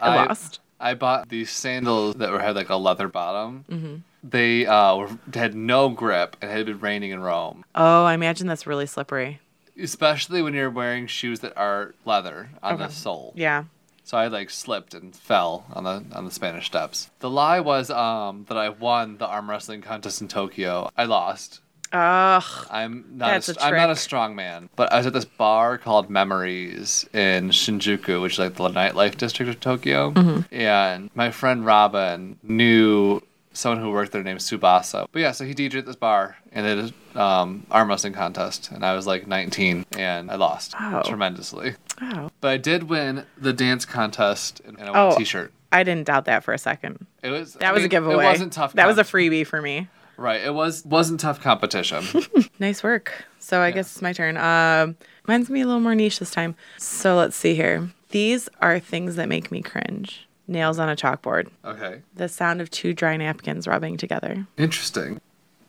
I, 0.00 0.08
I- 0.08 0.26
lost. 0.26 0.60
I 0.82 0.94
bought 0.94 1.28
these 1.28 1.50
sandals 1.50 2.14
that 2.16 2.30
were 2.30 2.38
had 2.38 2.56
like 2.56 2.70
a 2.70 2.76
leather 2.76 3.06
bottom. 3.08 3.66
Mm-hmm. 3.70 3.96
They 4.22 4.64
uh, 4.64 4.96
were, 4.96 5.10
had 5.34 5.54
no 5.54 5.90
grip 5.90 6.36
and 6.40 6.50
had 6.50 6.64
been 6.66 6.80
raining 6.80 7.10
in 7.10 7.20
Rome. 7.20 7.64
Oh, 7.74 8.04
I 8.04 8.14
imagine 8.14 8.46
that's 8.46 8.66
really 8.66 8.86
slippery. 8.86 9.40
Especially 9.78 10.40
when 10.42 10.54
you're 10.54 10.70
wearing 10.70 11.06
shoes 11.06 11.40
that 11.40 11.54
are 11.56 11.94
leather 12.06 12.48
on 12.62 12.78
the 12.78 12.88
sole. 12.88 13.32
Yeah. 13.36 13.64
So 14.10 14.18
I 14.18 14.26
like 14.26 14.50
slipped 14.50 14.92
and 14.92 15.14
fell 15.14 15.66
on 15.72 15.84
the 15.84 16.04
on 16.16 16.24
the 16.24 16.32
Spanish 16.32 16.66
steps. 16.66 17.10
The 17.20 17.30
lie 17.30 17.60
was 17.60 17.92
um 17.92 18.44
that 18.48 18.58
I 18.58 18.68
won 18.68 19.18
the 19.18 19.26
arm 19.28 19.48
wrestling 19.48 19.82
contest 19.82 20.20
in 20.20 20.26
Tokyo. 20.26 20.90
I 20.96 21.04
lost. 21.04 21.60
Ugh. 21.92 22.66
I'm 22.72 23.04
not 23.12 23.28
That's 23.28 23.50
a, 23.50 23.52
a 23.52 23.66
I'm 23.66 23.76
not 23.76 23.90
a 23.90 23.94
strong 23.94 24.34
man, 24.34 24.68
but 24.74 24.92
I 24.92 24.96
was 24.96 25.06
at 25.06 25.12
this 25.12 25.24
bar 25.24 25.78
called 25.78 26.10
Memories 26.10 27.08
in 27.12 27.50
Shinjuku, 27.50 28.20
which 28.20 28.32
is 28.32 28.38
like 28.40 28.56
the 28.56 28.68
nightlife 28.68 29.16
district 29.16 29.48
of 29.48 29.60
Tokyo. 29.60 30.10
Mm-hmm. 30.10 30.52
And 30.52 31.10
my 31.14 31.30
friend 31.30 31.64
Robin 31.64 32.36
knew 32.42 33.20
someone 33.52 33.82
who 33.82 33.90
worked 33.90 34.12
there 34.12 34.22
named 34.22 34.40
Subasa. 34.40 35.06
But 35.12 35.20
yeah, 35.22 35.32
so 35.32 35.44
he 35.44 35.54
DJed 35.54 35.78
at 35.78 35.86
this 35.86 35.96
bar 35.96 36.36
and 36.52 36.66
they 36.66 36.74
did 36.76 36.94
um, 37.16 37.66
arm 37.70 37.88
wrestling 37.88 38.12
contest, 38.12 38.70
and 38.70 38.84
I 38.84 38.94
was 38.94 39.06
like 39.06 39.26
19 39.26 39.86
and 39.96 40.30
I 40.30 40.36
lost 40.36 40.74
Oh. 40.78 41.02
tremendously. 41.04 41.74
Oh. 42.00 42.30
But 42.40 42.48
I 42.48 42.56
did 42.56 42.84
win 42.84 43.24
the 43.36 43.52
dance 43.52 43.84
contest 43.84 44.60
and 44.64 44.78
I 44.78 44.84
won 44.90 44.96
Oh. 44.96 45.14
a 45.14 45.16
T-shirt. 45.18 45.52
I 45.72 45.82
didn't 45.84 46.06
doubt 46.06 46.24
that 46.24 46.42
for 46.44 46.52
a 46.52 46.58
second. 46.58 47.06
It 47.22 47.30
was 47.30 47.54
That 47.54 47.70
I 47.70 47.72
was 47.72 47.84
a 47.84 47.88
giveaway. 47.88 48.24
It 48.24 48.28
wasn't 48.28 48.52
tough. 48.52 48.72
That 48.74 48.86
was 48.88 48.98
a 48.98 49.04
freebie 49.04 49.46
for 49.46 49.60
me. 49.62 49.88
right. 50.16 50.40
It 50.40 50.52
was 50.54 50.84
wasn't 50.84 51.20
tough 51.20 51.40
competition. 51.40 52.04
Nice 52.58 52.82
work. 52.82 53.24
So 53.38 53.60
I 53.62 53.70
guess 53.70 53.90
it's 53.90 54.02
my 54.02 54.12
turn. 54.12 54.36
Um, 54.36 54.96
mine's 55.26 55.48
gonna 55.48 55.56
be 55.56 55.62
a 55.62 55.66
little 55.66 55.80
more 55.80 55.94
niche 55.94 56.18
this 56.18 56.30
time. 56.30 56.54
So 56.76 57.16
let's 57.16 57.34
see 57.34 57.54
here. 57.54 57.88
These 58.10 58.50
are 58.60 58.78
things 58.78 59.16
that 59.16 59.30
make 59.30 59.50
me 59.50 59.62
cringe. 59.62 60.28
Nails 60.50 60.80
on 60.80 60.88
a 60.88 60.96
chalkboard. 60.96 61.48
okay. 61.64 62.02
The 62.16 62.28
sound 62.28 62.60
of 62.60 62.70
two 62.70 62.92
dry 62.92 63.16
napkins 63.16 63.68
rubbing 63.68 63.96
together. 63.96 64.46
Interesting. 64.58 65.20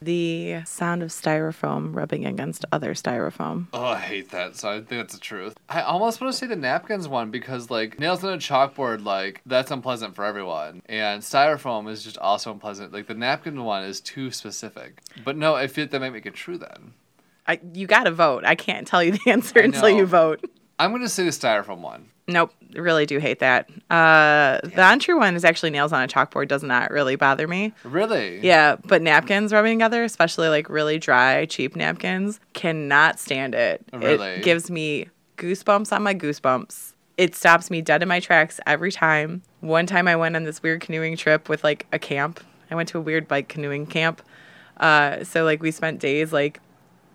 The 0.01 0.63
sound 0.65 1.03
of 1.03 1.09
styrofoam 1.09 1.95
rubbing 1.95 2.25
against 2.25 2.65
other 2.71 2.95
styrofoam. 2.95 3.67
Oh, 3.73 3.83
I 3.85 3.99
hate 3.99 4.31
that. 4.31 4.55
So 4.55 4.69
I 4.69 4.77
think 4.77 4.89
that's 4.89 5.13
the 5.13 5.19
truth. 5.19 5.53
I 5.69 5.81
almost 5.81 6.19
want 6.19 6.33
to 6.33 6.37
say 6.39 6.47
the 6.47 6.55
napkins 6.55 7.07
one 7.07 7.29
because 7.29 7.69
like 7.69 7.99
nails 7.99 8.23
on 8.23 8.33
a 8.33 8.37
chalkboard, 8.37 9.05
like 9.05 9.41
that's 9.45 9.69
unpleasant 9.69 10.15
for 10.15 10.25
everyone, 10.25 10.81
and 10.87 11.21
styrofoam 11.21 11.87
is 11.87 12.03
just 12.03 12.17
also 12.17 12.51
unpleasant. 12.51 12.91
Like 12.91 13.05
the 13.05 13.13
napkin 13.13 13.63
one 13.63 13.83
is 13.83 14.01
too 14.01 14.31
specific. 14.31 15.03
But 15.23 15.37
no, 15.37 15.53
I 15.53 15.67
feel 15.67 15.83
like 15.83 15.91
that 15.91 16.01
might 16.01 16.13
make 16.13 16.25
it 16.25 16.33
true 16.33 16.57
then. 16.57 16.93
I, 17.47 17.59
you 17.73 17.85
got 17.85 18.05
to 18.05 18.11
vote. 18.11 18.43
I 18.45 18.55
can't 18.55 18.87
tell 18.87 19.03
you 19.03 19.11
the 19.11 19.21
answer 19.29 19.59
I 19.59 19.65
until 19.65 19.89
you 19.89 20.07
vote. 20.07 20.43
I'm 20.81 20.91
gonna 20.91 21.09
say 21.09 21.25
the 21.25 21.29
styrofoam 21.29 21.81
one. 21.81 22.09
Nope, 22.27 22.51
really 22.73 23.05
do 23.05 23.19
hate 23.19 23.37
that. 23.37 23.69
Uh, 23.91 24.59
the 24.63 24.81
untrue 24.83 25.19
one 25.19 25.35
is 25.35 25.45
actually 25.45 25.69
nails 25.69 25.93
on 25.93 26.01
a 26.01 26.07
chalkboard. 26.07 26.47
Does 26.47 26.63
not 26.63 26.89
really 26.89 27.15
bother 27.15 27.47
me. 27.47 27.71
Really? 27.83 28.39
Yeah, 28.39 28.77
but 28.85 29.03
napkins 29.03 29.53
rubbing 29.53 29.77
together, 29.77 30.03
especially 30.03 30.49
like 30.49 30.69
really 30.69 30.97
dry, 30.97 31.45
cheap 31.45 31.75
napkins, 31.75 32.39
cannot 32.53 33.19
stand 33.19 33.53
it. 33.53 33.85
Really? 33.93 34.29
It 34.29 34.43
gives 34.43 34.71
me 34.71 35.07
goosebumps 35.37 35.95
on 35.95 36.01
my 36.01 36.15
goosebumps. 36.15 36.93
It 37.15 37.35
stops 37.35 37.69
me 37.69 37.83
dead 37.83 38.01
in 38.01 38.09
my 38.09 38.19
tracks 38.19 38.59
every 38.65 38.91
time. 38.91 39.43
One 39.59 39.85
time 39.85 40.07
I 40.07 40.15
went 40.15 40.35
on 40.35 40.45
this 40.45 40.63
weird 40.63 40.81
canoeing 40.81 41.15
trip 41.15 41.47
with 41.47 41.63
like 41.63 41.85
a 41.91 41.99
camp. 41.99 42.43
I 42.71 42.75
went 42.75 42.89
to 42.89 42.97
a 42.97 43.01
weird 43.01 43.27
bike 43.27 43.49
canoeing 43.49 43.85
camp. 43.85 44.23
Uh, 44.77 45.23
so 45.25 45.43
like 45.43 45.61
we 45.61 45.69
spent 45.69 45.99
days 45.99 46.33
like 46.33 46.59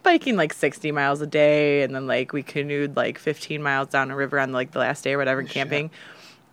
biking 0.07 0.37
like 0.37 0.53
60 0.53 0.93
miles 0.93 1.21
a 1.21 1.27
day 1.27 1.83
and 1.83 1.93
then 1.93 2.07
like 2.07 2.33
we 2.33 2.43
canoed 2.43 2.95
like 2.95 3.19
15 3.19 3.61
miles 3.61 3.89
down 3.89 4.11
a 4.13 4.17
river 4.17 4.39
on 4.39 4.53
like 4.53 4.71
the 4.71 4.79
last 4.79 5.03
day 5.03 5.15
or 5.15 5.19
whatever 5.19 5.43
camping 5.43 5.91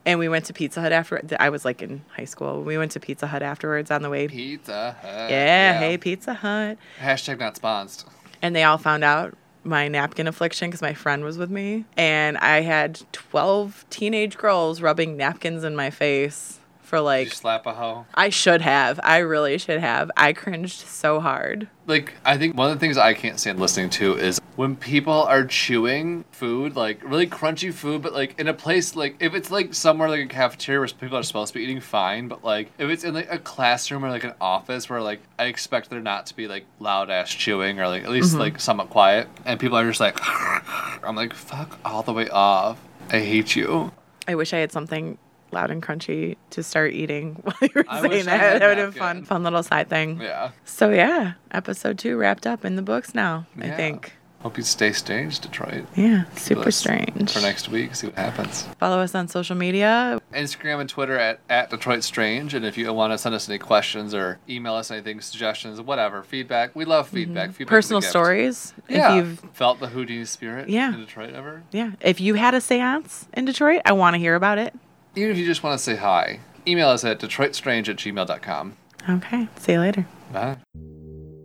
and 0.06 0.18
we 0.18 0.28
went 0.28 0.46
to 0.46 0.54
pizza 0.54 0.82
hut 0.82 0.92
after 0.92 1.22
i 1.39 1.50
was 1.50 1.63
like 1.63 1.84
in 1.84 2.02
high 2.18 2.26
school 2.26 2.63
we 2.63 2.80
went 2.80 2.92
to 2.92 3.00
pizza 3.00 3.28
hut 3.28 3.44
afterwards 3.44 3.92
on 3.92 4.02
the 4.02 4.10
way 4.10 4.28
Pizza 4.28 4.98
Hut. 5.00 5.30
yeah, 5.30 5.78
hey 5.78 5.98
Pizza 6.00 6.34
Hut. 6.34 6.78
Hashtag 7.00 7.39
not 7.39 7.56
sponsored. 7.56 8.10
And 8.42 8.56
they 8.56 8.63
all 8.63 8.78
found 8.78 9.04
out 9.04 9.38
my 9.63 9.88
napkin 9.88 10.28
affliction 10.28 10.70
because 10.70 10.82
my 10.82 10.94
friend 10.94 11.24
was 11.24 11.38
with 11.38 11.50
me. 11.50 11.86
And 11.96 12.38
I 12.39 12.62
had 12.62 13.02
12 13.13 13.86
teenage 13.89 14.38
girls 14.38 14.82
rubbing 14.82 15.16
napkins 15.16 15.63
in 15.63 15.76
my 15.76 15.89
face 15.89 16.60
for 16.84 16.98
Did 16.98 17.02
you 17.02 17.06
like, 17.06 17.34
slap 17.34 17.65
a 17.65 17.74
hoe? 17.74 18.06
I 18.13 18.30
should 18.30 18.62
have. 18.62 19.00
I 19.04 19.17
really 19.19 19.58
should 19.58 19.80
have. 19.80 20.12
I 20.15 20.34
cringed 20.34 20.80
so 20.80 21.19
hard. 21.19 21.67
Like, 21.88 22.13
I 22.24 22.38
think 22.38 22.56
one 22.56 22.69
of 22.72 22.76
the 22.76 22.80
things 22.80 22.98
I 22.98 23.13
can't 23.13 23.39
stand 23.39 23.60
listening 23.60 23.89
to 23.91 24.15
is 24.15 24.39
when 24.56 24.76
people 24.76 25.13
are 25.13 25.46
chewing 25.46 26.26
food, 26.32 26.76
like 26.76 27.04
really 27.04 27.28
crunchy 27.28 27.74
food, 27.74 28.02
but 28.02 28.13
like 28.13 28.39
in 28.39 28.48
a 28.48 28.54
place 28.54 28.96
like 28.96 29.15
if 29.19 29.34
it's 29.34 29.50
like 29.50 29.74
somewhere 29.74 30.10
like 30.10 30.22
a 30.22 30.28
cafeteria 30.28 30.80
where 30.80 30.88
people 30.88 31.17
are 31.17 31.24
supposed 31.24 31.54
to 31.54 31.60
be 31.60 31.63
eating 31.63 31.80
fine, 31.80 32.28
but 32.28 32.43
like 32.43 32.69
if 32.78 32.89
it's 32.89 33.04
in 33.04 33.13
like 33.13 33.32
a 33.32 33.39
classroom 33.39 34.06
or 34.06 34.10
like 34.10 34.24
an 34.24 34.34
office 34.39 34.89
where 34.89 35.02
like 35.02 35.22
I 35.39 35.46
expect 35.46 35.89
there 35.89 36.00
not 36.00 36.28
to 36.28 36.36
be 36.36 36.48
like 36.48 36.65
loud 36.80 37.10
ass 37.10 37.30
chewing 37.30 37.80
or 37.80 37.88
like 37.88 38.04
at 38.04 38.12
least 38.12 38.32
mm-hmm. 38.32 38.39
like 38.39 38.60
somewhat 38.60 38.89
quiet, 38.89 39.28
and 39.46 39.60
people 39.60 39.78
are 39.78 39.88
just 39.88 40.00
like, 40.00 40.17
I'm 41.04 41.15
like, 41.15 41.34
fuck 41.34 41.80
all 41.84 42.04
the 42.04 42.13
way 42.13 42.30
off. 42.30 42.80
I 43.10 43.19
hate 43.19 43.56
you. 43.56 43.91
I 44.28 44.36
wish 44.36 44.54
I 44.54 44.60
had 44.60 44.72
something 44.72 45.17
loud 45.54 45.72
and 45.72 45.82
crunchy 45.82 46.36
to 46.52 46.63
start 46.63 46.94
eating 46.94 47.36
while 47.44 47.56
you 47.62 47.70
were 47.76 47.86
I 47.88 48.02
saying 48.02 48.26
that. 48.26 48.60
That 48.60 48.68
would 48.68 48.78
have 48.78 48.94
been 48.94 49.00
fun. 49.00 49.26
Fun 49.26 49.44
little 49.44 49.63
side 49.63 49.89
thing. 49.89 50.20
Yeah. 50.22 50.52
So 50.66 50.89
yeah, 50.89 51.34
episode 51.52 51.98
two 52.00 52.18
wrapped 52.18 52.46
up 52.46 52.66
in 52.66 52.76
the 52.76 52.82
books 52.82 53.13
now, 53.16 53.46
I 53.60 53.70
think. 53.70 54.13
Hope 54.42 54.58
you 54.58 54.63
stay 54.66 54.92
strange, 54.92 55.39
Detroit. 55.39 55.86
Yeah, 55.96 56.26
super 56.36 56.70
strange. 56.70 57.32
For 57.32 57.39
next 57.39 57.70
week, 57.70 57.96
see 57.96 58.08
what 58.08 58.18
happens. 58.18 58.63
Follow 58.78 59.00
us 59.00 59.16
on 59.16 59.30
social 59.30 59.56
media. 59.56 60.20
Instagram 60.34 60.82
and 60.82 60.89
Twitter 60.89 61.18
at, 61.18 61.39
at 61.50 61.70
Detroit 61.70 62.04
Strange. 62.04 62.54
And 62.54 62.66
if 62.66 62.78
you 62.78 62.92
want 62.92 63.13
to 63.13 63.18
send 63.18 63.34
us 63.36 63.48
any 63.48 63.58
questions 63.58 64.13
or 64.13 64.39
email 64.50 64.74
us 64.74 64.92
anything, 64.92 65.22
suggestions, 65.22 65.80
whatever, 65.80 66.24
feedback, 66.24 66.76
we 66.76 66.84
love 66.84 67.08
feedback. 67.08 67.52
feedback 67.52 67.68
Mm-hmm. 67.68 67.70
Personal 67.70 68.02
stories. 68.02 68.74
Yeah. 68.89 69.12
If 69.12 69.16
you've 69.16 69.39
felt 69.54 69.80
the 69.80 69.88
Houdini 69.88 70.26
spirit 70.26 70.68
Yeah. 70.68 70.94
in 70.94 71.00
Detroit 71.00 71.34
ever? 71.34 71.63
yeah, 71.72 71.92
if 72.02 72.20
you 72.20 72.34
had 72.34 72.54
a 72.54 72.60
séance 72.60 73.28
in 73.32 73.46
Detroit, 73.46 73.82
I 73.86 73.94
want 73.94 74.16
to 74.16 74.18
hear 74.20 74.36
about 74.36 74.58
it. 74.58 74.74
Even 75.15 75.32
if 75.32 75.38
you 75.38 75.45
just 75.45 75.63
want 75.63 75.78
to 75.78 75.84
say 75.84 75.95
hi, 75.95 76.39
email 76.67 76.89
us 76.89 77.04
at 77.04 77.19
detroitstrange 77.19 77.88
at 77.89 77.97
gmail.com. 77.97 78.78
Okay. 79.10 79.47
See 79.58 79.73
you 79.73 79.80
later. 79.80 80.08
Bye. 80.32 80.58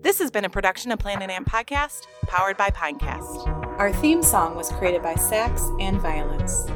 This 0.01 0.21
has 0.21 0.31
been 0.31 0.45
a 0.45 0.49
production 0.51 0.91
of 0.93 0.99
Planet 0.99 1.29
Amp 1.29 1.49
Podcast, 1.49 2.07
powered 2.23 2.57
by 2.57 2.71
Pinecast. 2.71 3.47
Our 3.79 3.93
theme 3.93 4.23
song 4.23 4.57
was 4.57 4.71
created 4.71 5.03
by 5.03 5.17
Sax 5.17 5.63
and 5.81 6.01
Violence. 6.01 6.67